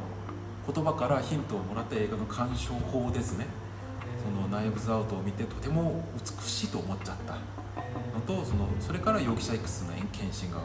[0.66, 3.46] 言葉からヒントをもらった映画の鑑賞法ですね。
[4.24, 7.34] そのナイブズアウトを見てとても美しいと思っちゃった。
[7.34, 7.40] の
[8.26, 10.58] とそのそれから容疑者 X の検診が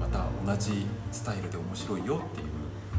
[0.00, 2.46] また同じスタイルで面白いよっていう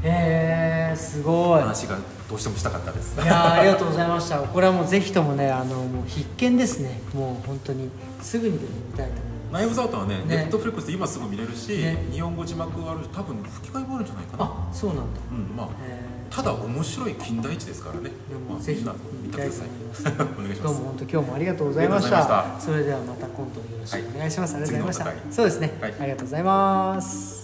[0.04, 1.62] へえすごい。
[1.62, 1.98] 話が
[2.30, 3.20] どうしてもしたかったです。
[3.20, 4.40] いやーありがとうございました。
[4.40, 7.02] これはもうぜひともねあのもう必見ですね。
[7.14, 7.90] もう本当に
[8.22, 9.54] すぐにでも見たいと思います。
[9.54, 10.24] ナイブズアウトはねね。
[10.28, 12.06] ネットフリックスで今すぐ見れるし、ね。
[12.12, 14.46] 日本語字幕あるし多分吹き替えもあるんじゃないかな。
[14.46, 15.20] あそうなんだ。
[15.32, 15.70] うんまあへ
[16.30, 18.04] ただ面白い金田一ですからね。
[18.04, 18.10] で
[18.48, 19.68] まあ、もぜひ見てください。
[20.38, 20.64] お願いします。
[20.64, 22.56] どうも本当今日もありがとうございました。
[22.60, 25.34] それではまた今度よろしくお願いします、はいありがとうございました。
[25.36, 25.94] そうですね、はい。
[26.00, 27.37] ありがとうございます